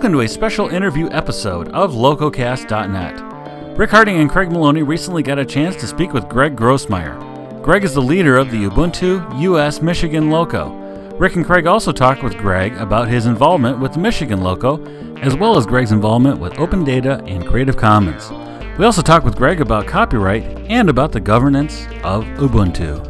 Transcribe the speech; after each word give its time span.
Welcome 0.00 0.12
to 0.12 0.20
a 0.22 0.28
special 0.28 0.70
interview 0.70 1.10
episode 1.10 1.68
of 1.72 1.92
LocoCast.net. 1.92 3.76
Rick 3.76 3.90
Harding 3.90 4.18
and 4.18 4.30
Craig 4.30 4.50
Maloney 4.50 4.82
recently 4.82 5.22
got 5.22 5.38
a 5.38 5.44
chance 5.44 5.76
to 5.76 5.86
speak 5.86 6.14
with 6.14 6.26
Greg 6.26 6.56
Grossmeyer. 6.56 7.62
Greg 7.62 7.84
is 7.84 7.92
the 7.92 8.00
leader 8.00 8.38
of 8.38 8.50
the 8.50 8.64
Ubuntu 8.64 9.42
US 9.42 9.82
Michigan 9.82 10.30
Loco. 10.30 10.70
Rick 11.18 11.36
and 11.36 11.44
Craig 11.44 11.66
also 11.66 11.92
talked 11.92 12.22
with 12.22 12.38
Greg 12.38 12.72
about 12.78 13.08
his 13.08 13.26
involvement 13.26 13.78
with 13.78 13.92
the 13.92 13.98
Michigan 13.98 14.40
Loco, 14.40 14.82
as 15.18 15.36
well 15.36 15.58
as 15.58 15.66
Greg's 15.66 15.92
involvement 15.92 16.40
with 16.40 16.58
Open 16.58 16.82
Data 16.82 17.22
and 17.26 17.46
Creative 17.46 17.76
Commons. 17.76 18.30
We 18.78 18.86
also 18.86 19.02
talked 19.02 19.26
with 19.26 19.36
Greg 19.36 19.60
about 19.60 19.86
copyright 19.86 20.44
and 20.70 20.88
about 20.88 21.12
the 21.12 21.20
governance 21.20 21.84
of 22.04 22.24
Ubuntu. 22.38 23.09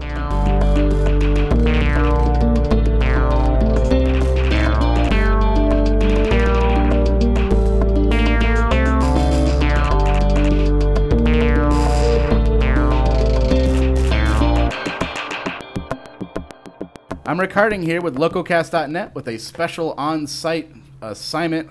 I'm 17.30 17.38
Rick 17.38 17.52
Harding 17.52 17.82
here 17.82 18.00
with 18.00 18.16
Lococast.net 18.16 19.14
with 19.14 19.28
a 19.28 19.38
special 19.38 19.92
on-site 19.92 20.68
assignment. 21.00 21.70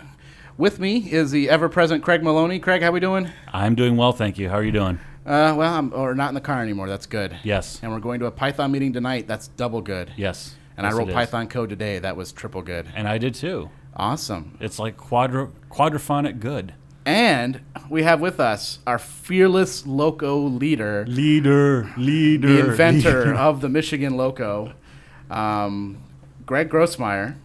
With 0.58 0.80
me 0.80 1.12
is 1.12 1.32
the 1.32 1.50
ever-present 1.50 2.02
Craig 2.02 2.24
Maloney. 2.24 2.60
Craig, 2.60 2.82
how 2.82 2.94
we 2.94 3.02
doing? 3.02 3.30
I'm 3.52 3.76
doing 3.76 3.98
well, 3.98 4.14
thank 4.14 4.38
you. 4.38 4.48
How 4.48 4.56
are 4.56 4.64
you 4.64 4.72
doing? 4.72 5.00
Uh, 5.26 5.54
well, 5.58 5.74
I'm 5.74 5.92
or 5.94 6.16
not 6.16 6.30
in 6.30 6.36
the 6.36 6.40
car 6.40 6.62
anymore. 6.62 6.88
That's 6.88 7.08
good. 7.08 7.36
Yes. 7.44 7.82
And 7.84 7.92
we're 7.92 8.00
going 8.00 8.22
to 8.22 8.28
a 8.28 8.32
Python 8.32 8.72
meeting 8.72 8.94
tonight. 8.94 9.28
That's 9.28 9.50
double 9.50 9.82
good. 9.82 10.14
Yes. 10.16 10.56
And 10.78 10.86
Yes, 10.86 10.94
I 10.94 10.98
wrote. 10.98 11.12
Python 11.12 11.50
code 11.50 11.68
today. 11.68 12.00
That 12.00 12.16
was 12.16 12.32
triple 12.32 12.62
good. 12.62 12.88
And 12.96 13.06
I 13.06 13.18
did 13.18 13.36
too. 13.36 13.70
Awesome. 13.98 14.58
It's 14.62 14.80
like 14.80 14.96
quadra 14.96 15.50
quadraphonic 15.70 16.40
good. 16.40 16.74
And 17.06 17.60
we 17.90 18.04
have 18.04 18.22
with 18.22 18.40
us 18.40 18.80
our 18.88 18.98
fearless 19.00 19.86
loco 19.86 20.38
leader, 20.40 21.06
Leader, 21.06 21.92
leader. 21.98 22.48
the 22.48 22.70
inventor 22.70 23.34
of 23.34 23.60
the 23.62 23.68
Michigan 23.70 24.16
Loco, 24.16 24.74
um, 25.30 26.02
Greg 26.46 26.70
Grossmeyer. 26.70 27.36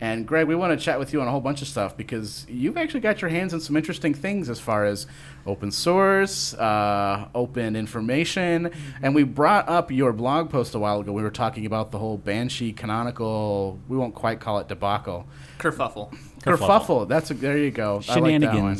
And 0.00 0.26
Greg, 0.26 0.48
we 0.48 0.54
want 0.54 0.78
to 0.78 0.84
chat 0.84 0.98
with 0.98 1.12
you 1.12 1.22
on 1.22 1.28
a 1.28 1.30
whole 1.30 1.40
bunch 1.40 1.62
of 1.62 1.68
stuff 1.68 1.96
because 1.96 2.44
you've 2.48 2.76
actually 2.76 3.00
got 3.00 3.22
your 3.22 3.30
hands 3.30 3.54
on 3.54 3.60
some 3.60 3.76
interesting 3.76 4.12
things 4.12 4.50
as 4.50 4.60
far 4.60 4.84
as 4.84 5.06
open 5.46 5.70
source, 5.70 6.52
uh, 6.54 7.28
open 7.34 7.74
information. 7.76 8.70
And 9.02 9.14
we 9.14 9.22
brought 9.22 9.68
up 9.68 9.90
your 9.90 10.12
blog 10.12 10.50
post 10.50 10.74
a 10.74 10.78
while 10.78 11.00
ago. 11.00 11.12
We 11.12 11.22
were 11.22 11.30
talking 11.30 11.64
about 11.64 11.90
the 11.90 11.98
whole 11.98 12.18
Banshee 12.18 12.72
canonical, 12.72 13.78
we 13.88 13.96
won't 13.96 14.14
quite 14.14 14.40
call 14.40 14.58
it 14.58 14.68
debacle. 14.68 15.26
Kerfuffle. 15.58 16.14
Kerfuffle. 16.42 17.08
That's 17.08 17.30
a, 17.30 17.34
there 17.34 17.56
you 17.56 17.70
go. 17.70 18.02
I 18.08 18.18
like 18.18 18.40
that 18.40 18.54
one. 18.54 18.78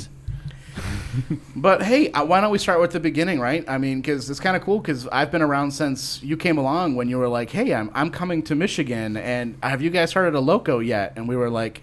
Shenanigans. 1.14 1.40
But 1.56 1.82
hey, 1.82 2.10
uh, 2.12 2.24
why 2.24 2.40
don't 2.40 2.50
we 2.50 2.58
start 2.58 2.80
with 2.80 2.92
the 2.92 3.00
beginning, 3.00 3.40
right? 3.40 3.64
I 3.68 3.78
mean, 3.78 4.00
because 4.00 4.28
it's 4.28 4.40
kind 4.40 4.56
of 4.56 4.62
cool 4.62 4.78
because 4.80 5.06
I've 5.08 5.30
been 5.30 5.42
around 5.42 5.70
since 5.70 6.22
you 6.22 6.36
came 6.36 6.58
along 6.58 6.96
when 6.96 7.08
you 7.08 7.18
were 7.18 7.28
like, 7.28 7.50
hey, 7.50 7.74
I'm, 7.74 7.90
I'm 7.94 8.10
coming 8.10 8.42
to 8.44 8.54
Michigan, 8.54 9.16
and 9.16 9.56
have 9.62 9.82
you 9.82 9.90
guys 9.90 10.12
heard 10.12 10.26
of 10.26 10.34
a 10.34 10.40
Loco 10.40 10.78
yet? 10.80 11.12
And 11.16 11.28
we 11.28 11.36
were 11.36 11.50
like, 11.50 11.82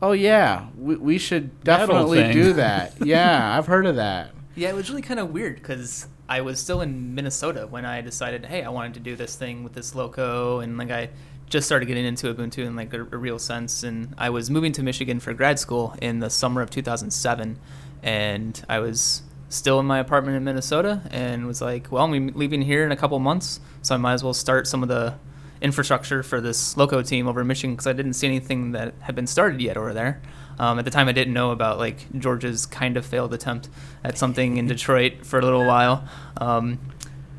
oh, 0.00 0.12
yeah, 0.12 0.68
we, 0.76 0.96
we 0.96 1.18
should 1.18 1.62
definitely 1.64 2.18
thing. 2.18 2.32
do 2.32 2.52
that. 2.54 2.94
yeah, 3.04 3.56
I've 3.56 3.66
heard 3.66 3.86
of 3.86 3.96
that. 3.96 4.30
Yeah, 4.54 4.70
it 4.70 4.74
was 4.74 4.88
really 4.88 5.02
kind 5.02 5.20
of 5.20 5.32
weird 5.32 5.56
because 5.56 6.08
I 6.28 6.40
was 6.40 6.60
still 6.60 6.80
in 6.80 7.14
Minnesota 7.14 7.66
when 7.66 7.84
I 7.84 8.00
decided, 8.00 8.44
hey, 8.44 8.62
I 8.62 8.68
wanted 8.68 8.94
to 8.94 9.00
do 9.00 9.16
this 9.16 9.34
thing 9.34 9.64
with 9.64 9.72
this 9.72 9.94
loco, 9.94 10.60
and 10.60 10.76
like 10.76 10.90
I 10.90 11.10
just 11.48 11.66
started 11.66 11.86
getting 11.86 12.04
into 12.04 12.32
Ubuntu 12.32 12.66
in 12.66 12.76
like 12.76 12.92
a, 12.92 13.00
a 13.00 13.16
real 13.16 13.38
sense. 13.38 13.82
And 13.82 14.14
I 14.18 14.30
was 14.30 14.50
moving 14.50 14.72
to 14.72 14.82
Michigan 14.82 15.20
for 15.20 15.32
grad 15.32 15.58
school 15.58 15.94
in 16.02 16.18
the 16.20 16.30
summer 16.30 16.60
of 16.60 16.70
2007, 16.70 17.58
and 18.02 18.62
I 18.68 18.78
was 18.80 19.22
still 19.48 19.80
in 19.80 19.86
my 19.86 19.98
apartment 19.98 20.36
in 20.36 20.44
Minnesota, 20.44 21.02
and 21.10 21.46
was 21.46 21.60
like, 21.60 21.90
well, 21.90 22.04
I'm 22.04 22.28
leaving 22.28 22.62
here 22.62 22.84
in 22.84 22.92
a 22.92 22.96
couple 22.96 23.18
months, 23.18 23.60
so 23.82 23.94
I 23.94 23.98
might 23.98 24.14
as 24.14 24.24
well 24.24 24.34
start 24.34 24.66
some 24.66 24.82
of 24.82 24.88
the 24.88 25.14
infrastructure 25.60 26.22
for 26.22 26.40
this 26.40 26.76
loco 26.76 27.02
team 27.02 27.26
over 27.26 27.40
in 27.40 27.46
Michigan 27.46 27.74
because 27.74 27.86
I 27.86 27.92
didn't 27.92 28.12
see 28.14 28.26
anything 28.26 28.72
that 28.72 28.94
had 29.00 29.14
been 29.14 29.26
started 29.26 29.60
yet 29.60 29.76
over 29.76 29.92
there. 29.92 30.20
Um, 30.58 30.78
at 30.78 30.84
the 30.84 30.90
time, 30.90 31.08
I 31.08 31.12
didn't 31.12 31.32
know 31.32 31.50
about 31.50 31.78
like 31.78 32.06
George's 32.18 32.66
kind 32.66 32.96
of 32.96 33.06
failed 33.06 33.32
attempt 33.32 33.68
at 34.04 34.18
something 34.18 34.56
in 34.56 34.66
Detroit 34.66 35.24
for 35.24 35.38
a 35.38 35.42
little 35.42 35.64
while. 35.64 36.06
Um, 36.36 36.78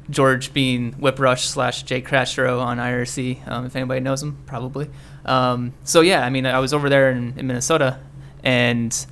George 0.10 0.54
being 0.54 0.94
Whip 0.94 1.20
Rush 1.20 1.48
slash 1.48 1.84
Jay 1.84 2.02
Crashero 2.02 2.62
on 2.62 2.78
IRC, 2.78 3.48
um, 3.48 3.66
if 3.66 3.76
anybody 3.76 4.00
knows 4.00 4.24
him, 4.24 4.40
probably. 4.46 4.90
Um, 5.26 5.74
so 5.84 6.02
yeah, 6.02 6.26
I 6.26 6.30
mean, 6.30 6.46
I 6.46 6.60
was 6.60 6.74
over 6.74 6.90
there 6.90 7.12
in, 7.12 7.38
in 7.38 7.46
Minnesota, 7.46 8.00
and 8.44 9.06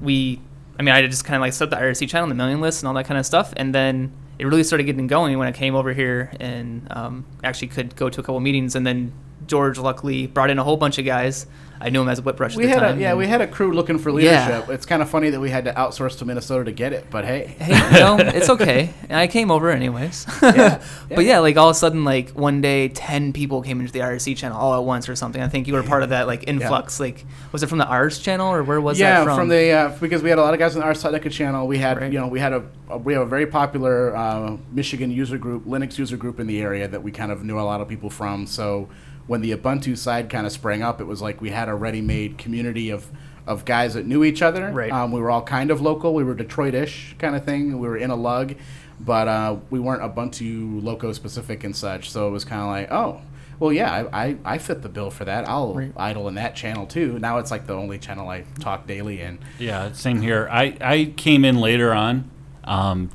we, 0.00 0.40
I 0.78 0.82
mean, 0.82 0.94
I 0.94 1.06
just 1.06 1.24
kind 1.24 1.36
of 1.36 1.40
like 1.40 1.52
set 1.52 1.70
the 1.70 1.76
IRC 1.76 2.08
channel, 2.08 2.28
the 2.28 2.34
mailing 2.34 2.60
list, 2.60 2.82
and 2.82 2.88
all 2.88 2.94
that 2.94 3.06
kind 3.06 3.18
of 3.18 3.26
stuff, 3.26 3.52
and 3.56 3.74
then 3.74 4.12
it 4.38 4.46
really 4.46 4.64
started 4.64 4.84
getting 4.84 5.06
going 5.06 5.38
when 5.38 5.48
I 5.48 5.52
came 5.52 5.74
over 5.74 5.92
here 5.92 6.30
and 6.38 6.86
um, 6.90 7.24
actually 7.42 7.68
could 7.68 7.96
go 7.96 8.10
to 8.10 8.20
a 8.20 8.22
couple 8.22 8.40
meetings, 8.40 8.74
and 8.74 8.86
then 8.86 9.12
George 9.46 9.78
luckily 9.78 10.26
brought 10.26 10.50
in 10.50 10.58
a 10.58 10.64
whole 10.64 10.76
bunch 10.76 10.98
of 10.98 11.04
guys. 11.04 11.46
I 11.80 11.90
knew 11.90 12.00
him 12.02 12.08
as 12.08 12.20
Whip 12.22 12.38
Rush 12.40 12.52
at 12.52 12.56
We 12.56 12.64
the 12.66 12.70
had 12.70 12.96
a 12.96 13.00
yeah, 13.00 13.14
we 13.14 13.26
had 13.26 13.40
a 13.40 13.46
crew 13.46 13.72
looking 13.72 13.98
for 13.98 14.10
Yeah. 14.18 14.46
leadership. 14.48 14.70
It's 14.70 14.86
kind 14.86 15.02
of 15.02 15.10
funny 15.10 15.30
that 15.30 15.40
we 15.40 15.50
had 15.50 15.64
to 15.66 15.72
outsource 15.72 16.18
to 16.18 16.24
Minnesota 16.24 16.64
to 16.64 16.72
get 16.72 16.92
it, 16.92 17.06
but 17.10 17.24
hey, 17.24 17.54
hey, 17.58 17.98
no, 17.98 18.16
it's 18.18 18.48
okay. 18.50 18.90
And 19.08 19.18
I 19.18 19.26
came 19.26 19.50
over 19.50 19.70
anyways. 19.70 20.26
Yeah, 20.42 20.82
But 21.08 21.24
yeah, 21.24 21.40
like 21.40 21.56
all 21.56 21.68
of 21.68 21.76
a 21.76 21.78
sudden, 21.78 22.04
like 22.04 22.30
one 22.30 22.60
day, 22.60 22.88
ten 22.88 23.32
people 23.32 23.62
came 23.62 23.80
into 23.80 23.92
the 23.92 23.98
IRC 24.00 24.36
channel 24.36 24.56
all 24.58 24.74
at 24.80 24.84
once 24.84 25.08
or 25.08 25.16
something. 25.16 25.42
I 25.42 25.48
think 25.48 25.66
you 25.66 25.74
were 25.74 25.82
part 25.82 26.02
of 26.02 26.08
that 26.10 26.26
like 26.26 26.44
influx. 26.48 26.98
Like, 27.00 27.24
was 27.52 27.62
it 27.62 27.66
from 27.68 27.78
the 27.78 27.86
Ars 27.86 28.18
channel 28.18 28.52
or 28.52 28.62
where 28.62 28.80
was 28.80 28.98
that? 28.98 29.04
yeah, 29.04 29.24
that 29.24 29.34
from? 29.36 29.48
the 29.48 29.70
uh, 29.70 29.88
because 30.00 30.22
we 30.22 30.30
had 30.30 30.38
a 30.38 30.42
lot 30.42 30.54
of 30.54 30.60
guys 30.60 30.76
on 30.76 30.82
Ars 30.82 31.02
Technica 31.02 31.30
channel. 31.30 31.66
We 31.66 31.78
had 31.78 32.00
Right. 32.00 32.12
you 32.12 32.18
know 32.18 32.28
we 32.28 32.40
had 32.40 32.52
a, 32.52 32.64
a 32.90 32.96
we 32.98 33.12
have 33.12 33.22
a 33.22 33.26
very 33.26 33.46
popular 33.46 34.16
uh, 34.16 34.56
Michigan 34.72 35.10
user 35.10 35.38
group, 35.38 35.64
Linux 35.66 35.98
user 35.98 36.16
group 36.16 36.40
in 36.40 36.46
the 36.46 36.60
area 36.60 36.88
that 36.88 37.02
we 37.02 37.10
kind 37.12 37.30
of 37.32 37.44
knew 37.44 37.58
a 37.58 37.62
lot 37.62 37.80
of 37.80 37.88
people 37.88 38.10
from. 38.10 38.46
So 38.46 38.88
when 39.26 39.40
the 39.40 39.52
Ubuntu 39.52 39.96
side 39.96 40.28
kind 40.30 40.46
of 40.46 40.52
sprang 40.52 40.82
up, 40.82 41.00
it 41.00 41.04
was 41.06 41.20
like 41.22 41.40
we 41.40 41.50
had 41.50 41.68
a 41.68 41.74
ready-made 41.74 42.38
community 42.38 42.90
of 42.90 43.06
of 43.46 43.64
guys 43.64 43.94
that 43.94 44.04
knew 44.04 44.24
each 44.24 44.42
other. 44.42 44.72
Right. 44.72 44.90
Um, 44.90 45.12
we 45.12 45.20
were 45.20 45.30
all 45.30 45.42
kind 45.42 45.70
of 45.70 45.80
local. 45.80 46.14
We 46.14 46.24
were 46.24 46.34
Detroit-ish 46.34 47.14
kind 47.18 47.36
of 47.36 47.44
thing. 47.44 47.78
We 47.78 47.86
were 47.86 47.96
in 47.96 48.10
a 48.10 48.16
lug, 48.16 48.56
but 48.98 49.28
uh, 49.28 49.56
we 49.70 49.78
weren't 49.78 50.02
Ubuntu 50.02 50.82
loco 50.82 51.12
specific 51.12 51.62
and 51.62 51.76
such. 51.76 52.10
So 52.10 52.26
it 52.26 52.32
was 52.32 52.44
kind 52.44 52.60
of 52.62 52.68
like, 52.68 52.90
oh. 52.90 53.22
Well, 53.58 53.72
yeah, 53.72 53.90
I, 54.12 54.24
I, 54.26 54.36
I 54.44 54.58
fit 54.58 54.82
the 54.82 54.90
bill 54.90 55.10
for 55.10 55.24
that. 55.24 55.48
I'll 55.48 55.72
Right. 55.72 55.90
idle 55.96 56.28
in 56.28 56.34
that 56.34 56.54
channel 56.56 56.84
too. 56.86 57.18
Now 57.20 57.38
it's 57.38 57.50
like 57.50 57.66
the 57.66 57.72
only 57.72 57.98
channel 57.98 58.28
I 58.28 58.44
talk 58.60 58.86
daily 58.86 59.22
in. 59.22 59.38
Yeah, 59.58 59.92
same 59.92 60.20
here. 60.20 60.46
I, 60.52 60.76
I 60.80 61.14
came 61.16 61.42
in 61.42 61.56
later 61.58 61.94
on. 61.94 62.30
Um, 62.64 63.08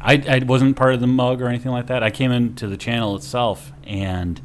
I, 0.00 0.22
I 0.28 0.44
wasn't 0.44 0.76
part 0.76 0.94
of 0.94 1.00
the 1.00 1.08
mug 1.08 1.42
or 1.42 1.48
anything 1.48 1.72
like 1.72 1.88
that. 1.88 2.04
I 2.04 2.10
came 2.10 2.30
into 2.30 2.68
the 2.68 2.76
channel 2.76 3.16
itself, 3.16 3.72
and 3.82 4.40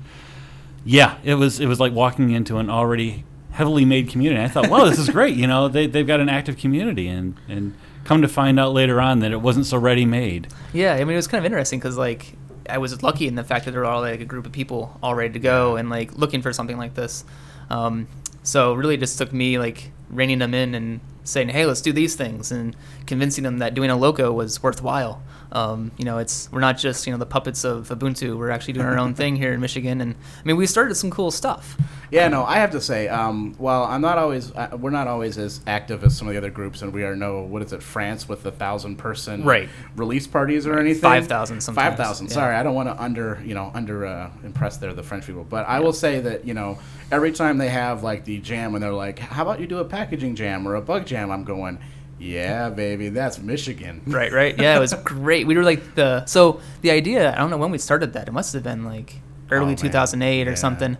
yeah, 0.86 1.18
it 1.24 1.36
was 1.36 1.60
it 1.60 1.68
was 1.68 1.80
like 1.80 1.94
walking 1.94 2.32
into 2.32 2.58
an 2.58 2.70
already 2.70 3.24
heavily 3.52 3.86
made 3.86 4.10
community. 4.10 4.42
I 4.42 4.48
thought, 4.48 4.70
wow, 4.70 4.86
this 4.86 5.00
is 5.00 5.10
great. 5.10 5.36
You 5.36 5.48
know, 5.48 5.68
they 5.68 5.88
they've 5.88 6.08
got 6.08 6.20
an 6.20 6.30
active 6.30 6.58
community, 6.58 7.08
and 7.08 7.36
and 7.48 7.76
come 8.04 8.22
to 8.22 8.28
find 8.28 8.60
out 8.60 8.74
later 8.74 9.00
on 9.00 9.20
that 9.20 9.32
it 9.32 9.42
wasn't 9.42 9.66
so 9.66 9.78
ready 9.78 10.06
made. 10.06 10.48
yeah, 10.74 10.94
I 10.94 11.00
mean, 11.00 11.12
it 11.12 11.16
was 11.16 11.28
kind 11.28 11.40
of 11.40 11.46
interesting 11.46 11.80
because 11.80 11.98
like 11.98 12.34
I 12.70 12.78
was 12.78 13.02
lucky 13.04 13.28
in 13.28 13.36
the 13.36 13.44
fact 13.44 13.66
that 13.66 13.72
there 13.72 13.82
were 13.82 13.86
all 13.86 14.02
like 14.02 14.20
a 14.20 14.26
group 14.26 14.46
of 14.46 14.52
people 14.52 14.98
all 15.02 15.16
ready 15.16 15.34
to 15.34 15.40
go 15.40 15.76
and 15.76 15.90
like 15.90 16.18
looking 16.18 16.42
for 16.42 16.52
something 16.54 16.78
like 16.78 16.96
this. 16.96 17.24
Um, 17.70 18.08
so 18.44 18.74
really 18.74 18.98
just 18.98 19.18
took 19.18 19.32
me 19.32 19.58
like 19.58 19.92
reining 20.10 20.40
them 20.40 20.54
in 20.54 20.76
and 20.76 21.00
saying, 21.24 21.50
"Hey, 21.50 21.66
let's 21.66 21.82
do 21.82 21.94
these 21.94 22.16
things," 22.16 22.52
and 22.52 22.76
convincing 23.06 23.44
them 23.44 23.60
that 23.60 23.74
doing 23.74 23.90
a 23.90 23.96
loco 23.98 24.32
was 24.32 24.62
worthwhile. 24.64 25.22
Um, 25.52 25.92
you 26.00 26.06
know, 26.06 26.18
it's 26.18 26.52
we're 26.52 26.62
not 26.62 26.80
just 26.80 27.06
you 27.06 27.14
know 27.14 27.20
the 27.20 27.28
puppets 27.28 27.64
of 27.64 27.90
Ubuntu. 27.90 28.36
We're 28.38 28.50
actually 28.50 28.74
doing 28.74 28.88
our 28.88 28.98
own 28.98 29.14
thing 29.22 29.36
here 29.36 29.54
in 29.54 29.60
Michigan, 29.60 30.02
and 30.02 30.16
I 30.16 30.48
mean, 30.48 30.58
we 30.58 30.66
started 30.66 30.96
some 30.96 31.12
cool 31.12 31.30
stuff. 31.30 31.78
Yeah, 32.10 32.28
no, 32.28 32.44
I 32.44 32.58
have 32.58 32.72
to 32.72 32.82
say, 32.82 33.08
um, 33.08 33.56
well, 33.58 33.86
I'm 33.86 34.02
not 34.02 34.20
always, 34.20 34.52
uh, 34.52 34.78
we're 34.80 34.92
not 34.92 35.08
always 35.08 35.38
as 35.40 35.62
active 35.66 36.04
as 36.04 36.16
some 36.16 36.28
of 36.28 36.34
the 36.36 36.38
other 36.38 36.52
groups, 36.52 36.84
and 36.84 36.94
we 36.94 37.04
are 37.04 37.16
no, 37.16 37.42
what 37.42 37.62
is 37.64 37.74
it, 37.74 37.82
France 37.82 38.30
with 38.30 38.44
the 38.44 38.52
thousand 38.52 38.98
person 38.98 39.44
Right. 39.44 39.68
release 39.96 40.28
parties 40.28 40.68
or 40.68 40.78
anything? 40.80 41.02
5,000 41.02 41.62
sometimes, 41.62 41.88
Five 41.88 41.98
thousand. 41.98 42.28
yeah. 42.28 42.34
Sorry, 42.34 42.56
I 42.56 42.62
don't 42.62 42.76
want 42.76 42.90
to 42.90 43.02
under, 43.02 43.42
you 43.44 43.56
know, 43.56 43.72
under 43.74 44.06
uh, 44.06 44.30
impress 44.44 44.78
there 44.78 44.94
the 44.94 45.02
French 45.04 45.26
people, 45.26 45.44
but 45.44 45.68
I 45.68 45.80
will 45.80 45.94
say 45.94 46.20
that 46.20 46.46
you 46.46 46.54
know, 46.54 46.78
every 47.12 47.32
time 47.32 47.58
they 47.58 47.70
have 47.70 48.04
like 48.04 48.26
the 48.26 48.38
jam, 48.40 48.76
and 48.76 48.84
they're 48.84 48.92
like, 48.94 49.18
how 49.20 49.42
about 49.44 49.60
you 49.60 49.66
do 49.68 49.80
a 49.80 49.86
packaging 49.86 50.36
jam 50.36 50.68
or 50.68 50.76
a 50.76 50.82
bug 50.82 51.06
jam? 51.08 51.32
I'm 51.32 51.44
going, 51.44 51.80
yeah, 52.24 52.70
baby, 52.70 53.10
that's 53.10 53.40
Michigan. 53.40 54.02
Right, 54.08 54.32
right. 54.32 54.58
Yeah, 54.58 54.76
it 54.76 54.80
was 54.80 54.94
great. 55.04 55.46
We 55.48 55.56
were 55.56 55.64
like 55.64 55.96
the 55.96 56.26
so 56.26 56.60
the 56.82 56.92
idea. 56.92 57.34
I 57.34 57.38
don't 57.38 57.50
know 57.50 57.58
when 57.58 57.72
we 57.72 57.78
started 57.78 58.14
that. 58.14 58.28
It 58.28 58.32
must 58.32 58.54
have 58.54 58.64
been 58.64 58.86
like 58.86 59.16
Oh, 59.52 59.56
early 59.58 59.68
man. 59.68 59.76
2008 59.76 60.46
Yeah. 60.48 60.52
or 60.52 60.56
something. 60.56 60.98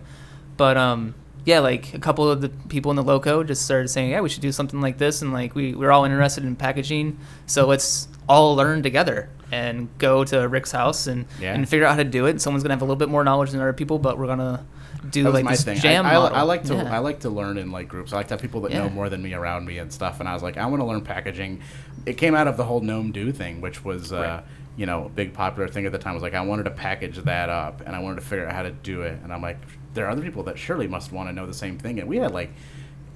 But 0.56 0.76
um, 0.76 1.14
yeah, 1.44 1.58
like 1.60 1.94
a 1.94 1.98
couple 1.98 2.30
of 2.30 2.40
the 2.40 2.48
people 2.68 2.90
in 2.92 2.96
the 2.96 3.02
loco 3.02 3.42
just 3.42 3.64
started 3.64 3.88
saying, 3.88 4.10
yeah, 4.10 4.20
we 4.20 4.28
should 4.28 4.42
do 4.42 4.52
something 4.52 4.80
like 4.80 4.98
this, 4.98 5.22
and 5.22 5.32
like 5.32 5.54
we 5.54 5.74
we're 5.74 5.90
all 5.90 6.04
interested 6.04 6.44
in 6.44 6.54
packaging, 6.56 7.18
so 7.46 7.66
let's 7.66 8.06
all 8.28 8.54
learn 8.54 8.82
together. 8.82 9.28
and 9.52 9.88
go 9.98 10.24
to 10.24 10.48
Rick's 10.48 10.72
house 10.72 11.06
and, 11.06 11.26
Yeah. 11.40 11.54
and 11.54 11.68
figure 11.68 11.86
out 11.86 11.92
how 11.92 12.02
to 12.02 12.10
do 12.18 12.26
it. 12.26 12.40
Someone's 12.40 12.64
gonna 12.64 12.74
have 12.74 12.82
a 12.82 12.84
little 12.84 12.96
bit 12.96 13.08
more 13.08 13.22
knowledge 13.22 13.50
than 13.52 13.60
other 13.60 13.72
people, 13.72 13.98
but 14.00 14.18
we're 14.18 14.26
gonna 14.26 14.64
do 15.10 15.22
That 15.22 15.28
was 15.28 15.34
like 15.34 15.44
my 15.44 15.50
this 15.52 15.64
thing. 15.64 15.78
jam 15.78 16.06
I, 16.06 16.14
I. 16.14 16.28
I 16.28 16.42
like 16.42 16.64
to 16.64 16.74
Yeah. 16.74 16.94
I 16.94 16.98
like 16.98 17.20
to 17.20 17.30
learn 17.30 17.58
in 17.58 17.70
like 17.70 17.88
groups. 17.88 18.12
I 18.12 18.16
like 18.16 18.28
to 18.28 18.34
have 18.34 18.40
people 18.40 18.60
that 18.62 18.72
know 18.72 18.88
more 18.88 19.08
than 19.08 19.22
me 19.22 19.34
around 19.34 19.66
me 19.66 19.78
and 19.78 19.92
stuff. 19.92 20.20
And 20.20 20.28
I 20.28 20.34
was 20.34 20.42
like, 20.42 20.56
I 20.56 20.66
want 20.66 20.80
to 20.80 20.86
learn 20.86 21.00
packaging. 21.02 21.60
It 22.06 22.14
came 22.18 22.34
out 22.34 22.48
of 22.48 22.56
the 22.56 22.64
whole 22.64 22.80
GNOME 22.80 23.12
Do 23.12 23.32
thing, 23.32 23.60
which 23.60 23.84
was 23.84 24.12
uh, 24.12 24.42
you 24.76 24.86
know 24.86 25.06
a 25.06 25.08
big 25.08 25.32
popular 25.32 25.68
thing 25.68 25.86
at 25.86 25.92
the 25.92 25.98
time. 25.98 26.14
Was 26.14 26.22
like 26.22 26.34
I 26.34 26.40
wanted 26.42 26.64
to 26.64 26.70
package 26.70 27.16
that 27.18 27.48
up 27.48 27.82
and 27.86 27.94
I 27.94 28.00
wanted 28.00 28.16
to 28.16 28.26
figure 28.26 28.46
out 28.46 28.54
how 28.54 28.62
to 28.62 28.70
do 28.72 29.02
it. 29.02 29.18
And 29.22 29.32
I'm 29.32 29.42
like, 29.42 29.58
there 29.94 30.06
are 30.06 30.10
other 30.10 30.22
people 30.22 30.42
that 30.44 30.58
surely 30.58 30.86
must 30.88 31.12
want 31.12 31.28
to 31.28 31.32
know 31.32 31.46
the 31.46 31.54
same 31.54 31.78
thing. 31.78 32.00
And 32.00 32.08
we 32.08 32.18
had 32.18 32.32
like. 32.32 32.50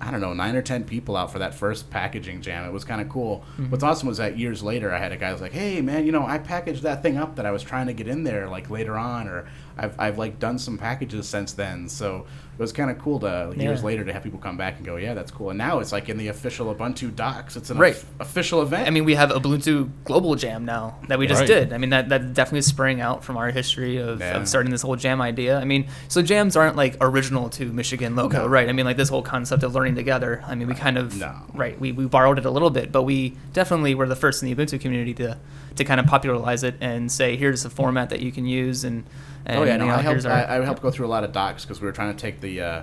I 0.00 0.12
don't 0.12 0.20
know, 0.20 0.32
nine 0.32 0.54
or 0.54 0.62
ten 0.62 0.84
people 0.84 1.16
out 1.16 1.32
for 1.32 1.40
that 1.40 1.56
first 1.56 1.90
packaging 1.90 2.40
jam. 2.40 2.64
It 2.64 2.72
was 2.72 2.84
kind 2.84 3.00
of 3.00 3.08
cool. 3.08 3.44
Mm-hmm. 3.54 3.70
What's 3.70 3.82
awesome 3.82 4.06
was 4.06 4.18
that 4.18 4.38
years 4.38 4.62
later, 4.62 4.94
I 4.94 4.98
had 5.00 5.10
a 5.10 5.16
guy 5.16 5.32
was 5.32 5.40
like, 5.40 5.50
"Hey, 5.50 5.80
man, 5.80 6.06
you 6.06 6.12
know, 6.12 6.24
I 6.24 6.38
packaged 6.38 6.84
that 6.84 7.02
thing 7.02 7.16
up 7.16 7.34
that 7.34 7.44
I 7.44 7.50
was 7.50 7.64
trying 7.64 7.88
to 7.88 7.92
get 7.92 8.06
in 8.06 8.22
there 8.22 8.48
like 8.48 8.70
later 8.70 8.96
on, 8.96 9.26
or 9.26 9.48
I've, 9.78 9.94
I've 9.98 10.18
like 10.18 10.38
done 10.38 10.58
some 10.58 10.76
packages 10.78 11.28
since 11.28 11.52
then." 11.52 11.88
So 11.88 12.26
it 12.58 12.60
was 12.62 12.72
kind 12.72 12.90
of 12.90 12.98
cool 12.98 13.20
to 13.20 13.52
years 13.56 13.80
Yeah. 13.80 13.86
later 13.86 14.04
to 14.04 14.12
have 14.12 14.24
people 14.24 14.40
come 14.40 14.56
back 14.56 14.76
and 14.78 14.84
go, 14.84 14.96
"Yeah, 14.96 15.14
that's 15.14 15.30
cool." 15.30 15.50
And 15.50 15.58
now 15.58 15.78
it's 15.78 15.92
like 15.92 16.08
in 16.08 16.16
the 16.18 16.28
official 16.28 16.74
Ubuntu 16.74 17.14
docs. 17.14 17.56
It's 17.56 17.70
an 17.70 17.78
Right. 17.78 17.94
of- 17.94 18.04
official 18.20 18.62
event. 18.62 18.88
I 18.88 18.90
mean, 18.90 19.04
we 19.04 19.14
have 19.14 19.30
Ubuntu 19.30 19.88
Global 20.04 20.34
Jam 20.34 20.64
now 20.64 20.96
that 21.08 21.18
we 21.20 21.26
just 21.28 21.40
Right. 21.42 21.46
did. 21.46 21.72
I 21.72 21.78
mean, 21.78 21.90
that 21.90 22.08
that 22.08 22.34
definitely 22.34 22.62
sprang 22.62 23.00
out 23.00 23.22
from 23.22 23.36
our 23.36 23.50
history 23.50 23.98
of, 23.98 24.18
Yeah. 24.20 24.36
of 24.36 24.48
starting 24.48 24.72
this 24.72 24.82
whole 24.82 24.96
jam 24.96 25.20
idea. 25.20 25.58
I 25.60 25.64
mean, 25.64 25.86
so 26.08 26.20
jams 26.20 26.56
aren't 26.56 26.74
like 26.74 26.96
original 27.00 27.48
to 27.50 27.66
Michigan 27.72 28.16
Loco, 28.16 28.38
No. 28.38 28.46
right? 28.48 28.68
I 28.68 28.72
mean, 28.72 28.84
like 28.86 28.96
this 28.96 29.08
whole 29.08 29.22
concept 29.22 29.62
of 29.62 29.74
learning 29.74 29.94
together. 29.94 30.42
I 30.46 30.54
mean, 30.56 30.66
we 30.66 30.74
uh, 30.74 30.78
kind 30.78 30.98
of 30.98 31.16
No. 31.16 31.32
right. 31.54 31.78
We, 31.80 31.92
we 31.92 32.06
borrowed 32.06 32.38
it 32.38 32.44
a 32.44 32.50
little 32.50 32.70
bit, 32.70 32.90
but 32.90 33.04
we 33.04 33.36
definitely 33.52 33.94
were 33.94 34.08
the 34.08 34.16
first 34.16 34.42
in 34.42 34.48
the 34.48 34.54
Ubuntu 34.54 34.80
community 34.80 35.14
to 35.14 35.36
to 35.76 35.84
kind 35.84 36.00
of 36.00 36.06
popularize 36.06 36.64
it 36.64 36.74
and 36.80 37.12
say, 37.12 37.36
here's 37.36 37.64
a 37.64 37.70
format 37.70 38.10
that 38.10 38.18
you 38.18 38.32
can 38.32 38.46
use 38.46 38.82
and. 38.82 39.04
And 39.48 39.58
oh 39.60 39.64
yeah, 39.64 39.76
no, 39.78 39.86
know, 39.86 39.94
I 39.94 40.02
helped. 40.02 40.24
our- 40.26 40.32
I, 40.32 40.58
I 40.58 40.64
helped 40.64 40.82
go 40.82 40.90
through 40.90 41.06
a 41.06 41.08
lot 41.08 41.24
of 41.24 41.32
docs 41.32 41.64
because 41.64 41.80
we 41.80 41.86
were 41.86 41.92
trying 41.92 42.14
to 42.14 42.20
take 42.20 42.40
the 42.40 42.60
uh, 42.60 42.82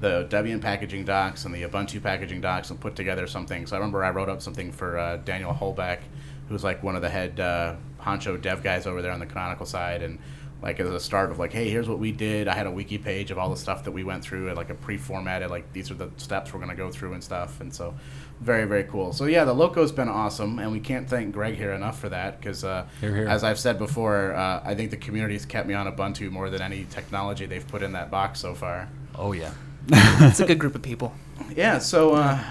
the 0.00 0.26
Debian 0.30 0.60
packaging 0.60 1.04
docs 1.04 1.44
and 1.44 1.54
the 1.54 1.62
Ubuntu 1.62 2.02
packaging 2.02 2.40
docs 2.40 2.70
and 2.70 2.80
put 2.80 2.94
together 2.96 3.26
something. 3.26 3.66
So 3.66 3.76
I 3.76 3.78
remember 3.78 4.04
I 4.04 4.10
wrote 4.10 4.28
up 4.28 4.40
something 4.42 4.70
for 4.72 4.98
uh, 4.98 5.16
Daniel 5.18 5.52
Holbach, 5.52 6.00
who's 6.48 6.62
like 6.64 6.82
one 6.82 6.94
of 6.96 7.02
the 7.02 7.08
head 7.10 7.40
uh, 7.40 7.76
honcho 8.00 8.40
dev 8.40 8.62
guys 8.62 8.86
over 8.86 9.02
there 9.02 9.12
on 9.12 9.20
the 9.20 9.26
Canonical 9.26 9.66
side, 9.66 10.02
and 10.02 10.18
like 10.62 10.78
as 10.80 10.88
a 10.88 11.00
start 11.00 11.30
of 11.30 11.38
like, 11.38 11.52
hey, 11.52 11.68
here's 11.68 11.88
what 11.88 11.98
we 11.98 12.12
did. 12.12 12.48
I 12.48 12.54
had 12.54 12.66
a 12.66 12.70
wiki 12.70 12.96
page 12.96 13.30
of 13.30 13.38
all 13.38 13.50
the 13.50 13.56
stuff 13.56 13.84
that 13.84 13.92
we 13.92 14.04
went 14.04 14.22
through, 14.22 14.48
and 14.48 14.56
like 14.56 14.70
a 14.70 14.74
pre-formatted, 14.74 15.50
like 15.50 15.72
these 15.72 15.90
are 15.90 15.94
the 15.94 16.10
steps 16.16 16.54
we're 16.54 16.60
gonna 16.60 16.74
go 16.74 16.90
through 16.90 17.12
and 17.14 17.22
stuff. 17.24 17.60
And 17.60 17.74
so, 17.74 17.94
very 18.40 18.64
very 18.66 18.84
cool. 18.84 19.12
So 19.12 19.24
yeah, 19.26 19.44
the 19.44 19.52
loco's 19.54 19.92
been 19.92 20.08
awesome, 20.08 20.58
and 20.58 20.70
we 20.72 20.80
can't 20.80 21.08
thank 21.08 21.32
Greg 21.32 21.54
here 21.54 21.72
enough 21.72 21.98
for 21.98 22.08
that 22.10 22.38
because 22.40 22.64
uh, 22.64 22.86
Here, 23.00 23.14
here. 23.14 23.28
as 23.28 23.42
I've 23.44 23.58
said 23.58 23.78
before, 23.78 24.34
uh, 24.34 24.60
I 24.64 24.74
think 24.74 24.90
the 24.90 24.96
community's 24.96 25.46
kept 25.46 25.66
me 25.68 25.74
on 25.74 25.86
Ubuntu 25.90 26.30
more 26.30 26.50
than 26.50 26.60
any 26.62 26.84
technology 26.90 27.46
they've 27.46 27.66
put 27.66 27.82
in 27.82 27.92
that 27.92 28.10
box 28.10 28.40
so 28.40 28.54
far. 28.54 28.88
Oh 29.14 29.32
yeah. 29.32 29.52
it's 29.88 30.40
a 30.40 30.46
good 30.46 30.58
group 30.58 30.74
of 30.74 30.82
people. 30.82 31.12
Yeah, 31.54 31.78
so 31.78 32.14
uh, 32.14 32.42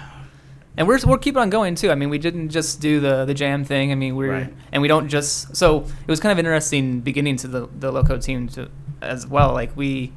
And 0.76 0.86
we're 0.88 0.98
we're 1.06 1.18
keeping 1.18 1.40
on 1.42 1.50
going 1.50 1.74
too. 1.74 1.90
I 1.90 1.94
mean, 1.94 2.10
we 2.10 2.18
didn't 2.18 2.48
just 2.50 2.80
do 2.80 3.00
the 3.00 3.24
the 3.24 3.34
jam 3.34 3.64
thing. 3.64 3.92
I 3.92 3.94
mean, 3.94 4.16
we're 4.16 4.32
Right. 4.32 4.54
and 4.72 4.82
we 4.82 4.88
don't 4.88 5.08
just. 5.08 5.54
So 5.56 5.80
it 5.82 6.08
was 6.08 6.20
kind 6.20 6.32
of 6.32 6.38
interesting 6.38 7.00
beginning 7.00 7.36
to 7.38 7.48
the 7.48 7.68
the 7.78 7.90
Loco 7.92 8.18
team 8.18 8.48
to 8.50 8.68
as 9.02 9.26
well. 9.26 9.52
Like 9.52 9.76
we, 9.76 10.12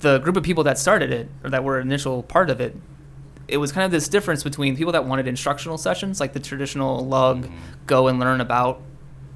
the 0.00 0.18
group 0.18 0.36
of 0.36 0.42
people 0.42 0.64
that 0.64 0.78
started 0.78 1.12
it 1.12 1.28
or 1.42 1.50
that 1.50 1.62
were 1.64 1.78
initial 1.80 2.22
part 2.22 2.50
of 2.50 2.60
it. 2.60 2.74
It 3.46 3.58
was 3.58 3.72
kind 3.72 3.84
of 3.84 3.90
this 3.90 4.08
difference 4.08 4.42
between 4.42 4.76
people 4.76 4.92
that 4.92 5.04
wanted 5.04 5.28
instructional 5.28 5.78
sessions, 5.78 6.20
like 6.20 6.32
the 6.32 6.40
traditional 6.40 7.06
lug, 7.06 7.44
mm-hmm. 7.44 7.56
go 7.86 8.08
and 8.08 8.18
learn 8.18 8.40
about 8.40 8.80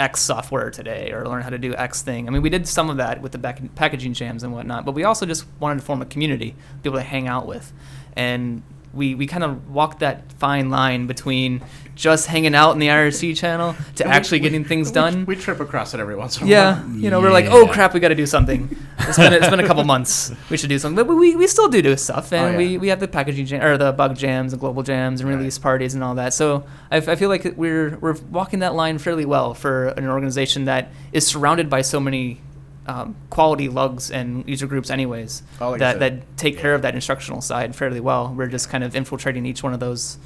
X 0.00 0.20
software 0.20 0.70
today 0.70 1.10
or 1.12 1.26
learn 1.26 1.42
how 1.42 1.50
to 1.50 1.58
do 1.58 1.74
X 1.74 2.02
thing. 2.02 2.28
I 2.28 2.30
mean, 2.30 2.42
we 2.42 2.50
did 2.50 2.68
some 2.68 2.88
of 2.88 2.98
that 2.98 3.20
with 3.20 3.32
the 3.32 3.38
back- 3.38 3.74
packaging 3.74 4.14
jams 4.14 4.42
and 4.42 4.52
whatnot, 4.52 4.84
but 4.84 4.92
we 4.92 5.04
also 5.04 5.26
just 5.26 5.46
wanted 5.60 5.80
to 5.80 5.84
form 5.84 6.00
a 6.00 6.06
community, 6.06 6.54
people 6.82 6.98
to 6.98 7.04
hang 7.04 7.26
out 7.26 7.46
with. 7.46 7.72
And 8.16 8.62
we, 8.94 9.14
we 9.14 9.26
kind 9.26 9.44
of 9.44 9.70
walked 9.70 10.00
that 10.00 10.32
fine 10.34 10.70
line 10.70 11.06
between 11.06 11.62
just 11.94 12.26
hanging 12.28 12.54
out 12.54 12.72
in 12.72 12.78
the 12.78 12.86
IRC 12.86 13.36
channel 13.36 13.74
to 13.96 14.04
we- 14.04 14.10
actually 14.10 14.38
we- 14.38 14.42
getting 14.42 14.64
things 14.64 14.88
we- 14.88 14.94
done. 14.94 15.24
We, 15.26 15.34
trip 15.36 15.58
across 15.60 15.94
it 15.94 16.00
every 16.00 16.14
once 16.16 16.40
in 16.40 16.46
a 16.46 16.50
yeah, 16.50 16.80
while. 16.82 16.96
you 16.96 17.10
know, 17.10 17.20
we're 17.20 17.32
like, 17.32 17.46
oh 17.46 17.66
crap, 17.66 17.92
we 17.92 18.00
got 18.00 18.08
to 18.08 18.14
do 18.14 18.26
something. 18.26 18.74
It's 19.00 19.16
been 19.18 19.32
it's 19.32 19.48
been 19.48 19.60
a 19.60 19.66
couple 19.66 19.82
months. 19.94 20.32
We 20.50 20.56
should 20.56 20.68
do 20.68 20.78
something, 20.78 21.06
but 21.06 21.12
we, 21.14 21.34
we 21.36 21.46
still 21.48 21.68
do 21.68 21.82
do 21.82 21.96
stuff, 21.96 22.32
and 22.32 22.46
Oh, 22.46 22.50
yeah. 22.50 22.56
we, 22.56 22.78
we 22.78 22.88
have 22.88 23.00
the 23.00 23.08
packaging 23.08 23.46
jam, 23.46 23.62
or 23.64 23.76
the 23.76 23.92
bug 23.92 24.16
jams 24.16 24.52
and 24.52 24.60
global 24.60 24.82
jams 24.82 25.20
and 25.20 25.28
Right. 25.28 25.36
release 25.36 25.58
parties 25.58 25.94
and 25.94 26.04
all 26.04 26.14
that. 26.16 26.34
So 26.34 26.64
I 26.90 27.00
feel 27.00 27.28
like 27.28 27.52
we're 27.56 27.98
we're 27.98 28.16
walking 28.30 28.60
that 28.60 28.74
line 28.74 28.98
fairly 28.98 29.24
well 29.24 29.54
for 29.54 29.88
an 29.88 30.06
organization 30.08 30.64
that 30.66 30.90
is 31.12 31.26
surrounded 31.26 31.68
by 31.68 31.82
so 31.82 31.98
many 32.00 32.40
um, 32.88 33.14
quality 33.30 33.68
lugs 33.68 34.10
and 34.10 34.48
user 34.48 34.66
groups, 34.66 34.90
anyways, 34.90 35.42
Oh, 35.60 35.70
like 35.70 35.80
that 35.80 35.98
that 36.00 36.36
take 36.36 36.58
care 36.58 36.74
of 36.74 36.82
that 36.82 36.94
instructional 36.94 37.40
side 37.40 37.76
fairly 37.76 38.00
well. 38.00 38.34
We're 38.36 38.48
just 38.48 38.68
kind 38.70 38.82
of 38.82 38.96
infiltrating 38.96 39.46
each 39.46 39.62
one 39.62 39.74
of 39.74 39.80
those 39.80 40.18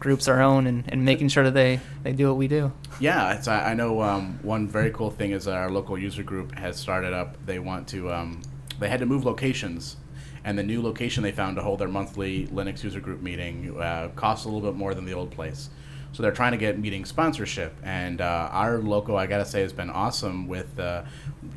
groups 0.00 0.28
our 0.28 0.40
own 0.40 0.66
and, 0.66 0.84
and 0.88 1.04
making 1.04 1.28
sure 1.28 1.44
that 1.44 1.54
they, 1.54 1.80
they 2.02 2.12
do 2.12 2.28
what 2.28 2.36
we 2.36 2.46
do. 2.46 2.72
Yeah, 3.00 3.34
it's, 3.34 3.48
I, 3.48 3.70
I 3.70 3.74
know 3.74 4.02
um, 4.02 4.38
one 4.42 4.68
very 4.68 4.90
cool 4.90 5.10
thing 5.10 5.32
is 5.32 5.44
that 5.46 5.54
our 5.54 5.70
local 5.70 5.98
user 5.98 6.22
group 6.22 6.54
has 6.56 6.76
started 6.76 7.12
up. 7.12 7.36
They 7.46 7.58
want 7.58 7.88
to, 7.88 8.12
um, 8.12 8.42
they 8.78 8.88
had 8.88 9.00
to 9.00 9.06
move 9.06 9.24
locations, 9.24 9.96
and 10.44 10.58
the 10.58 10.62
new 10.62 10.82
location 10.82 11.22
they 11.22 11.32
found 11.32 11.56
to 11.56 11.62
hold 11.62 11.78
their 11.78 11.88
monthly 11.88 12.46
Linux 12.48 12.84
user 12.84 13.00
group 13.00 13.22
meeting 13.22 13.80
uh, 13.80 14.10
costs 14.14 14.44
a 14.44 14.48
little 14.48 14.68
bit 14.70 14.76
more 14.76 14.94
than 14.94 15.04
the 15.06 15.14
old 15.14 15.30
place. 15.30 15.70
So 16.14 16.22
they're 16.22 16.30
trying 16.30 16.52
to 16.52 16.58
get 16.58 16.78
meeting 16.78 17.04
sponsorship, 17.04 17.74
and 17.82 18.20
uh, 18.20 18.48
our 18.52 18.78
local, 18.78 19.16
I 19.16 19.26
gotta 19.26 19.44
say, 19.44 19.62
has 19.62 19.72
been 19.72 19.90
awesome 19.90 20.46
with 20.46 20.78
uh, 20.78 21.02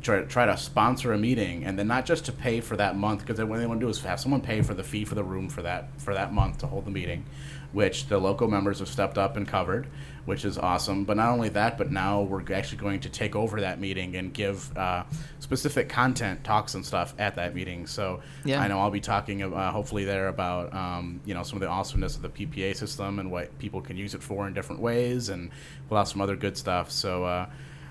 try, 0.02 0.22
try 0.22 0.46
to 0.46 0.56
sponsor 0.56 1.12
a 1.12 1.18
meeting, 1.18 1.64
and 1.64 1.78
then 1.78 1.86
not 1.86 2.04
just 2.04 2.24
to 2.24 2.32
pay 2.32 2.60
for 2.60 2.76
that 2.76 2.96
month, 2.96 3.20
because 3.24 3.38
what 3.44 3.60
they 3.60 3.66
want 3.66 3.78
to 3.78 3.86
do 3.86 3.88
is 3.88 4.00
have 4.02 4.18
someone 4.18 4.40
pay 4.40 4.60
for 4.62 4.74
the 4.74 4.82
fee 4.82 5.04
for 5.04 5.14
the 5.14 5.22
room 5.22 5.48
for 5.48 5.62
that 5.62 5.88
for 5.98 6.12
that 6.12 6.32
month 6.32 6.58
to 6.58 6.66
hold 6.66 6.86
the 6.86 6.90
meeting, 6.90 7.24
which 7.72 8.08
the 8.08 8.18
local 8.18 8.48
members 8.48 8.80
have 8.80 8.88
stepped 8.88 9.16
up 9.16 9.36
and 9.36 9.46
covered, 9.46 9.86
which 10.28 10.44
is 10.44 10.58
awesome. 10.58 11.04
But 11.04 11.16
not 11.16 11.30
only 11.30 11.48
that, 11.48 11.78
but 11.78 11.90
now 11.90 12.20
we're 12.20 12.42
actually 12.52 12.76
going 12.76 13.00
to 13.00 13.08
take 13.08 13.34
over 13.34 13.62
that 13.62 13.80
meeting 13.80 14.14
and 14.16 14.32
give 14.32 14.76
uh, 14.76 15.04
specific 15.40 15.88
content 15.88 16.44
talks 16.44 16.74
and 16.74 16.84
stuff 16.84 17.14
at 17.18 17.36
that 17.36 17.54
meeting. 17.54 17.86
So 17.86 18.20
Yeah. 18.44 18.60
I 18.60 18.68
know 18.68 18.78
I'll 18.78 18.90
be 18.90 19.00
talking 19.00 19.42
uh, 19.42 19.72
hopefully 19.72 20.04
there 20.04 20.28
about 20.28 20.74
um, 20.74 21.20
you 21.24 21.32
know 21.32 21.42
some 21.42 21.56
of 21.56 21.60
the 21.60 21.68
awesomeness 21.68 22.14
of 22.14 22.20
the 22.20 22.28
PPA 22.28 22.76
system 22.76 23.18
and 23.18 23.30
what 23.30 23.58
people 23.58 23.80
can 23.80 23.96
use 23.96 24.14
it 24.14 24.22
for 24.22 24.46
in 24.46 24.52
different 24.52 24.82
ways, 24.82 25.30
and 25.30 25.50
we'll 25.88 25.96
have 25.96 26.08
some 26.08 26.20
other 26.20 26.36
good 26.36 26.56
stuff. 26.56 26.90
So. 26.90 27.24
Uh, 27.24 27.46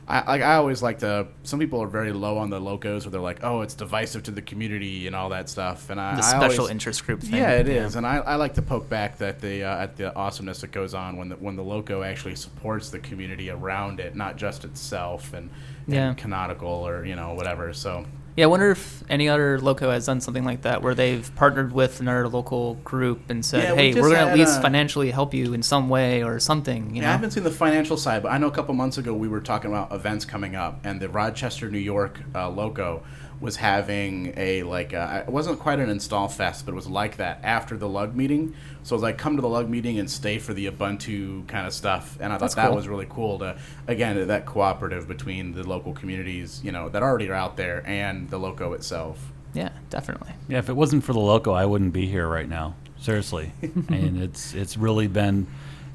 I, 0.09 0.23
like 0.31 0.41
I 0.41 0.55
always 0.55 0.81
like 0.81 0.99
to. 0.99 1.27
Some 1.43 1.59
people 1.59 1.81
are 1.83 1.87
very 1.87 2.13
low 2.13 2.37
on 2.37 2.49
the 2.49 2.61
locos, 2.61 3.03
where 3.05 3.11
they're 3.11 3.19
like, 3.19 3.43
"Oh, 3.43 3.59
it's 3.61 3.73
divisive 3.73 4.23
to 4.23 4.31
the 4.31 4.41
community 4.41 5.05
and 5.05 5.13
all 5.15 5.29
that 5.29 5.49
stuff." 5.49 5.89
And 5.89 5.99
I, 5.99 6.15
The 6.15 6.21
I 6.23 6.29
special 6.29 6.59
always- 6.61 6.71
interest 6.71 7.05
group 7.05 7.21
thing. 7.21 7.33
yeah, 7.35 7.51
it 7.51 7.67
is, 7.67 7.97
and 7.97 8.07
I, 8.07 8.17
I 8.19 8.35
like 8.35 8.53
to 8.53 8.61
poke 8.61 8.87
back 8.89 9.17
that 9.17 9.41
the 9.41 9.65
uh, 9.65 9.83
at 9.83 9.97
the 9.97 10.15
awesomeness 10.15 10.61
that 10.61 10.71
goes 10.71 10.93
on 10.93 11.17
when 11.17 11.27
the 11.29 11.35
when 11.35 11.57
the 11.57 11.63
loco 11.63 12.03
actually 12.03 12.35
supports 12.35 12.89
the 12.89 12.99
community 12.99 13.49
around 13.49 13.99
it, 13.99 14.15
not 14.15 14.37
just 14.37 14.63
itself 14.63 15.33
and, 15.33 15.49
and 15.87 15.93
Yeah. 15.95 16.13
canonical 16.13 16.69
or 16.69 17.03
you 17.05 17.17
know 17.17 17.33
whatever. 17.33 17.73
So 17.73 18.05
Yeah, 18.37 18.43
I 18.43 18.47
wonder 18.49 18.69
if 18.69 19.03
any 19.09 19.29
other 19.29 19.59
loco 19.59 19.89
has 19.89 20.05
done 20.05 20.21
something 20.21 20.43
like 20.43 20.61
that, 20.61 20.83
where 20.83 20.93
they've 20.93 21.27
partnered 21.35 21.73
with 21.73 21.99
another 22.01 22.27
local 22.27 22.75
group 22.75 23.31
and 23.31 23.43
said, 23.43 23.63
Yeah, 23.63 23.71
we 23.71 23.77
"Hey, 23.77 23.93
just 23.93 24.01
we're 24.03 24.09
going 24.09 24.19
to 24.19 24.25
had, 24.25 24.33
at 24.33 24.37
least 24.37 24.59
uh, 24.59 24.61
financially 24.61 25.09
help 25.09 25.33
you 25.33 25.55
in 25.55 25.63
some 25.63 25.89
way 25.89 26.23
or 26.23 26.39
something." 26.39 26.95
You 26.95 27.01
yeah, 27.01 27.09
I 27.09 27.11
haven't 27.13 27.31
seen 27.31 27.43
the 27.43 27.49
financial 27.49 27.97
side, 27.97 28.21
but 28.21 28.31
I 28.31 28.37
know 28.37 28.45
a 28.45 28.51
couple 28.51 28.75
months 28.75 28.99
ago 28.99 29.11
we 29.11 29.27
were 29.27 29.41
talking 29.41 29.71
about 29.71 29.91
events 29.91 30.23
coming 30.23 30.55
up, 30.55 30.79
and 30.83 30.99
the 30.99 31.09
Rochester, 31.09 31.71
New 31.71 31.79
York 31.79 32.21
uh, 32.35 32.47
loco 32.47 33.01
was 33.39 33.57
having 33.57 34.33
a 34.35 34.63
like 34.63 34.93
uh, 34.93 35.23
it 35.27 35.31
wasn't 35.31 35.59
quite 35.59 35.79
an 35.79 35.89
install 35.89 36.27
fest, 36.27 36.65
but 36.65 36.71
it 36.71 36.75
was 36.75 36.87
like 36.87 37.17
that 37.17 37.39
after 37.43 37.77
the 37.77 37.87
lug 37.87 38.15
meeting. 38.15 38.55
So 38.83 38.93
it 38.93 38.97
was 38.97 39.03
like 39.03 39.17
come 39.17 39.35
to 39.35 39.41
the 39.41 39.49
lug 39.49 39.69
meeting 39.69 39.99
and 39.99 40.09
stay 40.09 40.39
for 40.39 40.53
the 40.53 40.69
Ubuntu 40.71 41.47
kind 41.47 41.67
of 41.67 41.73
stuff, 41.73 42.17
and 42.19 42.31
I 42.33 42.35
thought 42.37 42.39
That's 42.45 42.55
that 42.55 42.67
cool. 42.67 42.75
was 42.75 42.87
really 42.87 43.07
cool 43.09 43.37
to 43.39 43.57
again 43.87 44.27
that 44.27 44.45
cooperative 44.45 45.07
between 45.07 45.53
the 45.53 45.63
local 45.63 45.93
communities, 45.93 46.61
you 46.63 46.71
know, 46.71 46.89
that 46.89 47.03
already 47.03 47.29
are 47.29 47.35
out 47.35 47.57
there 47.57 47.83
and 47.85 48.29
the 48.29 48.37
loco 48.39 48.73
itself. 48.73 49.31
yeah, 49.53 49.69
definitely. 49.89 50.31
Yeah, 50.47 50.57
if 50.59 50.69
it 50.69 50.75
wasn't 50.75 51.03
for 51.03 51.13
the 51.13 51.19
loco, 51.19 51.51
I 51.53 51.65
wouldn't 51.65 51.93
be 51.93 52.07
here 52.07 52.27
right 52.27 52.49
now. 52.49 52.75
Seriously, 52.99 53.51
and 53.61 54.21
it's 54.21 54.55
it's 54.55 54.77
really 54.77 55.07
been 55.07 55.45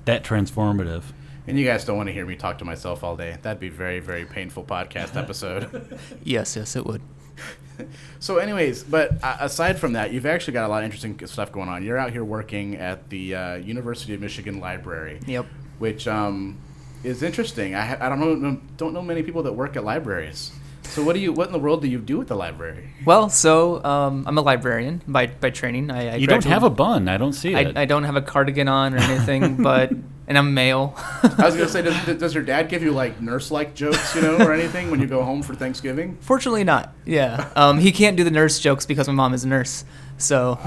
that 0.04 0.22
transformative. 0.22 1.02
And 1.48 1.58
you 1.58 1.64
guys 1.66 1.84
don't 1.84 1.96
want 1.96 2.06
to 2.08 2.12
hear 2.12 2.24
me 2.24 2.36
talk 2.36 2.58
to 2.58 2.64
myself 2.64 3.02
all 3.02 3.16
day. 3.16 3.36
That'd 3.42 3.58
be 3.58 3.68
very 3.68 3.98
very 3.98 4.24
painful 4.24 4.62
podcast 4.62 5.16
episode. 5.16 5.98
Yes, 6.22 6.54
yes, 6.54 6.76
it 6.76 6.86
would. 6.86 7.02
So, 8.20 8.36
anyways, 8.38 8.84
but 8.84 9.12
uh, 9.24 9.38
aside 9.40 9.78
from 9.80 9.94
that, 9.94 10.12
you've 10.12 10.26
actually 10.26 10.52
got 10.52 10.66
a 10.66 10.68
lot 10.68 10.78
of 10.78 10.84
interesting 10.84 11.18
stuff 11.26 11.50
going 11.50 11.68
on. 11.68 11.82
You're 11.82 11.98
out 11.98 12.12
here 12.12 12.22
working 12.22 12.76
at 12.76 13.08
the 13.10 13.34
uh, 13.34 13.54
University 13.56 14.14
of 14.14 14.20
Michigan 14.20 14.60
Library, 14.60 15.18
Yep. 15.26 15.46
which 15.80 16.06
um, 16.06 16.58
is 17.02 17.22
interesting. 17.24 17.74
I, 17.74 17.80
ha- 17.84 17.96
I 18.00 18.08
don't 18.08 18.40
know 18.40 18.60
don't 18.76 18.92
know 18.94 19.02
many 19.02 19.22
people 19.24 19.42
that 19.44 19.52
work 19.54 19.74
at 19.76 19.82
libraries. 19.84 20.52
So, 20.84 21.02
what 21.02 21.14
do 21.14 21.20
you 21.20 21.32
what 21.32 21.46
in 21.48 21.52
the 21.52 21.58
world 21.58 21.82
do 21.82 21.88
you 21.88 21.98
do 21.98 22.20
at 22.20 22.28
the 22.28 22.36
library? 22.36 22.90
Well, 23.04 23.28
so 23.30 23.82
um, 23.84 24.24
I'm 24.28 24.38
a 24.38 24.42
librarian 24.42 25.02
by 25.08 25.26
by 25.26 25.50
training. 25.50 25.90
I, 25.90 26.12
I 26.12 26.16
You 26.16 26.26
don't 26.28 26.44
have 26.44 26.62
a 26.62 26.70
bun. 26.70 27.08
I 27.08 27.16
don't 27.16 27.32
see 27.32 27.54
I, 27.56 27.60
it. 27.62 27.76
I 27.76 27.86
don't 27.86 28.04
have 28.04 28.14
a 28.16 28.22
cardigan 28.22 28.68
on 28.68 28.94
or 28.94 28.98
anything, 28.98 29.56
but 29.62 29.90
and 30.26 30.38
I'm 30.38 30.54
male. 30.54 30.94
I 31.22 31.44
was 31.44 31.54
gonna 31.54 31.68
say, 31.68 31.82
does, 31.82 32.16
does 32.18 32.34
your 32.34 32.44
dad 32.44 32.68
give 32.68 32.82
you 32.82 32.92
like 32.92 33.20
nurse-like 33.20 33.74
jokes, 33.74 34.14
you 34.14 34.22
know, 34.22 34.36
or 34.38 34.52
anything 34.52 34.90
when 34.90 35.00
you 35.00 35.06
go 35.06 35.22
home 35.22 35.42
for 35.42 35.54
Thanksgiving? 35.54 36.16
Fortunately, 36.20 36.64
not. 36.64 36.92
Yeah, 37.04 37.50
um, 37.56 37.78
he 37.78 37.92
can't 37.92 38.16
do 38.16 38.24
the 38.24 38.30
nurse 38.30 38.58
jokes 38.60 38.86
because 38.86 39.08
my 39.08 39.14
mom 39.14 39.34
is 39.34 39.44
a 39.44 39.48
nurse. 39.48 39.84
So, 40.18 40.58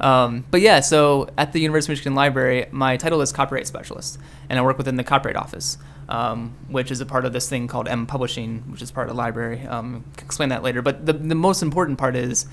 um, 0.00 0.44
but 0.50 0.60
yeah, 0.60 0.80
so 0.80 1.28
at 1.36 1.52
the 1.52 1.60
University 1.60 1.92
of 1.92 1.96
Michigan 1.96 2.14
Library, 2.14 2.66
my 2.70 2.96
title 2.96 3.20
is 3.20 3.32
copyright 3.32 3.66
specialist, 3.66 4.18
and 4.48 4.58
I 4.58 4.62
work 4.62 4.78
within 4.78 4.96
the 4.96 5.04
copyright 5.04 5.36
office, 5.36 5.76
um, 6.08 6.56
which 6.68 6.90
is 6.90 7.00
a 7.00 7.06
part 7.06 7.26
of 7.26 7.32
this 7.32 7.48
thing 7.48 7.68
called 7.68 7.88
M 7.88 8.06
Publishing, 8.06 8.64
which 8.70 8.80
is 8.80 8.90
part 8.90 9.08
of 9.08 9.14
the 9.14 9.18
library. 9.18 9.66
Um, 9.66 10.04
can 10.16 10.26
explain 10.26 10.48
that 10.48 10.62
later. 10.62 10.80
But 10.80 11.04
the 11.04 11.12
the 11.12 11.34
most 11.34 11.62
important 11.62 11.98
part 11.98 12.16
is 12.16 12.46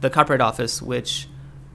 the 0.00 0.10
copyright 0.10 0.40
office, 0.40 0.80
which 0.80 1.28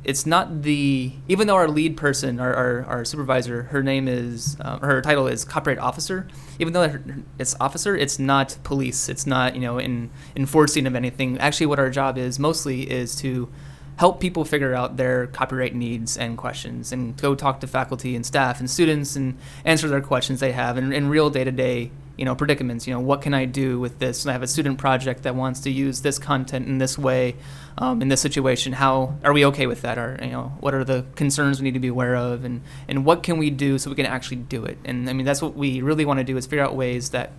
it's 0.04 0.26
not 0.26 0.64
the 0.64 1.14
even 1.28 1.48
though 1.48 1.56
our 1.56 1.68
lead 1.68 1.96
person 1.96 2.40
our, 2.40 2.54
our, 2.54 2.84
our 2.86 3.06
supervisor 3.06 3.64
her 3.64 3.84
name 3.84 4.08
is 4.08 4.58
uh, 4.62 4.80
her 4.80 5.02
title 5.02 5.28
is 5.28 5.46
copyright 5.46 5.78
officer 5.78 6.28
even 6.62 6.74
though 6.74 7.00
it's 7.40 7.56
officer 7.60 7.96
it's 7.96 8.20
not 8.20 8.58
police. 8.64 9.10
It's 9.10 9.26
not 9.26 9.56
you 9.56 9.62
know 9.62 9.80
in 9.80 10.12
enforcing 10.36 10.86
of 10.86 10.96
anything. 10.96 11.38
Actually 11.40 11.66
what 11.66 11.80
our 11.80 11.90
job 11.90 12.18
is 12.18 12.38
mostly 12.40 12.90
is 12.90 13.16
to 13.18 13.50
help 13.98 14.20
people 14.20 14.46
figure 14.46 14.74
out 14.74 14.98
their 14.98 15.28
copyright 15.28 15.76
needs 15.76 16.18
and 16.18 16.38
questions 16.38 16.92
and 16.92 17.18
go 17.18 17.36
talk 17.36 17.60
to 17.60 17.68
faculty 17.68 18.16
and 18.16 18.26
staff 18.26 18.60
and 18.60 18.70
students 18.70 19.16
and 19.16 19.38
answer 19.66 19.88
their 19.88 20.02
questions 20.02 20.40
they 20.40 20.54
have 20.54 20.78
in, 20.78 20.94
in 20.94 21.10
real 21.10 21.30
day-to-day 21.30 21.92
you 22.22 22.26
know 22.26 22.36
predicaments 22.36 22.86
you 22.86 22.94
know 22.94 23.00
what 23.00 23.20
can 23.24 23.34
i 23.34 23.46
do 23.46 23.80
with 23.80 23.98
this? 24.00 24.26
I 24.28 24.32
have 24.32 24.44
a 24.44 24.48
student 24.48 24.78
project 24.78 25.24
that 25.24 25.36
wants 25.36 25.60
to 25.62 25.72
use 25.72 26.02
this 26.02 26.20
content 26.20 26.68
in 26.68 26.78
this 26.78 26.98
way 26.98 27.36
um, 27.80 28.02
in 28.02 28.10
this 28.10 28.22
situation. 28.22 28.74
How 28.74 29.18
are 29.24 29.34
we 29.34 29.46
okay 29.48 29.66
with 29.66 29.82
that? 29.82 29.98
Or 29.98 30.20
you 30.22 30.30
know 30.30 30.54
what 30.60 30.74
are 30.74 30.84
the 30.84 31.06
concerns 31.16 31.60
we 31.60 31.66
need 31.66 31.74
to 31.74 31.80
be 31.80 31.88
aware 31.88 32.16
of? 32.16 32.46
And 32.46 32.62
and 32.88 33.06
what 33.06 33.24
can 33.24 33.38
we 33.38 33.50
do 33.50 33.80
so 33.80 33.90
we 33.90 33.96
can 33.96 34.06
actually 34.06 34.38
do 34.38 34.64
it? 34.66 34.78
And 34.86 35.10
i 35.10 35.14
mean 35.14 35.26
that's 35.26 35.42
what 35.42 35.56
we 35.56 35.82
really 35.82 36.06
want 36.06 36.20
to 36.20 36.24
do 36.24 36.38
is 36.38 36.46
figure 36.46 36.64
out 36.64 36.76
ways 36.76 37.10
that 37.10 37.32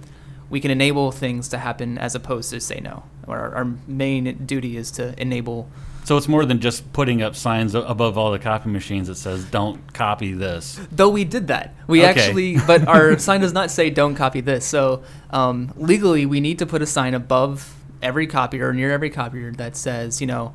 we 0.50 0.60
can 0.60 0.70
enable 0.70 1.12
things 1.12 1.48
to 1.48 1.58
happen 1.58 1.96
as 1.96 2.14
opposed 2.16 2.50
to 2.50 2.60
say 2.60 2.80
no. 2.80 3.04
Our, 3.28 3.54
our 3.54 3.66
main 3.86 4.44
duty 4.44 4.76
is 4.76 4.90
to 4.92 5.14
enable 5.20 5.70
so 6.04 6.16
it's 6.16 6.26
more 6.26 6.44
than 6.44 6.60
just 6.60 6.92
putting 6.92 7.22
up 7.22 7.36
signs 7.36 7.74
above 7.74 8.18
all 8.18 8.32
the 8.32 8.38
copy 8.38 8.68
machines 8.68 9.06
that 9.08 9.14
says 9.14 9.44
"Don't 9.44 9.92
copy 9.92 10.32
this." 10.32 10.80
Though 10.90 11.08
we 11.08 11.24
did 11.24 11.46
that, 11.46 11.74
we 11.86 12.00
okay. 12.00 12.08
actually, 12.08 12.58
but 12.66 12.86
our 12.88 13.18
sign 13.20 13.40
does 13.40 13.52
not 13.52 13.70
say 13.70 13.88
"Don't 13.88 14.16
copy 14.16 14.40
this." 14.40 14.66
So 14.66 15.04
um, 15.30 15.72
legally, 15.76 16.26
we 16.26 16.40
need 16.40 16.58
to 16.58 16.66
put 16.66 16.82
a 16.82 16.86
sign 16.86 17.14
above 17.14 17.76
every 18.02 18.26
copier 18.26 18.68
or 18.68 18.72
near 18.72 18.90
every 18.90 19.10
copier 19.10 19.52
that 19.52 19.76
says, 19.76 20.20
you 20.20 20.26
know, 20.26 20.54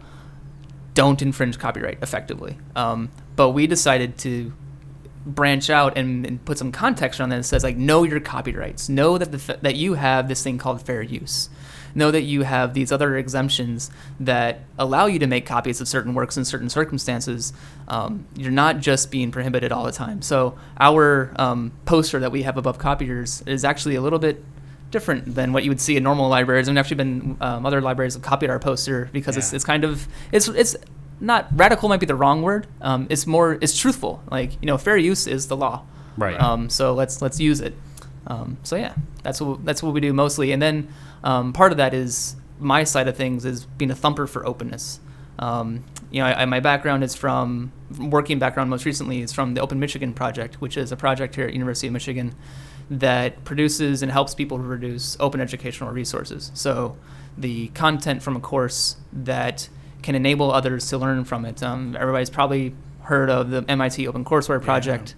"Don't 0.93 1.21
infringe 1.21 1.57
copyright." 1.57 1.99
Effectively, 2.01 2.57
um, 2.75 3.09
but 3.37 3.51
we 3.51 3.67
decided 3.67 4.17
to 4.19 4.51
branch 5.25 5.69
out 5.69 5.97
and, 5.97 6.25
and, 6.25 6.45
put 6.45 6.57
some 6.57 6.71
context 6.71 7.19
on 7.19 7.27
that. 7.27 7.39
It 7.39 7.43
says 7.43 7.61
like, 7.61 7.75
know 7.75 8.03
your 8.03 8.21
copyrights. 8.21 8.87
Know 8.87 9.17
that 9.17 9.31
the 9.31 9.59
that 9.61 9.75
you 9.75 9.95
have 9.95 10.27
this 10.27 10.41
thing 10.41 10.57
called 10.57 10.81
fair 10.81 11.01
use 11.01 11.49
know 11.95 12.11
that 12.11 12.23
you 12.23 12.43
have 12.43 12.73
these 12.73 12.91
other 12.91 13.17
exemptions 13.17 13.91
that 14.19 14.61
allow 14.77 15.05
you 15.05 15.19
to 15.19 15.27
make 15.27 15.45
copies 15.45 15.81
of 15.81 15.87
certain 15.87 16.13
works 16.13 16.37
in 16.37 16.45
certain 16.45 16.69
circumstances. 16.69 17.53
Um, 17.87 18.25
you're 18.35 18.51
not 18.51 18.79
just 18.79 19.11
being 19.11 19.31
prohibited 19.31 19.71
all 19.71 19.83
the 19.83 19.91
time. 19.91 20.21
So 20.21 20.57
our 20.79 21.33
um, 21.37 21.71
poster 21.85 22.19
that 22.19 22.31
we 22.31 22.43
have 22.43 22.57
above 22.57 22.77
copiers 22.77 23.41
is 23.45 23.63
actually 23.63 23.95
a 23.95 24.01
little 24.01 24.19
bit 24.19 24.43
different 24.91 25.35
than 25.35 25.53
what 25.53 25.63
you 25.63 25.71
would 25.71 25.81
see 25.81 25.97
in 25.97 26.03
normal 26.03 26.29
libraries. 26.29 26.67
And 26.67 26.79
actually 26.79 26.95
been 26.95 27.37
um, 27.41 27.65
other 27.65 27.81
libraries 27.81 28.13
have 28.13 28.23
copied 28.23 28.49
our 28.49 28.59
poster 28.59 29.09
because 29.11 29.35
yeah. 29.35 29.39
it's, 29.39 29.53
it's 29.53 29.63
kind 29.63 29.83
of 29.83 30.07
it's 30.31 30.47
it's 30.47 30.75
not 31.19 31.47
radical 31.51 31.89
might 31.89 31.99
be 31.99 32.05
the 32.05 32.15
wrong 32.15 32.41
word. 32.41 32.67
Um, 32.81 33.07
it's 33.09 33.25
more 33.25 33.57
it's 33.61 33.77
truthful. 33.77 34.23
Like 34.29 34.53
you 34.61 34.67
know, 34.67 34.77
fair 34.77 34.97
use 34.97 35.27
is 35.27 35.47
the 35.47 35.57
law. 35.57 35.83
Right. 36.17 36.39
Um, 36.39 36.69
so 36.69 36.93
let's 36.93 37.21
let's 37.21 37.39
use 37.39 37.61
it. 37.61 37.75
Um, 38.27 38.57
so 38.63 38.75
yeah, 38.75 38.93
that's 39.23 39.41
what 39.41 39.65
that's 39.65 39.81
what 39.81 39.93
we 39.93 40.01
do 40.01 40.13
mostly. 40.13 40.51
And 40.51 40.61
then 40.61 40.93
um, 41.23 41.53
part 41.53 41.71
of 41.71 41.77
that 41.77 41.93
is 41.93 42.35
my 42.59 42.83
side 42.83 43.07
of 43.07 43.15
things 43.15 43.45
is 43.45 43.65
being 43.65 43.91
a 43.91 43.95
thumper 43.95 44.27
for 44.27 44.45
openness. 44.45 44.99
Um, 45.39 45.85
you 46.09 46.21
know, 46.21 46.27
I, 46.27 46.41
I, 46.41 46.45
my 46.45 46.59
background 46.59 47.03
is 47.03 47.15
from 47.15 47.71
working 47.99 48.39
background 48.39 48.69
most 48.69 48.85
recently 48.85 49.21
is 49.21 49.31
from 49.31 49.53
the 49.53 49.61
Open 49.61 49.79
Michigan 49.79 50.13
Project, 50.13 50.59
which 50.59 50.77
is 50.77 50.91
a 50.91 50.95
project 50.97 51.35
here 51.35 51.45
at 51.45 51.53
University 51.53 51.87
of 51.87 51.93
Michigan 51.93 52.35
that 52.89 53.43
produces 53.43 54.01
and 54.01 54.11
helps 54.11 54.33
people 54.33 54.57
produce 54.57 55.15
open 55.19 55.39
educational 55.41 55.91
resources. 55.91 56.51
So 56.53 56.97
the 57.37 57.67
content 57.69 58.23
from 58.23 58.35
a 58.35 58.39
course 58.39 58.97
that 59.13 59.69
can 60.01 60.15
enable 60.15 60.51
others 60.51 60.87
to 60.87 60.97
learn 60.97 61.23
from 61.25 61.45
it. 61.45 61.61
Um, 61.61 61.95
everybody's 61.99 62.29
probably 62.29 62.73
heard 63.01 63.29
of 63.29 63.49
the 63.49 63.63
MIT 63.67 64.07
Open 64.07 64.25
Courseware 64.25 64.61
Project. 64.61 65.15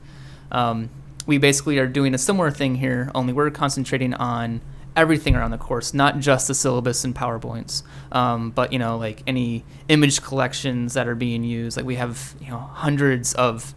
Yeah. 0.51 0.69
Um, 0.69 0.89
we 1.29 1.37
basically 1.37 1.77
are 1.77 1.85
doing 1.85 2.15
a 2.15 2.17
similar 2.17 2.49
thing 2.49 2.73
here, 2.73 3.11
only 3.13 3.31
we're 3.31 3.51
concentrating 3.51 4.15
on 4.15 4.61
everything 4.95 5.35
around 5.35 5.51
the 5.51 5.59
course, 5.59 5.93
not 5.93 6.17
just 6.17 6.47
the 6.47 6.55
syllabus 6.55 7.03
and 7.03 7.13
PowerPoints, 7.13 7.83
um, 8.11 8.49
but 8.49 8.73
you 8.73 8.79
know, 8.79 8.97
like 8.97 9.21
any 9.27 9.63
image 9.89 10.23
collections 10.23 10.95
that 10.95 11.07
are 11.07 11.13
being 11.13 11.43
used. 11.43 11.77
Like 11.77 11.85
we 11.85 11.97
have, 11.97 12.33
you 12.41 12.49
know, 12.49 12.57
hundreds 12.57 13.35
of 13.35 13.75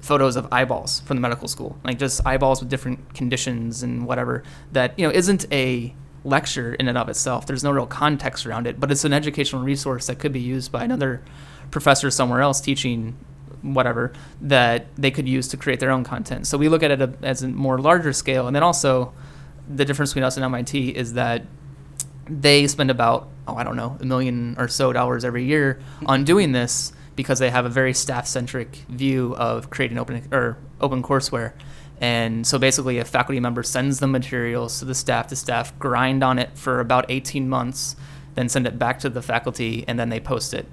photos 0.00 0.36
of 0.36 0.52
eyeballs 0.52 1.00
from 1.00 1.16
the 1.16 1.22
medical 1.22 1.48
school, 1.48 1.78
like 1.82 1.98
just 1.98 2.20
eyeballs 2.26 2.60
with 2.60 2.68
different 2.68 3.14
conditions 3.14 3.82
and 3.82 4.06
whatever. 4.06 4.42
That 4.72 4.98
you 4.98 5.06
know 5.08 5.14
isn't 5.14 5.50
a 5.50 5.94
lecture 6.24 6.74
in 6.74 6.88
and 6.88 6.98
of 6.98 7.08
itself. 7.08 7.46
There's 7.46 7.64
no 7.64 7.70
real 7.70 7.86
context 7.86 8.44
around 8.44 8.66
it, 8.66 8.78
but 8.78 8.90
it's 8.90 9.06
an 9.06 9.14
educational 9.14 9.62
resource 9.62 10.08
that 10.08 10.18
could 10.18 10.32
be 10.32 10.40
used 10.40 10.72
by 10.72 10.84
another 10.84 11.22
professor 11.70 12.10
somewhere 12.10 12.42
else 12.42 12.60
teaching 12.60 13.16
whatever 13.74 14.12
that 14.40 14.86
they 14.96 15.10
could 15.10 15.28
use 15.28 15.48
to 15.48 15.56
create 15.56 15.80
their 15.80 15.90
own 15.90 16.04
content. 16.04 16.46
So 16.46 16.58
we 16.58 16.68
look 16.68 16.82
at 16.82 16.90
it 16.90 17.18
as 17.22 17.42
a 17.42 17.48
more 17.48 17.78
larger 17.78 18.12
scale, 18.12 18.46
and 18.46 18.54
then 18.54 18.62
also 18.62 19.12
the 19.68 19.84
difference 19.84 20.12
between 20.12 20.24
us 20.24 20.36
and 20.36 20.44
MIT 20.44 20.90
is 20.90 21.14
that 21.14 21.44
they 22.28 22.66
spend 22.66 22.90
about 22.90 23.28
oh 23.46 23.54
I 23.54 23.64
don't 23.64 23.76
know 23.76 23.96
a 24.00 24.04
million 24.04 24.56
or 24.58 24.68
so 24.68 24.92
dollars 24.92 25.24
every 25.24 25.44
year 25.44 25.80
on 26.06 26.24
doing 26.24 26.52
this 26.52 26.92
because 27.14 27.38
they 27.38 27.50
have 27.50 27.64
a 27.64 27.68
very 27.68 27.94
staff 27.94 28.26
centric 28.26 28.76
view 28.88 29.34
of 29.36 29.70
creating 29.70 29.98
open 29.98 30.28
or 30.32 30.58
open 30.80 31.02
courseware. 31.02 31.52
And 31.98 32.46
so 32.46 32.58
basically, 32.58 32.98
a 32.98 33.06
faculty 33.06 33.40
member 33.40 33.62
sends 33.62 34.00
the 34.00 34.06
materials 34.06 34.78
to 34.80 34.84
the 34.84 34.94
staff. 34.94 35.28
The 35.28 35.36
staff 35.36 35.76
grind 35.78 36.22
on 36.22 36.38
it 36.38 36.50
for 36.58 36.80
about 36.80 37.06
18 37.08 37.48
months, 37.48 37.96
then 38.34 38.50
send 38.50 38.66
it 38.66 38.78
back 38.78 38.98
to 38.98 39.08
the 39.08 39.22
faculty, 39.22 39.82
and 39.88 39.98
then 39.98 40.10
they 40.10 40.20
post 40.20 40.52
it 40.52 40.66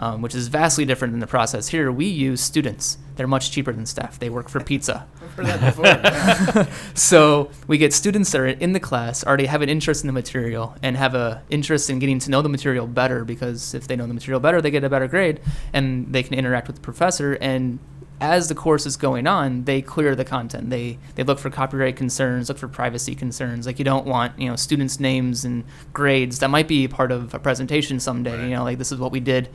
um, 0.00 0.22
which 0.22 0.34
is 0.34 0.48
vastly 0.48 0.86
different 0.86 1.12
than 1.12 1.20
the 1.20 1.26
process. 1.26 1.68
Here, 1.68 1.92
we 1.92 2.06
use 2.06 2.40
students. 2.40 2.96
They're 3.16 3.28
much 3.28 3.50
cheaper 3.50 3.70
than 3.70 3.84
staff. 3.84 4.18
They 4.18 4.30
work 4.30 4.48
for 4.48 4.58
pizza. 4.58 5.06
before, 5.36 6.66
so 6.94 7.50
we 7.66 7.76
get 7.76 7.92
students 7.92 8.32
that 8.32 8.40
are 8.40 8.46
in 8.46 8.72
the 8.72 8.80
class, 8.80 9.24
already 9.24 9.44
have 9.44 9.60
an 9.60 9.68
interest 9.68 10.02
in 10.02 10.06
the 10.06 10.12
material, 10.14 10.74
and 10.82 10.96
have 10.96 11.14
a 11.14 11.42
interest 11.50 11.90
in 11.90 11.98
getting 11.98 12.18
to 12.20 12.30
know 12.30 12.40
the 12.40 12.48
material 12.48 12.86
better. 12.86 13.26
Because 13.26 13.74
if 13.74 13.88
they 13.88 13.94
know 13.94 14.06
the 14.06 14.14
material 14.14 14.40
better, 14.40 14.62
they 14.62 14.70
get 14.70 14.84
a 14.84 14.88
better 14.88 15.06
grade, 15.06 15.38
and 15.74 16.10
they 16.12 16.22
can 16.22 16.32
interact 16.32 16.66
with 16.66 16.76
the 16.76 16.82
professor. 16.82 17.34
And 17.34 17.78
as 18.22 18.48
the 18.48 18.54
course 18.54 18.86
is 18.86 18.96
going 18.96 19.26
on, 19.26 19.64
they 19.64 19.82
clear 19.82 20.16
the 20.16 20.24
content. 20.24 20.70
They 20.70 20.98
they 21.14 21.24
look 21.24 21.38
for 21.38 21.50
copyright 21.50 21.96
concerns, 21.96 22.48
look 22.48 22.56
for 22.56 22.68
privacy 22.68 23.14
concerns. 23.14 23.66
Like 23.66 23.78
you 23.78 23.84
don't 23.84 24.06
want 24.06 24.38
you 24.38 24.48
know 24.48 24.56
students' 24.56 24.98
names 24.98 25.44
and 25.44 25.64
grades 25.92 26.38
that 26.38 26.48
might 26.48 26.68
be 26.68 26.88
part 26.88 27.12
of 27.12 27.34
a 27.34 27.38
presentation 27.38 28.00
someday. 28.00 28.38
Right. 28.38 28.44
You 28.44 28.54
know, 28.54 28.64
like 28.64 28.78
this 28.78 28.92
is 28.92 28.98
what 28.98 29.12
we 29.12 29.20
did 29.20 29.50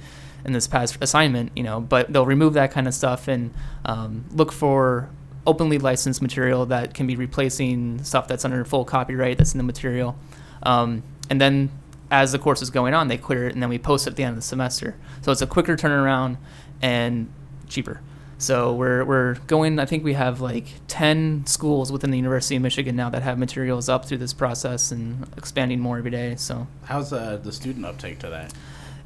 in 0.46 0.54
this 0.54 0.68
past 0.68 0.98
assignment, 1.02 1.52
you 1.56 1.64
know, 1.64 1.82
but 1.82 2.12
they'll 2.12 2.26
remove 2.26 2.54
that 2.54 2.72
kind 2.72 2.88
of 2.88 2.94
stuff 2.94 3.28
and 3.28 3.54
um, 3.84 4.26
look 4.32 4.52
for 4.52 5.10
openly 5.48 5.78
licensed 5.78 6.22
material 6.22 6.66
that 6.68 6.94
can 6.94 7.08
be 7.08 7.16
replacing 7.16 8.04
stuff 8.04 8.28
that's 8.28 8.46
under 8.46 8.64
full 8.66 8.86
copyright 8.86 9.38
that's 9.38 9.54
in 9.54 9.58
the 9.58 9.64
material. 9.64 10.16
Um, 10.64 11.04
and 11.30 11.40
then 11.42 11.72
as 12.12 12.32
the 12.32 12.40
course 12.40 12.62
is 12.62 12.70
going 12.70 12.94
on, 12.94 13.08
they 13.08 13.18
clear 13.18 13.48
it 13.48 13.54
and 13.54 13.62
then 13.62 13.70
we 13.70 13.78
post 13.78 14.08
it 14.08 14.12
at 14.12 14.16
the 14.16 14.24
end 14.24 14.32
of 14.32 14.36
the 14.36 14.42
semester. 14.42 14.96
So 15.22 15.32
it's 15.32 15.42
a 15.42 15.48
quicker 15.48 15.76
turnaround 15.76 16.38
and 16.82 17.32
cheaper. 17.68 18.02
So 18.38 18.74
we're, 18.74 19.06
we're 19.06 19.36
going, 19.48 19.80
I 19.80 19.86
think 19.86 20.04
we 20.04 20.14
have 20.14 20.42
like 20.42 20.66
10 20.88 21.46
schools 21.46 21.92
within 21.92 22.12
the 22.12 22.18
University 22.18 22.56
of 22.56 22.62
Michigan 22.62 22.96
now 22.96 23.10
that 23.10 23.24
have 23.24 23.40
materials 23.40 23.88
up 23.88 24.06
through 24.06 24.18
this 24.18 24.34
process 24.34 24.92
and 24.92 25.26
expanding 25.38 25.80
more 25.80 25.98
every 25.98 26.12
day. 26.12 26.36
So 26.36 26.68
how's 26.84 27.14
uh, 27.14 27.38
the 27.42 27.52
student 27.52 27.86
uptake 27.86 28.20
to 28.20 28.30
that? 28.30 28.54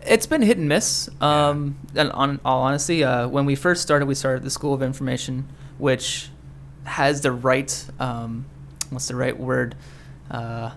It's 0.05 0.25
been 0.25 0.41
hit 0.41 0.57
and 0.57 0.69
miss. 0.69 1.09
Um, 1.19 1.77
and 1.95 2.11
on 2.11 2.39
all 2.45 2.61
honesty, 2.61 3.03
uh, 3.03 3.27
when 3.27 3.45
we 3.45 3.55
first 3.55 3.81
started, 3.81 4.05
we 4.05 4.15
started 4.15 4.43
the 4.43 4.49
School 4.49 4.73
of 4.73 4.81
Information, 4.81 5.47
which 5.77 6.29
has 6.85 7.21
the 7.21 7.31
right, 7.31 7.85
um, 7.99 8.45
what's 8.89 9.07
the 9.07 9.15
right 9.15 9.37
word, 9.37 9.75
uh, 10.31 10.71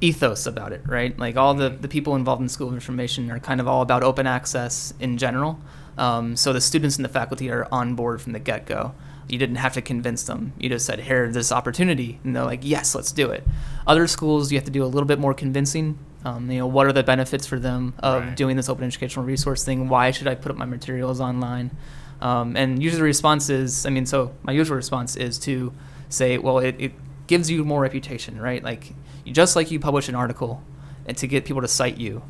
ethos 0.00 0.46
about 0.46 0.72
it, 0.72 0.82
right? 0.86 1.18
Like 1.18 1.36
all 1.36 1.54
the, 1.54 1.70
the 1.70 1.88
people 1.88 2.16
involved 2.16 2.40
in 2.40 2.46
the 2.46 2.52
School 2.52 2.68
of 2.68 2.74
Information 2.74 3.30
are 3.30 3.38
kind 3.38 3.60
of 3.60 3.68
all 3.68 3.82
about 3.82 4.02
open 4.02 4.26
access 4.26 4.92
in 5.00 5.18
general. 5.18 5.58
Um, 5.96 6.36
so 6.36 6.52
the 6.52 6.60
students 6.60 6.96
and 6.96 7.04
the 7.04 7.08
faculty 7.08 7.50
are 7.50 7.66
on 7.72 7.94
board 7.94 8.20
from 8.20 8.32
the 8.32 8.38
get 8.38 8.66
go. 8.66 8.94
You 9.28 9.38
didn't 9.38 9.56
have 9.56 9.72
to 9.74 9.82
convince 9.82 10.22
them. 10.24 10.52
You 10.58 10.68
just 10.68 10.86
said, 10.86 11.00
"Here, 11.00 11.32
this 11.32 11.50
opportunity," 11.50 12.20
and 12.22 12.36
they're 12.36 12.44
like, 12.44 12.60
"Yes, 12.62 12.94
let's 12.94 13.10
do 13.10 13.30
it." 13.30 13.44
Other 13.86 14.06
schools, 14.06 14.52
you 14.52 14.58
have 14.58 14.64
to 14.66 14.70
do 14.70 14.84
a 14.84 14.86
little 14.86 15.06
bit 15.06 15.18
more 15.18 15.34
convincing. 15.34 15.98
Um, 16.26 16.50
you 16.50 16.58
know, 16.58 16.66
what 16.66 16.88
are 16.88 16.92
the 16.92 17.04
benefits 17.04 17.46
for 17.46 17.60
them 17.60 17.94
of 18.00 18.22
right. 18.22 18.36
doing 18.36 18.56
this 18.56 18.68
open 18.68 18.82
educational 18.82 19.24
resource 19.24 19.62
thing? 19.62 19.88
Why 19.88 20.10
should 20.10 20.26
I 20.26 20.34
put 20.34 20.50
up 20.50 20.58
my 20.58 20.64
materials 20.64 21.20
online? 21.20 21.70
Um, 22.20 22.56
and 22.56 22.82
usually 22.82 22.98
the 22.98 23.04
response 23.04 23.48
is, 23.48 23.86
I 23.86 23.90
mean, 23.90 24.06
so 24.06 24.34
my 24.42 24.50
usual 24.50 24.76
response 24.76 25.14
is 25.14 25.38
to 25.40 25.72
say, 26.08 26.38
well, 26.38 26.58
it, 26.58 26.74
it 26.80 26.92
gives 27.28 27.48
you 27.48 27.64
more 27.64 27.80
reputation, 27.80 28.40
right? 28.40 28.60
Like, 28.60 28.92
you, 29.24 29.32
just 29.32 29.54
like 29.54 29.70
you 29.70 29.78
publish 29.78 30.08
an 30.08 30.16
article 30.16 30.64
and 31.06 31.16
to 31.16 31.28
get 31.28 31.44
people 31.44 31.62
to 31.62 31.68
cite 31.68 31.98
you, 31.98 32.22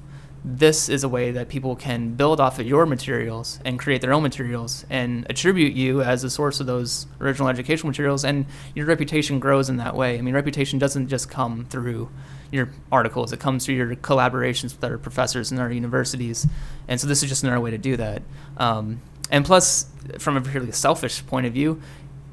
this 0.45 0.91
is 0.91 1.03
a 1.03 1.09
way 1.09 1.31
that 1.31 1.49
people 1.49 1.75
can 1.75 2.15
build 2.17 2.39
off 2.39 2.59
of 2.59 2.67
your 2.67 2.85
materials 2.85 3.61
and 3.65 3.79
create 3.79 4.03
their 4.03 4.13
own 4.13 4.23
materials 4.23 4.85
and 4.91 5.27
attribute 5.31 5.73
you 5.73 6.03
as 6.03 6.21
the 6.21 6.29
source 6.29 6.61
of 6.61 6.67
those 6.67 7.07
original 7.19 7.49
educational 7.49 7.89
materials 7.89 8.27
and 8.27 8.45
your 8.75 8.85
reputation 8.85 9.41
grows 9.41 9.71
in 9.71 9.79
that 9.79 9.97
way. 9.97 10.19
I 10.19 10.21
mean, 10.21 10.35
reputation 10.35 10.79
doesn't 10.79 11.09
just 11.09 11.31
come 11.31 11.65
through 11.65 12.11
your 12.51 12.71
articles, 12.93 13.33
it 13.33 13.41
comes 13.41 13.65
through 13.65 13.75
your 13.75 13.97
collaborations 13.97 14.75
with 14.75 14.85
other 14.85 14.99
professors 14.99 15.53
in 15.53 15.59
our 15.59 15.71
universities. 15.71 16.47
And 16.89 17.01
so 17.01 17.07
this 17.07 17.23
is 17.23 17.29
just 17.29 17.43
another 17.43 17.61
way 17.61 17.71
to 17.71 17.79
do 17.79 17.97
that. 17.97 18.23
Um, 18.57 19.01
and 19.31 19.45
plus, 19.45 19.87
from 20.19 20.37
a 20.37 20.41
purely 20.41 20.73
selfish 20.73 21.27
point 21.27 21.47
of 21.47 21.53
view, 21.53 21.81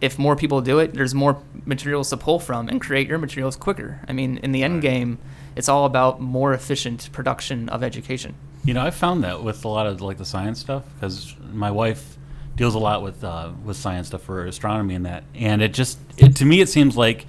if 0.02 0.20
more 0.20 0.36
people 0.36 0.62
do 0.62 0.80
it, 0.80 0.94
there's 0.94 1.16
more 1.16 1.42
materials 1.66 2.10
to 2.10 2.18
pull 2.18 2.40
from 2.40 2.68
and 2.68 2.82
create 2.82 3.08
your 3.08 3.18
materials 3.18 3.56
quicker. 3.56 4.02
I 4.08 4.14
mean, 4.14 4.38
in 4.40 4.52
the 4.52 4.64
end 4.64 4.82
game, 4.82 5.18
it's 5.56 5.70
all 5.70 5.86
about 5.86 6.20
more 6.20 6.54
efficient 6.54 7.10
production 7.12 7.70
of 7.70 7.84
education. 7.84 8.36
You 8.66 8.74
know, 8.74 8.82
I 8.82 8.92
found 8.92 9.24
that 9.24 9.44
with 9.44 9.64
a 9.66 9.68
lot 9.68 9.88
of 9.88 10.02
like 10.02 10.18
the 10.18 10.26
science 10.26 10.60
stuff 10.60 10.84
because 10.96 11.36
my 11.52 11.72
wife 11.72 12.18
deals 12.56 12.76
a 12.76 12.80
lot 12.80 13.02
with 13.02 13.24
uh, 13.24 13.52
with 13.64 13.78
science 13.78 14.08
stuff 14.08 14.24
for 14.24 14.46
astronomy 14.46 14.96
and 14.96 15.06
that, 15.06 15.24
and 15.36 15.62
it 15.62 15.74
just 15.74 16.00
it, 16.18 16.36
to 16.38 16.46
me 16.46 16.62
it 16.62 16.70
seems 16.70 16.96
like 16.96 17.26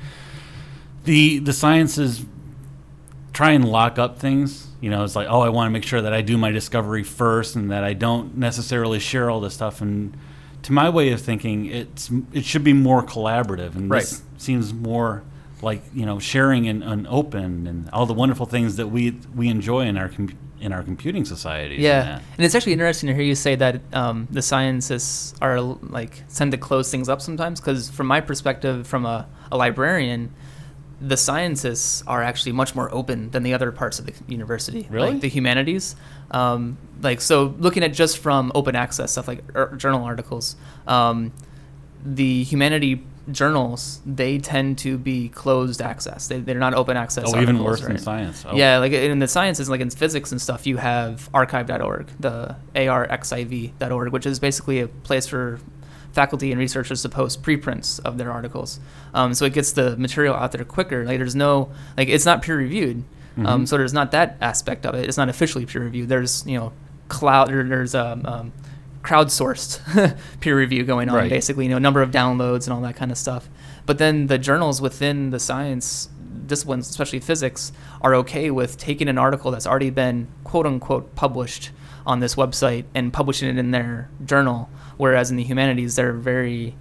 the 1.05 1.39
the 1.39 1.53
sciences 1.53 2.25
try 3.35 3.51
and 3.51 3.69
lock 3.69 3.99
up 3.99 4.19
things. 4.19 4.69
You 4.81 4.89
know, 4.91 5.05
it's 5.05 5.15
like 5.17 5.29
oh, 5.29 5.41
I 5.43 5.51
want 5.51 5.67
to 5.69 5.71
make 5.73 5.85
sure 5.85 6.01
that 6.01 6.15
I 6.15 6.23
do 6.23 6.39
my 6.39 6.51
discovery 6.51 7.03
first 7.03 7.57
and 7.57 7.71
that 7.71 7.85
I 7.85 7.93
don't 7.93 8.37
necessarily 8.39 8.99
share 8.99 9.29
all 9.29 9.41
this 9.41 9.53
stuff. 9.55 9.83
And 9.83 10.17
to 10.63 10.73
my 10.73 10.89
way 10.89 11.11
of 11.13 11.21
thinking, 11.21 11.67
it's 11.67 12.11
it 12.33 12.45
should 12.47 12.65
be 12.65 12.73
more 12.73 13.03
collaborative, 13.03 13.75
and 13.77 13.91
Right. 13.91 14.01
this 14.03 14.23
seems 14.39 14.73
more 14.73 15.23
like 15.63 15.83
you 15.95 16.05
know 16.07 16.19
sharing 16.19 16.69
and, 16.69 16.83
and 16.83 17.07
open 17.09 17.67
and 17.67 17.89
all 17.91 18.07
the 18.07 18.15
wonderful 18.15 18.47
things 18.47 18.77
that 18.77 18.89
we 18.89 19.19
we 19.35 19.49
enjoy 19.49 19.81
in 19.87 19.97
our 19.99 20.09
com- 20.09 20.31
in 20.61 20.73
our 20.73 20.83
computing 20.83 21.25
society. 21.27 21.77
Yeah, 21.77 22.03
that. 22.03 22.23
and 22.39 22.45
it's 22.47 22.55
actually 22.55 22.73
interesting 22.73 23.09
to 23.09 23.15
hear 23.15 23.23
you 23.25 23.35
say 23.35 23.55
that 23.57 23.81
um, 23.93 24.29
the 24.31 24.41
scientists 24.43 25.35
are 25.43 25.61
like 25.61 26.23
tend 26.35 26.53
to 26.53 26.59
close 26.59 26.91
things 26.91 27.09
up 27.09 27.21
sometimes. 27.21 27.61
Because 27.61 27.91
from 27.91 28.07
my 28.07 28.21
perspective, 28.21 28.87
from 28.87 29.05
a, 29.07 29.27
a 29.53 29.57
librarian, 29.57 30.33
the 31.01 31.17
sciences 31.17 32.03
are 32.07 32.23
actually 32.23 32.53
much 32.53 32.75
more 32.75 32.93
open 32.95 33.31
than 33.31 33.43
the 33.43 33.53
other 33.55 33.73
parts 33.73 33.99
of 33.99 34.07
the 34.07 34.15
university, 34.29 34.87
Really? 34.91 35.13
like 35.13 35.21
the 35.21 35.29
humanities. 35.29 35.97
Um, 36.31 36.79
like 37.03 37.21
so, 37.21 37.55
looking 37.59 37.83
at 37.83 37.93
just 37.93 38.19
from 38.19 38.53
open 38.55 38.75
access 38.77 39.13
stuff 39.13 39.29
like 39.29 39.45
er, 39.55 39.75
journal 39.77 40.05
articles, 40.05 40.57
um, 40.87 41.33
the 42.05 42.45
humanity 42.45 43.05
journals 43.31 44.01
they 44.05 44.39
tend 44.39 44.77
to 44.79 44.99
be 44.99 45.29
closed 45.31 45.81
access. 45.81 46.29
They, 46.29 46.41
they're 46.41 46.59
not 46.59 46.75
open 46.75 46.97
access. 46.97 47.33
Oh, 47.35 47.41
even 47.41 47.63
worse 47.63 47.81
than 47.81 47.99
science. 47.99 48.45
Oh. 48.47 48.55
Yeah, 48.55 48.79
like 48.79 48.93
in 48.93 49.19
the 49.19 49.29
sciences, 49.29 49.69
like 49.69 49.81
in 49.81 49.91
physics 49.91 50.31
and 50.33 50.41
stuff, 50.41 50.67
you 50.67 50.77
have 50.77 51.29
archive.org, 51.33 52.09
the 52.21 52.57
arxiv.org, 52.75 54.13
which 54.13 54.27
is 54.27 54.39
basically 54.39 54.81
a 54.81 54.89
place 54.89 55.27
for 55.27 55.59
faculty 56.15 56.51
and 56.53 56.59
researchers 56.61 57.03
to 57.03 57.09
post 57.09 57.43
preprints 57.43 57.99
of 57.99 58.17
their 58.19 58.31
articles. 58.33 58.79
Um, 59.13 59.35
so 59.35 59.45
it 59.45 59.53
gets 59.53 59.73
the 59.73 59.97
material 59.97 60.35
out 60.35 60.53
there 60.53 60.65
quicker. 60.65 61.05
Like 61.05 61.19
there's 61.19 61.35
no, 61.37 61.71
like 61.99 62.09
it's 62.09 62.25
not 62.25 62.41
peer 62.43 62.57
reviewed. 62.57 63.05
Um, 63.37 63.65
Mhm. 63.65 63.69
so 63.69 63.77
there's 63.77 63.93
not 63.93 64.13
that 64.13 64.37
aspect 64.41 64.87
of 64.87 64.95
it. 64.95 65.09
It's 65.09 65.17
not 65.19 65.29
officially 65.29 65.67
peer 65.67 65.83
reviewed. 65.83 66.09
There's, 66.09 66.47
you 66.47 66.57
know, 66.59 66.73
cloud, 67.09 67.51
or 67.53 67.65
there's 67.69 67.95
um, 67.95 68.25
um, 68.27 68.53
crowdsourced 69.03 70.17
peer 70.41 70.57
review 70.57 70.85
going 70.85 71.09
on, 71.09 71.17
Right. 71.17 71.31
basically, 71.31 71.65
you 71.65 71.71
know, 71.71 71.79
number 71.79 72.01
of 72.03 72.11
downloads 72.11 72.65
and 72.67 72.73
all 72.73 72.81
that 72.83 72.97
kind 72.97 73.11
of 73.11 73.19
stuff. 73.19 73.49
But 73.87 73.99
then 73.99 74.29
the 74.29 74.39
journals 74.39 74.81
within 74.81 75.31
the 75.31 75.39
science 75.39 76.09
disciplines, 76.47 76.89
especially 76.89 77.21
physics, 77.21 77.73
are 78.01 78.15
okay 78.17 78.51
with 78.51 78.77
taking 78.79 79.09
an 79.09 79.19
article 79.19 79.51
that's 79.51 79.67
already 79.67 79.91
been 79.91 80.29
quote 80.43 80.67
unquote 80.67 81.15
published 81.15 81.71
on 82.07 82.21
this 82.21 82.35
website 82.35 82.85
and 82.95 83.13
publishing 83.13 83.49
it 83.49 83.59
in 83.59 83.71
their 83.71 84.09
journal. 84.25 84.69
Whereas 84.97 85.31
in 85.31 85.37
the 85.37 85.43
humanities, 85.45 85.97
they're 85.97 86.13
very 86.13 86.75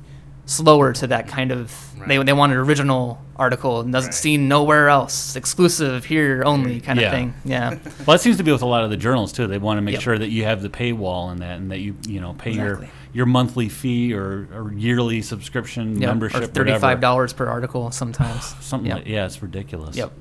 slower 0.45 0.91
to 0.93 1.08
that 1.08 1.28
kind 1.28 1.52
of. 1.52 1.73
They, 2.08 2.17
Right. 2.17 2.26
they 2.26 2.34
want 2.34 2.52
an 2.52 2.58
original 2.58 3.21
article 3.38 3.80
and 3.80 3.93
doesn't 3.93 4.10
Right. 4.10 4.13
seen 4.13 4.47
nowhere 4.49 4.89
else, 4.89 5.36
exclusive 5.38 6.04
here 6.06 6.43
only 6.45 6.82
kind 6.82 6.99
Yeah. 6.99 7.06
of 7.08 7.12
thing. 7.13 7.34
Yeah. 7.45 7.69
Well, 8.06 8.17
that 8.17 8.19
seems 8.21 8.36
to 8.38 8.43
be 8.43 8.52
with 8.52 8.62
a 8.62 8.65
lot 8.65 8.84
of 8.84 8.89
the 8.89 8.97
journals 8.97 9.32
too. 9.32 9.47
They 9.47 9.58
want 9.58 9.78
to 9.78 9.82
make 9.82 9.93
Yep. 9.93 10.02
sure 10.02 10.17
that 10.17 10.30
you 10.30 10.43
have 10.43 10.62
the 10.62 10.69
paywall 10.69 11.32
and 11.32 11.39
that, 11.41 11.58
and 11.60 11.71
that 11.71 11.80
you 11.80 11.95
you 12.08 12.19
know 12.19 12.34
pay 12.38 12.52
Exactly. 12.52 12.88
your 12.88 12.89
your 13.13 13.26
monthly 13.28 13.69
fee 13.69 14.12
or, 14.13 14.47
or 14.54 14.73
yearly 14.76 15.21
subscription 15.21 16.02
Yep. 16.02 16.10
membership, 16.10 16.43
or 16.43 16.47
thirty 16.47 16.78
five 16.78 16.99
dollars 16.99 17.32
per 17.32 17.47
article 17.47 17.89
sometimes. 17.91 18.54
Something. 18.60 18.88
Yep. 18.89 18.97
Like, 18.97 19.08
yeah, 19.08 19.26
it's 19.26 19.41
ridiculous. 19.41 19.95
Yep. 19.95 20.12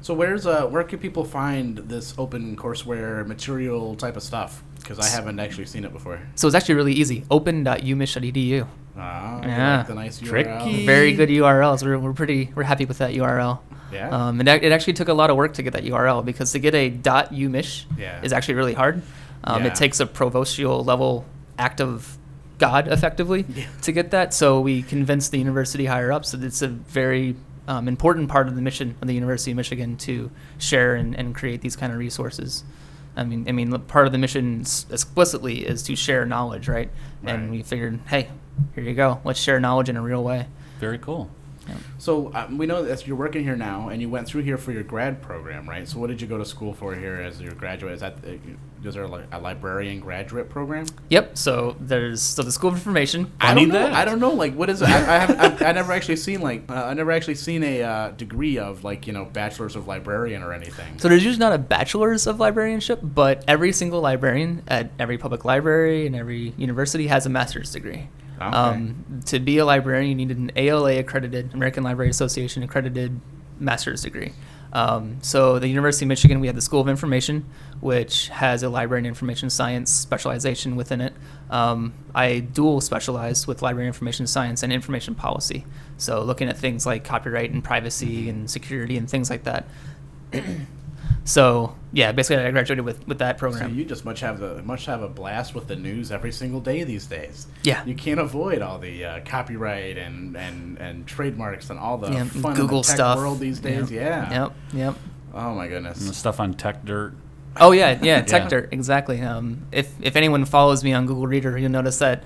So 0.00 0.12
where's 0.14 0.46
uh 0.46 0.66
where 0.66 0.84
can 0.84 0.98
people 0.98 1.24
find 1.24 1.78
this 1.78 2.14
open 2.18 2.56
courseware 2.56 3.26
material 3.26 3.94
type 3.96 4.16
of 4.16 4.22
stuff? 4.22 4.62
Because 4.78 4.98
I 4.98 5.06
haven't 5.06 5.40
actually 5.40 5.64
seen 5.66 5.84
it 5.84 5.92
before. 5.92 6.20
So 6.34 6.46
it's 6.46 6.54
actually 6.54 6.74
really 6.74 6.92
easy. 6.92 7.24
Open.umich.edu. 7.30 8.66
Ah, 8.96 9.40
Yeah. 9.42 9.76
like 9.78 9.86
the 9.86 9.94
nice 9.94 10.20
URL. 10.20 10.28
Tricky. 10.28 10.86
Very 10.86 11.12
good 11.14 11.28
URLs. 11.30 11.82
We're, 11.82 11.98
we're 11.98 12.12
pretty 12.12 12.50
we're 12.54 12.62
happy 12.64 12.84
with 12.84 12.98
that 12.98 13.12
URL. 13.14 13.60
Yeah. 13.92 14.10
Um, 14.10 14.40
and 14.40 14.48
it 14.48 14.72
actually 14.72 14.92
took 14.94 15.08
a 15.08 15.14
lot 15.14 15.30
of 15.30 15.36
work 15.36 15.54
to 15.54 15.62
get 15.62 15.72
that 15.72 15.84
URL 15.84 16.24
because 16.24 16.52
to 16.52 16.58
get 16.58 16.74
a 16.74 16.90
.umich 16.90 17.84
Yeah. 17.98 18.20
is 18.22 18.32
actually 18.32 18.54
really 18.54 18.74
hard. 18.74 19.02
Um, 19.44 19.62
Yeah. 19.62 19.68
It 19.68 19.74
takes 19.74 20.00
a 20.00 20.06
provostial 20.06 20.84
level 20.84 21.24
act 21.58 21.80
of 21.80 22.18
God 22.58 22.88
effectively 22.88 23.44
Yeah. 23.48 23.64
to 23.82 23.92
get 23.92 24.10
that. 24.10 24.34
So 24.34 24.60
we 24.60 24.82
convinced 24.82 25.30
the 25.32 25.38
university 25.38 25.86
higher 25.86 26.12
ups 26.12 26.32
that 26.32 26.42
it's 26.44 26.60
a 26.62 26.68
very 26.68 27.36
um, 27.66 27.88
important 27.88 28.28
part 28.28 28.48
of 28.48 28.56
the 28.56 28.62
mission 28.62 28.96
of 29.00 29.08
the 29.08 29.14
University 29.14 29.50
of 29.50 29.56
Michigan 29.56 29.96
to 29.98 30.30
share 30.58 30.94
and, 30.94 31.14
and 31.14 31.34
create 31.34 31.60
these 31.60 31.76
kind 31.76 31.92
of 31.92 31.98
resources. 31.98 32.64
I 33.16 33.24
mean, 33.24 33.48
I 33.48 33.52
mean, 33.52 33.72
part 33.82 34.06
of 34.06 34.12
the 34.12 34.18
mission 34.18 34.60
explicitly 34.60 35.66
is 35.66 35.82
to 35.84 35.96
share 35.96 36.26
knowledge, 36.26 36.68
right? 36.68 36.90
Right. 37.22 37.34
And 37.34 37.50
we 37.50 37.62
figured, 37.62 38.00
hey, 38.08 38.28
here 38.74 38.84
you 38.84 38.94
go. 38.94 39.20
Let's 39.24 39.40
share 39.40 39.60
knowledge 39.60 39.88
in 39.88 39.96
a 39.96 40.02
real 40.02 40.24
way. 40.24 40.46
Very 40.80 40.98
cool. 40.98 41.30
So 41.98 42.30
um, 42.34 42.58
we 42.58 42.66
know 42.66 42.82
that 42.82 43.06
you're 43.06 43.16
working 43.16 43.42
here 43.42 43.56
now, 43.56 43.88
and 43.88 44.02
you 44.02 44.10
went 44.10 44.26
through 44.26 44.42
here 44.42 44.58
for 44.58 44.72
your 44.72 44.82
grad 44.82 45.22
program, 45.22 45.68
right? 45.68 45.88
So 45.88 45.98
what 45.98 46.08
did 46.08 46.20
you 46.20 46.26
go 46.26 46.36
to 46.36 46.44
school 46.44 46.74
for 46.74 46.94
here 46.94 47.16
as 47.16 47.40
your 47.40 47.54
graduate? 47.54 47.94
Is 47.94 48.00
that 48.00 48.16
uh, 48.24 48.32
is 48.86 48.94
there 48.94 49.06
like 49.06 49.24
a 49.32 49.38
librarian 49.38 50.00
graduate 50.00 50.48
program? 50.48 50.86
Yep. 51.10 51.36
So 51.38 51.76
there's 51.80 52.22
so 52.22 52.42
the 52.42 52.52
School 52.52 52.70
of 52.70 52.76
Information. 52.76 53.32
I 53.40 53.52
I 53.52 53.54
don't 53.54 53.68
know. 53.68 53.74
that. 53.74 53.92
I 53.92 54.04
don't 54.04 54.20
know. 54.20 54.32
Like, 54.32 54.54
what 54.54 54.70
is? 54.70 54.82
it? 54.82 54.88
I, 54.88 54.96
I 54.96 55.18
have. 55.18 55.40
I've, 55.40 55.62
I 55.62 55.72
never 55.72 55.92
actually 55.92 56.16
seen 56.16 56.40
like. 56.40 56.70
Uh, 56.70 56.74
I 56.74 56.94
never 56.94 57.12
actually 57.12 57.36
seen 57.36 57.62
a 57.62 57.82
uh, 57.82 58.10
degree 58.10 58.58
of 58.58 58.84
like 58.84 59.06
you 59.06 59.12
know 59.12 59.24
bachelor's 59.24 59.76
of 59.76 59.86
librarian 59.86 60.42
or 60.42 60.52
anything. 60.52 60.98
So 60.98 61.08
there's 61.08 61.24
usually 61.24 61.40
not 61.40 61.52
a 61.52 61.58
bachelor's 61.58 62.26
of 62.26 62.40
librarianship, 62.40 63.00
but 63.02 63.44
every 63.48 63.72
single 63.72 64.00
librarian 64.00 64.62
at 64.68 64.90
every 64.98 65.18
public 65.18 65.44
library 65.44 66.06
and 66.06 66.14
every 66.14 66.54
university 66.56 67.06
has 67.06 67.26
a 67.26 67.30
master's 67.30 67.72
degree. 67.72 68.08
Okay. 68.36 68.44
Um, 68.46 69.22
to 69.26 69.38
be 69.38 69.58
a 69.58 69.64
librarian, 69.64 70.08
you 70.18 70.26
need 70.26 70.36
an 70.36 70.50
ALA 70.56 70.98
accredited, 70.98 71.54
American 71.54 71.84
Library 71.84 72.10
Association 72.10 72.62
accredited 72.62 73.20
master's 73.58 74.02
degree. 74.02 74.32
Um, 74.72 75.18
so 75.22 75.60
the 75.60 75.68
University 75.68 76.04
of 76.04 76.08
Michigan, 76.08 76.40
we 76.40 76.48
have 76.48 76.56
the 76.56 76.62
School 76.62 76.80
of 76.80 76.88
Information, 76.88 77.46
which 77.84 78.28
has 78.28 78.62
a 78.62 78.68
library 78.70 79.00
and 79.00 79.06
information 79.06 79.50
science 79.50 79.92
specialization 79.92 80.74
within 80.74 81.02
it. 81.02 81.12
Um, 81.50 81.92
I 82.14 82.38
dual 82.38 82.80
specialized 82.80 83.46
with 83.46 83.60
library 83.60 83.86
and 83.86 83.94
information 83.94 84.26
science 84.26 84.62
and 84.62 84.72
information 84.72 85.14
policy. 85.14 85.66
So 85.98 86.22
looking 86.22 86.48
at 86.48 86.56
things 86.56 86.86
like 86.86 87.04
copyright 87.04 87.50
and 87.50 87.62
privacy 87.62 88.30
and 88.30 88.48
security 88.50 88.96
and 88.96 89.08
things 89.08 89.28
like 89.28 89.44
that. 89.44 89.66
so 91.24 91.76
yeah, 91.92 92.10
basically 92.12 92.42
I 92.42 92.50
graduated 92.52 92.86
with, 92.86 93.06
with 93.06 93.18
that 93.18 93.36
program. 93.36 93.68
So 93.68 93.76
you 93.76 93.84
just 93.84 94.06
much 94.06 94.20
have 94.20 94.40
the 94.40 94.62
must 94.62 94.86
have 94.86 95.02
a 95.02 95.08
blast 95.08 95.54
with 95.54 95.68
the 95.68 95.76
news 95.76 96.10
every 96.10 96.32
single 96.32 96.60
day 96.60 96.84
these 96.84 97.04
days. 97.04 97.48
Yeah. 97.64 97.84
You 97.84 97.94
can't 97.94 98.18
avoid 98.18 98.62
all 98.62 98.78
the 98.78 99.04
uh, 99.04 99.20
copyright 99.26 99.98
and, 99.98 100.38
and, 100.38 100.78
and 100.78 101.06
trademarks 101.06 101.68
and 101.68 101.78
all 101.78 101.98
the 101.98 102.10
Yeah, 102.10 102.24
fun 102.24 102.56
Google 102.56 102.80
the 102.80 102.86
tech 102.86 102.96
stuff. 102.96 103.18
world 103.18 103.40
these 103.40 103.60
days. 103.60 103.90
Yeah. 103.90 104.30
Yep. 104.44 104.52
Yep. 104.72 104.94
Oh 105.34 105.54
my 105.54 105.68
goodness. 105.68 105.98
And 105.98 106.00
the 106.00 106.04
goodness. 106.06 106.16
stuff 106.16 106.40
on 106.40 106.54
Tech 106.54 106.82
Dirt. 106.86 107.12
Oh 107.56 107.72
yeah, 107.72 107.98
yeah, 108.02 108.24
Yeah. 108.26 108.66
Exactly. 108.70 109.20
Um, 109.20 109.66
if 109.72 109.92
if 110.00 110.16
anyone 110.16 110.44
follows 110.44 110.82
me 110.82 110.92
on 110.92 111.06
Google 111.06 111.26
Reader, 111.26 111.56
you'll 111.58 111.70
notice 111.70 111.98
that 111.98 112.24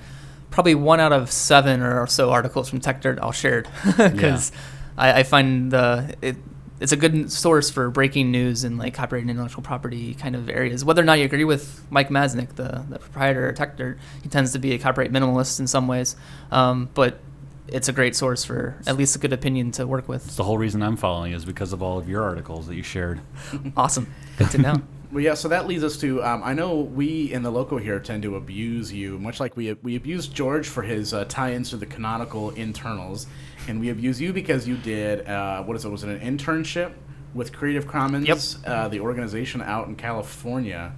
probably 0.50 0.74
one 0.74 1.00
out 1.00 1.12
of 1.12 1.30
seven 1.30 1.82
or 1.82 2.06
so 2.06 2.30
articles 2.30 2.68
from 2.68 2.80
TechDirt 2.80 3.18
I'll 3.20 3.32
shared 3.32 3.68
because 3.96 4.50
I, 4.96 5.20
I 5.20 5.22
find 5.22 5.70
the 5.70 6.14
it, 6.22 6.36
it's 6.80 6.92
a 6.92 6.96
good 6.96 7.30
source 7.30 7.70
for 7.70 7.90
breaking 7.90 8.30
news 8.30 8.64
and 8.64 8.78
like 8.78 8.94
copyright 8.94 9.22
and 9.22 9.30
intellectual 9.30 9.62
property 9.62 10.14
kind 10.14 10.36
of 10.36 10.48
areas. 10.48 10.84
Whether 10.84 11.02
or 11.02 11.04
not 11.04 11.18
you 11.18 11.24
agree 11.24 11.44
with 11.44 11.84
Mike 11.90 12.08
Masnick, 12.08 12.54
the, 12.54 12.84
the 12.88 12.98
proprietor 12.98 13.48
of 13.48 13.56
TechDirt, 13.56 13.98
he 14.22 14.28
tends 14.28 14.52
to 14.52 14.58
be 14.58 14.72
a 14.72 14.78
copyright 14.78 15.12
minimalist 15.12 15.58
in 15.58 15.66
some 15.66 15.88
ways, 15.88 16.14
um, 16.52 16.88
but 16.94 17.18
it's 17.66 17.88
a 17.88 17.92
great 17.92 18.14
source 18.16 18.44
for 18.44 18.76
at 18.86 18.96
least 18.96 19.16
a 19.16 19.18
good 19.18 19.32
opinion 19.32 19.72
to 19.72 19.86
work 19.86 20.08
with. 20.08 20.24
It's 20.26 20.36
the 20.36 20.44
whole 20.44 20.56
reason 20.56 20.82
I'm 20.82 20.96
following 20.96 21.32
is 21.32 21.44
because 21.44 21.72
of 21.72 21.82
all 21.82 21.98
of 21.98 22.08
your 22.08 22.22
articles 22.22 22.66
that 22.68 22.76
you 22.76 22.82
shared. 22.82 23.20
Awesome, 23.76 24.12
good 24.36 24.50
to 24.50 24.58
know. 24.62 24.82
Well, 25.10 25.22
yeah. 25.22 25.34
So 25.34 25.48
that 25.48 25.66
leads 25.66 25.82
us 25.84 25.96
to 25.98 26.22
um, 26.22 26.42
I 26.44 26.52
know 26.52 26.76
we 26.80 27.32
in 27.32 27.42
the 27.42 27.50
local 27.50 27.78
here 27.78 27.98
tend 27.98 28.22
to 28.24 28.36
abuse 28.36 28.92
you, 28.92 29.18
much 29.18 29.40
like 29.40 29.56
we 29.56 29.72
we 29.82 29.96
abused 29.96 30.34
George 30.34 30.68
for 30.68 30.82
his 30.82 31.14
uh, 31.14 31.24
tie-ins 31.26 31.70
to 31.70 31.76
the 31.78 31.86
canonical 31.86 32.50
internals, 32.50 33.26
and 33.68 33.80
we 33.80 33.88
abuse 33.88 34.20
you 34.20 34.32
because 34.34 34.68
you 34.68 34.76
did 34.76 35.26
uh, 35.26 35.62
what 35.62 35.76
is 35.76 35.84
it? 35.84 35.88
Was 35.88 36.04
it 36.04 36.10
an 36.20 36.36
internship 36.38 36.92
with 37.34 37.52
Creative 37.52 37.86
Commons, 37.86 38.26
Yep. 38.28 38.66
uh, 38.66 38.88
the 38.88 39.00
organization 39.00 39.62
out 39.62 39.88
in 39.88 39.96
California, 39.96 40.92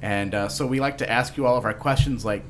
and 0.00 0.34
uh, 0.34 0.48
so 0.48 0.66
we 0.66 0.80
like 0.80 0.98
to 0.98 1.08
ask 1.10 1.36
you 1.36 1.46
all 1.46 1.56
of 1.56 1.64
our 1.64 1.74
questions 1.74 2.24
like. 2.24 2.42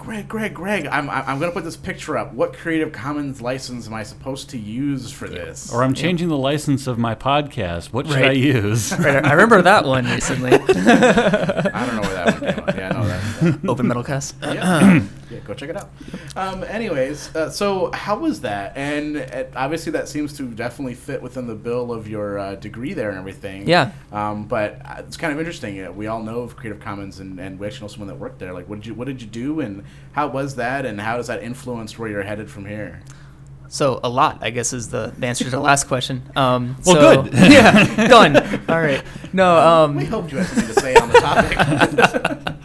Greg, 0.00 0.26
Greg, 0.28 0.54
Greg, 0.54 0.86
I'm, 0.86 1.10
I'm 1.10 1.38
going 1.38 1.50
to 1.50 1.54
put 1.54 1.62
this 1.62 1.76
picture 1.76 2.16
up. 2.16 2.32
What 2.32 2.54
Creative 2.54 2.90
Commons 2.90 3.42
license 3.42 3.86
am 3.86 3.92
I 3.92 4.02
supposed 4.02 4.48
to 4.50 4.58
use 4.58 5.12
for 5.12 5.28
this? 5.28 5.70
Or 5.72 5.84
I'm 5.84 5.92
changing 5.92 6.28
the 6.28 6.38
license 6.38 6.86
of 6.86 6.98
my 6.98 7.14
podcast. 7.14 7.92
What 7.92 8.06
should 8.06 8.22
I 8.24 8.32
use? 8.32 8.90
Right, 9.00 9.24
I 9.24 9.32
remember 9.32 9.60
that 9.62 9.84
one 9.84 10.06
recently. 10.06 10.52
I 10.54 10.58
don't 10.58 10.72
know 11.96 12.02
where 12.02 12.14
that 12.14 12.40
one 12.40 12.52
came 12.54 12.64
up. 12.64 12.76
Yeah, 12.76 12.88
I 12.88 12.92
know 12.92 13.08
that. 13.08 13.60
Open 13.68 13.86
Metalcast. 13.86 14.34
yeah, 14.54 15.02
yeah, 15.30 15.38
go 15.40 15.54
check 15.54 15.70
it 15.70 15.76
out. 15.76 15.90
Um, 16.36 16.64
anyways, 16.64 17.34
uh, 17.36 17.50
so 17.50 17.90
how 17.92 18.18
was 18.18 18.40
that? 18.40 18.76
And 18.76 19.16
uh, 19.18 19.44
obviously, 19.54 19.92
that 19.92 20.08
seems 20.08 20.36
to 20.38 20.42
definitely 20.48 20.94
fit 20.94 21.22
within 21.22 21.46
the 21.46 21.54
bill 21.54 21.92
of 21.92 22.08
your 22.08 22.38
uh, 22.38 22.54
degree 22.56 22.92
there 22.94 23.10
and 23.10 23.18
everything. 23.18 23.68
Yeah. 23.68 23.92
Um, 24.12 24.46
but 24.46 24.80
uh, 24.84 25.02
it's 25.06 25.16
kind 25.16 25.32
of 25.32 25.38
interesting. 25.38 25.84
Uh, 25.84 25.92
we 25.92 26.06
all 26.08 26.22
know 26.22 26.40
of 26.40 26.56
Creative 26.56 26.80
Commons, 26.80 27.20
and, 27.20 27.38
and 27.38 27.58
we 27.58 27.66
actually 27.66 27.82
know 27.84 27.88
someone 27.88 28.08
that 28.08 28.18
worked 28.18 28.38
there. 28.40 28.52
Like, 28.52 28.68
what 28.68 28.76
did 28.80 28.86
you 28.86 28.94
what 28.94 29.06
did 29.06 29.22
you 29.22 29.28
do, 29.28 29.60
and 29.60 29.84
how 30.12 30.28
was 30.28 30.56
that, 30.56 30.84
and 30.84 31.00
how 31.00 31.16
does 31.16 31.28
that 31.28 31.42
influence 31.42 31.98
where 31.98 32.08
you're 32.08 32.22
headed 32.22 32.50
from 32.50 32.66
here? 32.66 33.00
So 33.72 34.00
a 34.02 34.08
lot, 34.08 34.38
I 34.40 34.50
guess, 34.50 34.72
is 34.72 34.88
the, 34.88 35.12
the 35.16 35.26
answer 35.28 35.44
to 35.44 35.50
the 35.50 35.60
last 35.70 35.84
question. 35.86 36.22
Um, 36.34 36.74
Well, 36.84 36.96
so- 36.96 37.22
good. 37.22 37.34
yeah, 37.52 38.08
done. 38.08 38.36
All 38.68 38.80
right. 38.80 39.00
No, 39.32 39.56
um, 39.84 39.94
We 39.94 40.06
hoped 40.06 40.32
you 40.32 40.38
had 40.38 40.48
something 40.48 40.74
to 40.74 40.80
say 40.80 40.94
on 40.96 41.08
the 41.08 41.20
topic. 41.20 42.56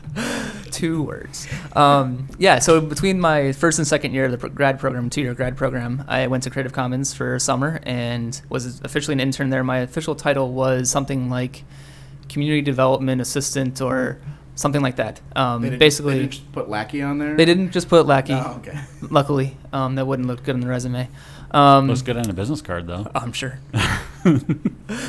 Two 0.75 1.01
words. 1.03 1.47
Um, 1.75 2.27
yeah, 2.38 2.59
so 2.59 2.81
between 2.81 3.19
my 3.19 3.51
first 3.53 3.79
and 3.79 3.88
second 3.88 4.13
year 4.13 4.25
of 4.25 4.39
the 4.39 4.49
grad 4.49 4.79
program, 4.79 5.09
two 5.09 5.21
year 5.21 5.33
grad 5.33 5.55
program, 5.57 6.03
I 6.07 6.27
went 6.27 6.43
to 6.43 6.49
Creative 6.49 6.73
Commons 6.73 7.13
for 7.13 7.39
summer 7.39 7.79
and 7.83 8.39
was 8.49 8.81
officially 8.81 9.13
an 9.13 9.19
intern 9.19 9.49
there. 9.49 9.63
My 9.63 9.79
official 9.79 10.15
title 10.15 10.51
was 10.53 10.89
something 10.89 11.29
like 11.29 11.63
community 12.29 12.61
development 12.61 13.21
assistant 13.21 13.81
or 13.81 14.19
something 14.55 14.81
like 14.81 14.95
that. 14.95 15.19
Um, 15.35 15.61
They 15.61 15.69
didn't- 15.69 15.79
basically, 15.79 16.13
they 16.13 16.19
didn't 16.21 16.31
just 16.31 16.51
put 16.53 16.69
lackey 16.69 17.01
on 17.01 17.17
there. 17.17 17.35
they 17.35 17.45
didn't 17.45 17.71
just 17.71 17.89
put 17.89 18.05
Lackey. 18.05 18.33
Oh, 18.33 18.55
okay. 18.59 18.79
Luckily, 19.09 19.57
um, 19.73 19.95
that 19.95 20.05
wouldn't 20.07 20.27
look 20.27 20.43
good 20.43 20.55
on 20.55 20.61
the 20.61 20.67
resume. 20.67 21.09
Um, 21.51 21.88
Looks 21.88 22.01
good 22.01 22.17
on 22.17 22.29
a 22.29 22.33
business 22.33 22.61
card, 22.61 22.88
though. 22.88 23.07
I'm 23.15 23.31
sure. 23.33 23.59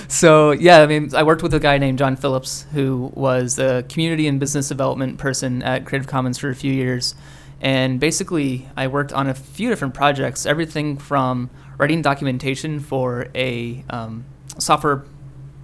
so 0.08 0.52
yeah, 0.52 0.80
I 0.80 0.86
mean, 0.86 1.14
I 1.14 1.22
worked 1.22 1.42
with 1.42 1.54
a 1.54 1.60
guy 1.60 1.78
named 1.78 1.98
Jon 1.98 2.16
Phillips 2.16 2.66
who 2.72 3.12
was 3.14 3.58
a 3.58 3.84
community 3.88 4.26
and 4.26 4.38
business 4.38 4.68
development 4.68 5.18
person 5.18 5.62
at 5.62 5.86
Creative 5.86 6.06
Commons 6.06 6.38
for 6.38 6.50
a 6.50 6.54
few 6.54 6.72
years, 6.72 7.14
and 7.60 7.98
basically 7.98 8.68
I 8.76 8.86
worked 8.88 9.12
on 9.12 9.26
a 9.28 9.34
few 9.34 9.68
different 9.68 9.94
projects, 9.94 10.46
everything 10.46 10.96
from 10.96 11.50
writing 11.78 12.02
documentation 12.02 12.80
for 12.80 13.28
a 13.34 13.84
um, 13.90 14.24
software 14.58 15.04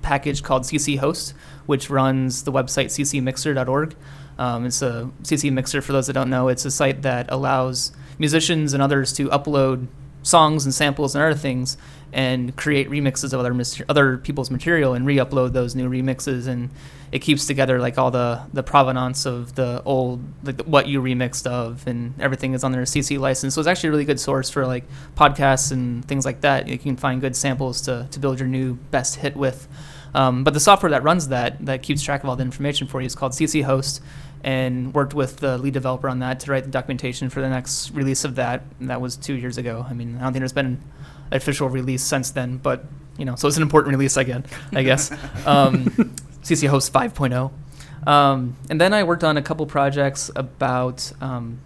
package 0.03 0.43
called 0.43 0.63
CC 0.63 0.99
Host, 0.99 1.35
which 1.67 1.89
runs 1.89 2.45
the 2.45 2.53
website 2.53 2.87
ccmixer.org. 2.87 3.95
Um, 4.39 4.67
it's 4.67 4.83
a 4.83 5.11
CC 5.23 5.53
Mixer, 5.53 5.83
for 5.83 5.93
those 5.93 6.07
that 6.09 6.15
don't 6.15 6.31
know, 6.31 6.49
it's 6.49 6.65
a 6.65 6.71
site 6.71 7.03
that 7.03 7.31
allows 7.31 7.93
musicians 8.19 8.73
and 8.73 8.83
others 8.83 9.13
to 9.15 9.29
upload 9.29 9.87
songs 10.23 10.65
and 10.65 10.75
samples 10.75 11.15
and 11.15 11.25
other 11.25 11.35
things 11.35 11.77
and 12.13 12.55
create 12.57 12.91
remixes 12.91 13.33
of 13.33 13.41
other 13.41 13.55
mis- 13.55 13.83
other 13.89 14.19
people's 14.19 14.51
material 14.51 14.93
and 14.93 15.07
re-upload 15.07 15.53
those 15.53 15.75
new 15.75 15.89
remixes. 15.89 16.47
And 16.47 16.71
it 17.11 17.21
keeps 17.21 17.47
together 17.47 17.79
like 17.79 17.99
all 17.99 18.11
the 18.11 18.43
the 18.53 18.63
provenance 18.63 19.27
of 19.27 19.55
the 19.55 19.83
old 19.85 20.23
like 20.43 20.61
what 20.63 20.87
you 20.87 21.01
remixed 21.01 21.47
of 21.47 21.87
and 21.87 22.19
everything 22.21 22.55
is 22.55 22.65
on 22.65 22.73
their 22.73 22.83
CC 22.83 23.19
license. 23.19 23.55
So 23.55 23.61
it's 23.61 23.69
actually 23.69 23.89
a 23.89 23.93
really 23.93 24.05
good 24.05 24.21
source 24.21 24.51
for 24.51 24.67
like 24.67 24.85
podcasts 25.17 25.73
and 25.73 26.05
things 26.05 26.25
like 26.25 26.43
that. 26.43 26.69
You 26.69 26.79
can 26.79 26.97
find 26.97 27.21
good 27.21 27.35
samples 27.37 27.81
to, 27.83 28.09
to 28.11 28.19
build 28.19 28.39
your 28.39 28.49
new 28.49 28.75
best 28.75 29.17
hit 29.17 29.37
with. 29.37 29.69
Um, 30.15 30.45
but 30.45 30.53
the 30.53 30.61
software 30.61 30.91
that 30.91 31.03
runs 31.03 31.29
that 31.29 31.65
that 31.65 31.83
keeps 31.83 32.03
track 32.03 32.23
of 32.23 32.29
all 32.29 32.37
the 32.37 32.43
information 32.45 32.87
for 32.87 33.01
you 33.01 33.07
is 33.07 33.15
called 33.15 33.33
CC 33.33 33.63
Host 33.65 34.03
and 34.45 34.93
worked 34.93 35.15
with 35.15 35.37
the 35.39 35.57
lead 35.59 35.75
developer 35.75 36.09
on 36.09 36.19
that 36.19 36.41
to 36.41 36.51
write 36.51 36.65
the 36.65 36.71
documentation 36.71 37.31
for 37.31 37.41
the 37.41 37.49
next 37.49 37.91
release 37.93 38.25
of 38.25 38.35
that. 38.35 38.63
And 38.81 38.91
that 38.91 39.01
was 39.01 39.17
two 39.17 39.35
years 39.35 39.59
ago. 39.59 39.87
I 39.89 39.95
mean, 39.95 40.17
I 40.17 40.23
don't 40.23 40.33
think 40.33 40.41
there's 40.41 40.53
been 40.53 40.67
an 40.67 40.83
official 41.31 41.69
release 41.69 42.03
since 42.03 42.31
then, 42.31 42.57
but 42.59 42.85
you 43.19 43.25
know, 43.25 43.37
so 43.37 43.47
it's 43.47 43.57
an 43.57 43.63
important 43.63 43.95
release 43.95 44.17
again, 44.17 44.45
I 44.73 44.83
guess. 44.83 45.13
um, 45.47 45.85
CC 46.43 46.69
Host 46.69 46.93
5.0. 46.93 47.53
Um, 48.07 48.57
and 48.69 48.81
then 48.81 48.93
I 48.93 49.05
worked 49.05 49.23
on 49.23 49.37
a 49.37 49.43
couple 49.43 49.65
projects 49.67 50.31
about 50.35 51.13
um, 51.21 51.61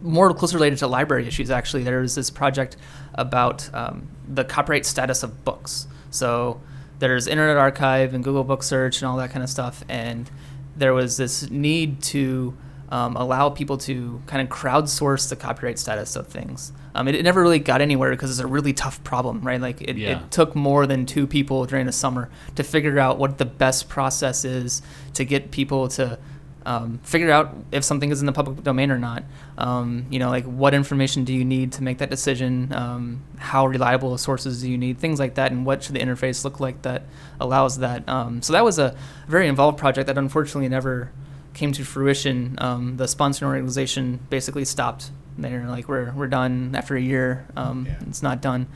more 0.00 0.32
closely 0.34 0.56
related 0.56 0.78
to 0.80 0.86
library 0.86 1.26
issues. 1.26 1.50
Actually, 1.50 1.82
there 1.82 2.00
was 2.00 2.14
this 2.14 2.30
project 2.30 2.76
about 3.14 3.72
um, 3.74 4.08
the 4.28 4.44
copyright 4.44 4.86
status 4.86 5.22
of 5.22 5.44
books. 5.44 5.88
So 6.10 6.60
there's 6.98 7.26
Internet 7.26 7.56
Archive 7.56 8.14
and 8.14 8.22
Google 8.22 8.44
Book 8.44 8.62
Search 8.62 9.00
and 9.00 9.08
all 9.08 9.16
that 9.16 9.30
kind 9.30 9.42
of 9.42 9.50
stuff, 9.50 9.82
and 9.88 10.30
there 10.76 10.92
was 10.94 11.16
this 11.16 11.50
need 11.50 12.02
to 12.02 12.56
um, 12.90 13.16
allow 13.16 13.48
people 13.50 13.76
to 13.78 14.22
kind 14.26 14.42
of 14.42 14.48
crowdsource 14.54 15.28
the 15.28 15.36
copyright 15.36 15.78
status 15.78 16.16
of 16.16 16.28
things. 16.28 16.72
Um, 16.94 17.08
it, 17.08 17.14
it 17.16 17.22
never 17.24 17.40
really 17.42 17.58
got 17.58 17.80
anywhere 17.80 18.10
because 18.10 18.30
it's 18.30 18.38
a 18.40 18.46
really 18.46 18.72
tough 18.72 19.02
problem, 19.02 19.40
right? 19.40 19.60
Like 19.60 19.80
it, 19.82 19.96
Yeah. 19.96 20.22
it 20.22 20.30
took 20.30 20.54
more 20.54 20.86
than 20.86 21.06
two 21.06 21.26
people 21.26 21.64
during 21.66 21.86
the 21.86 21.92
summer 21.92 22.28
to 22.54 22.62
figure 22.62 22.98
out 22.98 23.18
what 23.18 23.38
the 23.38 23.46
best 23.46 23.88
process 23.88 24.44
is 24.44 24.82
to 25.14 25.24
get 25.24 25.50
people 25.50 25.88
to 25.88 26.18
um, 26.66 26.98
figure 27.02 27.30
out 27.30 27.54
if 27.72 27.84
something 27.84 28.10
is 28.10 28.20
in 28.20 28.26
the 28.26 28.32
public 28.32 28.62
domain 28.62 28.90
or 28.90 28.98
not. 28.98 29.24
Um, 29.58 30.06
you 30.10 30.18
know, 30.18 30.30
like 30.30 30.44
what 30.44 30.74
information 30.74 31.24
do 31.24 31.32
you 31.32 31.44
need 31.44 31.72
to 31.72 31.82
make 31.82 31.98
that 31.98 32.10
decision? 32.10 32.72
Um, 32.72 33.22
how 33.38 33.66
reliable 33.66 34.16
sources 34.18 34.62
do 34.62 34.70
you 34.70 34.78
need? 34.78 34.98
Things 34.98 35.18
like 35.18 35.34
that, 35.34 35.52
and 35.52 35.66
what 35.66 35.82
should 35.82 35.94
the 35.94 36.00
interface 36.00 36.44
look 36.44 36.60
like 36.60 36.82
that 36.82 37.02
allows 37.40 37.78
that? 37.78 38.08
Um, 38.08 38.42
so 38.42 38.52
that 38.52 38.64
was 38.64 38.78
a 38.78 38.96
very 39.28 39.48
involved 39.48 39.78
project 39.78 40.06
that 40.06 40.18
unfortunately 40.18 40.68
never 40.68 41.10
came 41.52 41.72
to 41.72 41.84
fruition. 41.84 42.56
Um, 42.58 42.96
the 42.96 43.04
sponsoring 43.04 43.46
organization 43.46 44.20
basically 44.30 44.64
stopped. 44.64 45.10
They're 45.36 45.66
like, 45.66 45.88
we're, 45.88 46.12
we're 46.12 46.28
done 46.28 46.74
after 46.76 46.94
a 46.96 47.00
year. 47.00 47.46
Um, 47.56 47.86
Yeah. 47.86 47.96
It's 48.08 48.22
not 48.22 48.40
done. 48.40 48.66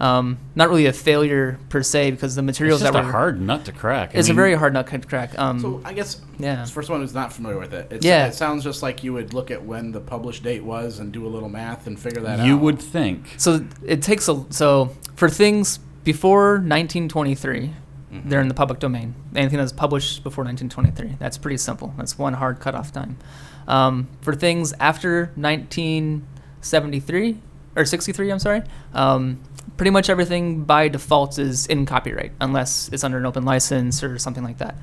Um, 0.00 0.38
not 0.54 0.68
really 0.70 0.86
a 0.86 0.92
failure 0.92 1.58
per 1.68 1.82
se 1.82 2.12
because 2.12 2.34
the 2.34 2.40
It's 2.40 2.46
materials 2.46 2.80
just 2.80 2.92
that 2.92 2.98
a 2.98 3.04
were 3.04 3.12
hard 3.12 3.40
nut 3.40 3.64
to 3.66 3.72
crack. 3.72 4.14
I 4.14 4.18
it's 4.18 4.28
a 4.28 4.34
very 4.34 4.54
hard 4.54 4.72
nut 4.72 4.86
to 4.86 4.98
crack. 5.00 5.38
Um, 5.38 5.58
So 5.60 5.80
I 5.84 5.92
guess 5.92 6.20
Yeah. 6.38 6.64
for 6.64 6.82
someone 6.82 7.02
who's 7.02 7.14
not 7.14 7.32
familiar 7.32 7.58
with 7.58 7.74
it, 7.74 7.88
it's, 7.90 8.06
Yeah. 8.06 8.26
it 8.26 8.34
sounds 8.34 8.64
just 8.64 8.82
like 8.82 9.04
you 9.04 9.12
would 9.12 9.34
look 9.34 9.50
at 9.50 9.64
when 9.64 9.92
the 9.92 10.00
published 10.00 10.42
date 10.42 10.64
was 10.64 10.98
and 10.98 11.12
do 11.12 11.26
a 11.26 11.28
little 11.28 11.48
math 11.50 11.86
and 11.86 11.98
figure 11.98 12.22
that 12.22 12.40
out. 12.40 12.46
You 12.46 12.56
would 12.56 12.78
think. 12.78 13.34
So 13.36 13.64
it 13.84 14.00
takes 14.02 14.28
a 14.28 14.44
so 14.50 14.90
for 15.16 15.28
things 15.28 15.78
before 16.04 16.58
1923, 16.58 17.74
they're 18.24 18.40
in 18.40 18.48
the 18.48 18.54
public 18.54 18.78
domain. 18.78 19.14
Anything 19.36 19.58
that's 19.58 19.72
published 19.72 20.22
before 20.24 20.42
1923, 20.44 21.16
that's 21.18 21.36
pretty 21.36 21.58
simple. 21.58 21.92
That's 21.98 22.18
one 22.18 22.32
hard 22.34 22.58
cutoff 22.60 22.90
time. 22.92 23.18
Um, 23.68 24.08
for 24.22 24.34
things 24.34 24.72
after 24.80 25.30
1973 25.36 27.38
or 27.76 27.84
63, 27.84 28.32
I'm 28.32 28.38
sorry, 28.38 28.62
um, 28.94 29.40
pretty 29.76 29.90
much 29.90 30.08
everything 30.10 30.64
by 30.64 30.88
default 30.88 31.38
is 31.38 31.66
in 31.66 31.86
copyright 31.86 32.32
unless 32.40 32.88
it's 32.92 33.04
under 33.04 33.18
an 33.18 33.26
open 33.26 33.44
license 33.44 34.02
or 34.02 34.18
something 34.18 34.42
like 34.42 34.58
that. 34.58 34.74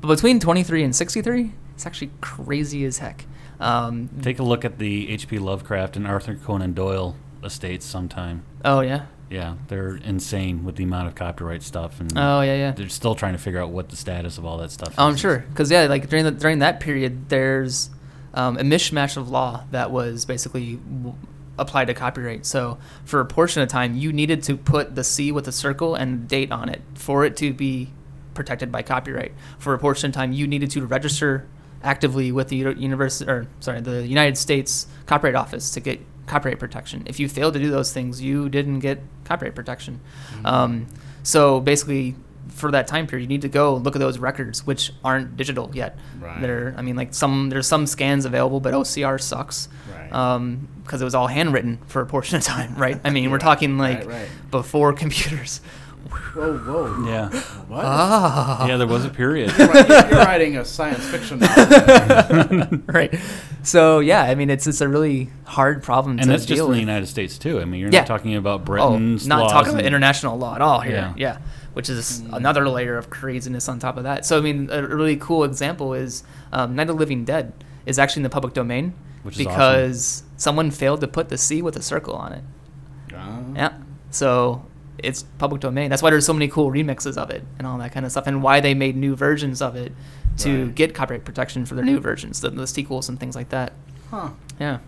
But 0.00 0.08
between 0.08 0.40
23 0.40 0.82
and 0.82 0.96
63, 0.96 1.52
it's 1.74 1.86
actually 1.86 2.10
crazy 2.20 2.84
as 2.84 2.98
heck. 2.98 3.24
Um, 3.60 4.08
Take 4.22 4.40
a 4.40 4.42
look 4.42 4.64
at 4.64 4.78
the 4.78 5.10
H.P. 5.10 5.38
Lovecraft 5.38 5.96
and 5.96 6.06
Arthur 6.06 6.34
Conan 6.34 6.72
Doyle 6.72 7.14
estates 7.44 7.86
sometime. 7.86 8.42
oh 8.64 8.80
yeah, 8.80 9.06
Yeah, 9.30 9.54
they're 9.68 9.96
insane 9.96 10.64
with 10.64 10.74
the 10.76 10.84
amount 10.84 11.06
of 11.08 11.14
copyright 11.14 11.62
stuff, 11.62 12.00
and 12.00 12.12
oh 12.16 12.40
yeah, 12.40 12.56
yeah. 12.56 12.70
they're 12.72 12.88
still 12.88 13.14
trying 13.14 13.34
to 13.34 13.38
figure 13.38 13.60
out 13.60 13.70
what 13.70 13.90
the 13.90 13.96
status 13.96 14.38
of 14.38 14.44
all 14.44 14.58
that 14.58 14.72
stuff 14.72 14.94
Oh, 14.98 15.06
I'm 15.06 15.16
sure, 15.16 15.44
because 15.50 15.70
yeah, 15.70 15.84
like 15.86 16.08
during 16.08 16.24
the 16.24 16.32
during 16.32 16.58
that 16.60 16.80
period, 16.80 17.28
there's 17.28 17.90
um, 18.34 18.56
a 18.56 18.62
mishmash 18.62 19.16
of 19.16 19.28
law 19.28 19.64
that 19.70 19.90
was 19.90 20.24
basically 20.24 20.76
w- 20.76 21.14
applied 21.58 21.86
to 21.86 21.94
copyright. 21.94 22.46
So 22.46 22.78
for 23.04 23.20
a 23.20 23.24
portion 23.26 23.62
of 23.62 23.68
time, 23.68 23.96
you 23.96 24.12
needed 24.12 24.42
to 24.44 24.56
put 24.56 24.94
the 24.94 25.04
C 25.04 25.32
with 25.32 25.46
a 25.48 25.52
circle 25.52 25.94
and 25.94 26.26
date 26.28 26.50
on 26.50 26.68
it 26.68 26.82
for 26.94 27.24
it 27.24 27.36
to 27.38 27.52
be 27.52 27.90
protected 28.34 28.72
by 28.72 28.82
copyright. 28.82 29.32
For 29.58 29.74
a 29.74 29.78
portion 29.78 30.10
of 30.10 30.14
time, 30.14 30.32
you 30.32 30.46
needed 30.46 30.70
to 30.72 30.86
register 30.86 31.46
actively 31.82 32.32
with 32.32 32.48
the 32.48 32.64
or 32.64 33.46
sorry, 33.60 33.80
the 33.80 34.06
United 34.06 34.38
States 34.38 34.86
Copyright 35.06 35.34
Office 35.34 35.70
to 35.72 35.80
get 35.80 36.00
copyright 36.26 36.58
protection. 36.58 37.02
If 37.06 37.18
you 37.20 37.28
failed 37.28 37.54
to 37.54 37.60
do 37.60 37.70
those 37.70 37.92
things, 37.92 38.22
you 38.22 38.48
didn't 38.48 38.78
get 38.78 39.00
copyright 39.24 39.54
protection. 39.54 40.00
Um, 40.44 40.86
so 41.22 41.60
basically, 41.60 42.14
for 42.48 42.70
that 42.70 42.86
time 42.86 43.06
period, 43.06 43.22
you 43.22 43.28
need 43.28 43.42
to 43.42 43.48
go 43.48 43.74
look 43.76 43.96
at 43.96 43.98
those 44.00 44.18
records, 44.18 44.66
which 44.66 44.92
aren't 45.04 45.36
digital 45.36 45.70
yet. 45.74 45.98
Right. 46.20 46.40
They're, 46.40 46.74
I 46.76 46.82
mean, 46.82 46.96
like 46.96 47.14
some 47.14 47.48
there's 47.50 47.66
some 47.66 47.86
scans 47.86 48.24
available, 48.24 48.60
but 48.60 48.74
OCR 48.74 49.20
sucks. 49.20 49.68
Right. 49.92 50.12
Um, 50.12 50.68
because 50.82 51.00
it 51.00 51.04
was 51.04 51.14
all 51.14 51.28
handwritten 51.28 51.78
for 51.86 52.02
a 52.02 52.06
portion 52.06 52.36
of 52.36 52.42
time, 52.42 52.74
right? 52.74 53.00
I 53.04 53.10
mean, 53.10 53.30
we're 53.30 53.36
Right, 53.38 53.40
talking 53.42 53.78
like 53.78 53.98
right, 54.00 54.08
right. 54.08 54.28
before 54.50 54.92
computers. 54.92 55.60
Whoa, 56.34 56.58
whoa. 56.58 57.06
Yeah. 57.08 57.28
What? 57.68 57.84
Ah. 57.84 58.66
Yeah, 58.66 58.76
there 58.76 58.86
was 58.88 59.04
a 59.04 59.08
period. 59.08 59.52
You're, 59.56 59.68
writing, 59.68 59.90
you're 60.10 60.18
writing 60.18 60.56
a 60.58 60.64
science 60.64 61.04
fiction 61.08 61.38
novel. 61.38 62.78
right. 62.86 63.14
So 63.62 64.00
yeah, 64.00 64.22
I 64.22 64.34
mean, 64.34 64.50
it's 64.50 64.66
it's 64.66 64.80
a 64.80 64.88
really 64.88 65.30
hard 65.44 65.82
problem 65.82 66.18
And 66.18 66.22
to 66.22 66.28
that's 66.28 66.44
just 66.44 66.56
deal 66.56 66.66
in 66.66 66.72
the. 66.72 66.80
United 66.80 67.06
States 67.06 67.38
too. 67.38 67.60
I 67.60 67.64
mean, 67.64 67.80
you're 67.80 67.90
Yeah. 67.90 68.00
not 68.00 68.08
talking 68.08 68.34
about 68.34 68.62
oh, 68.62 68.64
Britain's 68.64 69.26
not 69.26 69.42
laws 69.42 69.52
talking 69.52 69.72
about 69.74 69.84
international 69.84 70.36
law 70.38 70.54
at 70.56 70.60
all 70.60 70.80
here. 70.80 70.94
Yeah. 70.94 71.14
Yeah. 71.16 71.38
Which 71.74 71.88
is 71.88 72.20
another 72.32 72.68
layer 72.68 72.98
of 72.98 73.08
craziness 73.08 73.68
on 73.68 73.78
top 73.78 73.96
of 73.96 74.02
that. 74.04 74.26
So 74.26 74.36
I 74.38 74.40
mean, 74.42 74.68
a 74.70 74.86
really 74.86 75.16
cool 75.16 75.44
example 75.44 75.94
is 75.94 76.22
um, 76.52 76.74
Night 76.76 76.82
of 76.90 76.96
the 76.96 77.00
Living 77.00 77.24
Dead 77.24 77.52
is 77.86 77.98
actually 77.98 78.20
in 78.20 78.24
the 78.24 78.30
public 78.30 78.52
domain 78.54 78.92
Which 79.22 79.40
is 79.40 79.46
awesome. 79.46 79.54
because 79.58 80.22
someone 80.36 80.70
failed 80.70 81.00
to 81.00 81.08
put 81.08 81.30
the 81.30 81.38
C 81.38 81.62
with 81.62 81.76
a 81.76 81.82
circle 81.82 82.14
on 82.14 82.32
it. 82.34 82.44
Uh, 83.14 83.40
Yeah. 83.56 83.72
So 84.10 84.66
it's 84.98 85.22
public 85.38 85.60
domain. 85.62 85.88
That's 85.88 86.02
why 86.02 86.10
there's 86.10 86.26
so 86.26 86.34
many 86.34 86.46
cool 86.48 86.70
remixes 86.70 87.16
of 87.16 87.30
it 87.30 87.42
and 87.58 87.66
all 87.66 87.78
that 87.78 87.92
kind 87.92 88.04
of 88.04 88.12
stuff, 88.12 88.26
and 88.26 88.42
why 88.42 88.60
they 88.60 88.74
made 88.74 88.94
new 88.96 89.16
versions 89.16 89.62
of 89.62 89.74
it 89.74 89.92
to 90.38 90.66
Right. 90.66 90.74
get 90.74 90.94
copyright 90.94 91.24
protection 91.24 91.64
for 91.64 91.74
their 91.74 91.84
new 91.84 91.98
versions, 92.00 92.40
the, 92.40 92.50
the 92.50 92.66
sequels 92.66 93.08
and 93.08 93.18
things 93.18 93.34
like 93.34 93.48
that. 93.48 93.72
huh. 94.10 94.28
Yeah. 94.60 94.78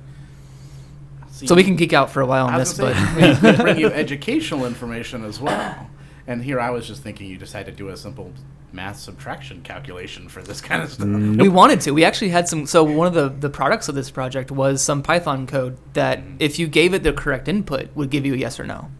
See, 1.31 1.47
So 1.49 1.55
we 1.55 1.64
can 1.64 1.75
geek 1.77 1.92
out 1.92 2.11
for 2.11 2.20
a 2.20 2.27
while 2.27 2.47
on 2.47 2.59
this, 2.59 2.79
was 2.79 2.94
but 2.94 3.42
we 3.42 3.57
bring 3.62 3.79
you 3.79 3.88
educational 3.88 4.66
information 4.66 5.25
as 5.25 5.40
well. 5.40 5.88
And 6.27 6.43
here 6.43 6.59
I 6.61 6.71
was 6.71 6.87
just 6.87 7.03
thinking 7.03 7.29
you 7.29 7.37
just 7.37 7.53
had 7.53 7.67
to 7.67 7.73
do 7.73 7.89
a 7.89 7.97
simple 7.97 8.33
math 8.73 8.99
subtraction 8.99 9.63
calculation 9.63 10.29
for 10.29 10.43
this 10.43 10.61
kind 10.61 10.83
of 10.83 10.91
stuff. 10.91 11.07
we 11.07 11.49
wanted 11.49 11.81
to. 11.83 11.93
We 11.93 12.05
actually 12.05 12.31
had 12.31 12.49
some. 12.49 12.67
So 12.67 12.83
one 12.83 13.07
of 13.07 13.15
the 13.15 13.29
the 13.29 13.51
products 13.51 13.89
of 13.89 13.95
this 13.95 14.11
project 14.11 14.51
was 14.51 14.83
some 14.83 15.03
Python 15.03 15.47
code 15.47 15.79
that, 15.95 16.21
if 16.39 16.59
you 16.59 16.67
gave 16.67 16.95
it 16.95 17.03
the 17.03 17.13
correct 17.13 17.49
input, 17.49 17.95
would 17.95 18.11
give 18.11 18.25
you 18.27 18.35
a 18.35 18.37
yes 18.37 18.59
or 18.59 18.65
no. 18.65 18.91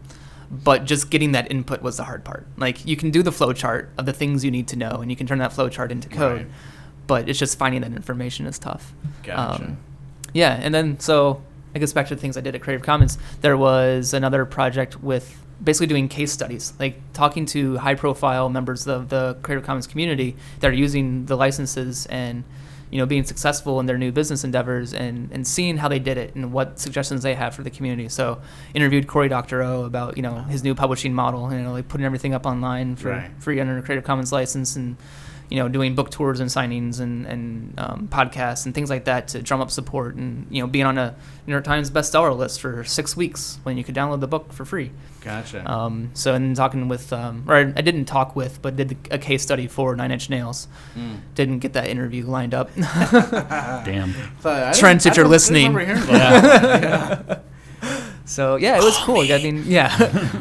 But 0.51 0.85
just 0.85 1.11
getting 1.11 1.33
that 1.33 1.51
input 1.51 1.83
was 1.83 1.97
the 1.97 2.05
hard 2.05 2.25
part. 2.25 2.47
Like 2.57 2.87
you 2.87 2.97
can 2.97 3.11
do 3.11 3.23
the 3.23 3.33
flowchart 3.33 3.89
of 3.99 4.07
the 4.07 4.13
things 4.13 4.45
you 4.45 4.51
need 4.51 4.69
to 4.69 4.77
know, 4.77 4.91
and 5.01 5.11
you 5.11 5.17
can 5.17 5.27
turn 5.27 5.39
that 5.39 5.51
flowchart 5.51 5.91
into 5.91 6.09
code. 6.09 6.43
Right. 6.43 6.51
But 7.07 7.29
it's 7.29 7.39
just 7.39 7.59
finding 7.59 7.81
that 7.81 7.93
information 7.93 8.47
is 8.47 8.59
tough. 8.59 8.95
Gotcha. 9.23 9.65
Um, 9.65 9.79
yeah, 10.33 10.59
and 10.63 10.75
then 10.75 11.01
so 11.01 11.43
I 11.75 11.79
guess 11.79 11.93
back 11.93 12.07
to 12.09 12.15
the 12.15 12.21
things 12.21 12.37
I 12.37 12.41
did 12.41 12.55
at 12.55 12.61
Creative 12.61 12.85
Commons. 12.85 13.19
There 13.41 13.57
was 13.57 14.15
another 14.15 14.45
project 14.45 15.03
with 15.03 15.44
basically 15.63 15.87
doing 15.87 16.09
case 16.09 16.33
studies, 16.33 16.73
like 16.79 16.97
talking 17.13 17.47
to 17.47 17.77
high-profile 17.79 18.49
members 18.49 18.87
of 18.87 19.09
the 19.09 19.37
Creative 19.43 19.65
Commons 19.65 19.87
community 19.87 20.37
that 20.61 20.71
are 20.71 20.75
using 20.75 21.27
the 21.27 21.37
licenses 21.37 22.07
and 22.07 22.45
you 22.91 22.99
know 22.99 23.07
being 23.07 23.25
successful 23.25 23.81
in 23.81 23.87
their 23.87 23.99
new 23.99 24.13
business 24.13 24.45
endeavors 24.45 24.93
and 24.95 25.31
and 25.33 25.47
seeing 25.47 25.79
how 25.79 25.89
they 25.89 25.99
did 25.99 26.17
it 26.17 26.35
and 26.37 26.53
what 26.53 26.79
suggestions 26.79 27.23
they 27.23 27.35
have 27.35 27.55
for 27.55 27.63
the 27.63 27.71
community. 27.71 28.09
So 28.09 28.41
interviewed 28.75 29.07
Cory 29.09 29.29
Doctorow 29.29 29.85
about 29.85 30.17
you 30.17 30.23
know 30.23 30.43
his 30.43 30.63
new 30.63 30.75
publishing 30.75 31.13
model 31.15 31.47
and 31.47 31.59
you 31.59 31.65
know 31.65 31.73
like 31.73 31.89
putting 31.89 32.05
everything 32.07 32.35
up 32.35 32.47
online 32.47 32.95
for 32.97 33.11
Right. 33.11 33.31
free 33.39 33.59
under 33.59 33.77
a 33.79 33.83
Creative 33.83 34.05
Commons 34.05 34.33
license 34.33 34.77
and 34.77 34.97
you 35.55 35.61
know 35.61 35.69
doing 35.69 35.95
book 35.95 36.11
tours 36.11 36.41
and 36.41 36.51
signings 36.51 36.99
and 36.99 37.27
and 37.27 37.79
um, 37.79 38.09
podcasts 38.09 38.67
and 38.67 38.75
things 38.75 38.91
like 38.91 39.05
that 39.05 39.29
to 39.29 39.41
drum 39.41 39.61
up 39.61 39.71
support 39.71 40.17
and 40.17 40.49
you 40.51 40.61
know 40.61 40.67
being 40.67 40.85
on 40.85 40.99
a 40.99 41.15
New 41.47 41.53
York 41.53 41.63
Times 41.63 41.93
bestseller 41.93 42.37
list 42.37 42.61
for 42.61 42.83
six 42.83 43.17
weeks 43.17 43.61
when 43.63 43.79
you 43.79 43.85
could 43.85 43.95
download 43.95 44.19
the 44.19 44.27
book 44.27 44.53
for 44.53 44.65
free. 44.65 44.91
Gotcha. 45.21 45.71
Um, 45.71 46.11
so 46.13 46.35
and 46.35 46.57
talking 46.57 46.89
with 46.89 47.13
um, 47.13 47.45
or 47.47 47.55
I 47.55 47.83
didn't 47.83 48.07
talk 48.07 48.35
with 48.35 48.61
but 48.63 48.75
did 48.75 48.97
a 49.13 49.19
case 49.19 49.45
study 49.45 49.69
for 49.69 49.95
Nine 49.95 50.11
Inch 50.11 50.29
Nails. 50.29 50.67
Mm. 50.97 51.21
Didn't 51.37 51.61
get 51.61 51.75
that 51.75 51.87
interview 51.87 52.27
lined 52.27 52.53
up. 52.53 52.75
Damn. 52.77 54.13
So 54.41 54.73
Trent, 54.75 55.07
if 55.07 55.17
you're 55.17 55.29
listening. 55.29 55.77
I 55.77 55.85
didn't 55.85 55.95
remember 55.95 56.09
hearing 56.09 56.83
about 56.83 57.27
that. 57.29 57.45
so 58.25 58.57
yeah, 58.57 58.77
it 58.77 58.83
was 58.83 58.97
cool. 58.99 59.21
I 59.21 59.39
mean, 59.39 59.63
yeah, 59.67 59.97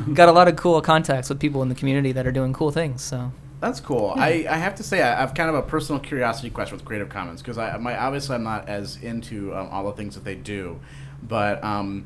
got 0.13 0.28
a 0.28 0.32
lot 0.32 0.47
of 0.47 0.56
cool 0.56 0.82
contacts 0.82 1.30
with 1.30 1.39
people 1.39 1.62
in 1.62 1.69
the 1.69 1.76
community 1.76 2.13
that 2.13 2.26
are 2.26 2.32
doing 2.32 2.52
cool 2.52 2.71
things. 2.71 3.04
So 3.04 3.32
That's 3.63 3.80
cool. 3.80 4.13
I, 4.17 4.45
I 4.49 4.58
have 4.58 4.76
to 4.76 4.84
say 4.84 5.02
I, 5.02 5.23
I've 5.23 5.34
kind 5.34 5.47
of 5.47 5.56
a 5.56 5.62
personal 5.62 5.97
curiosity 5.97 6.49
question 6.49 6.76
with 6.76 6.84
Creative 6.84 7.08
Commons 7.08 7.41
because 7.41 7.58
I 7.58 7.78
my 7.78 7.97
obviously 7.97 8.36
I'm 8.36 8.43
not 8.43 8.67
as 8.67 8.97
into 9.02 9.56
um, 9.56 9.69
all 9.71 9.86
the 9.86 9.93
things 9.93 10.15
that 10.15 10.26
they 10.26 10.36
do, 10.36 10.82
but 11.21 11.63
um, 11.63 12.04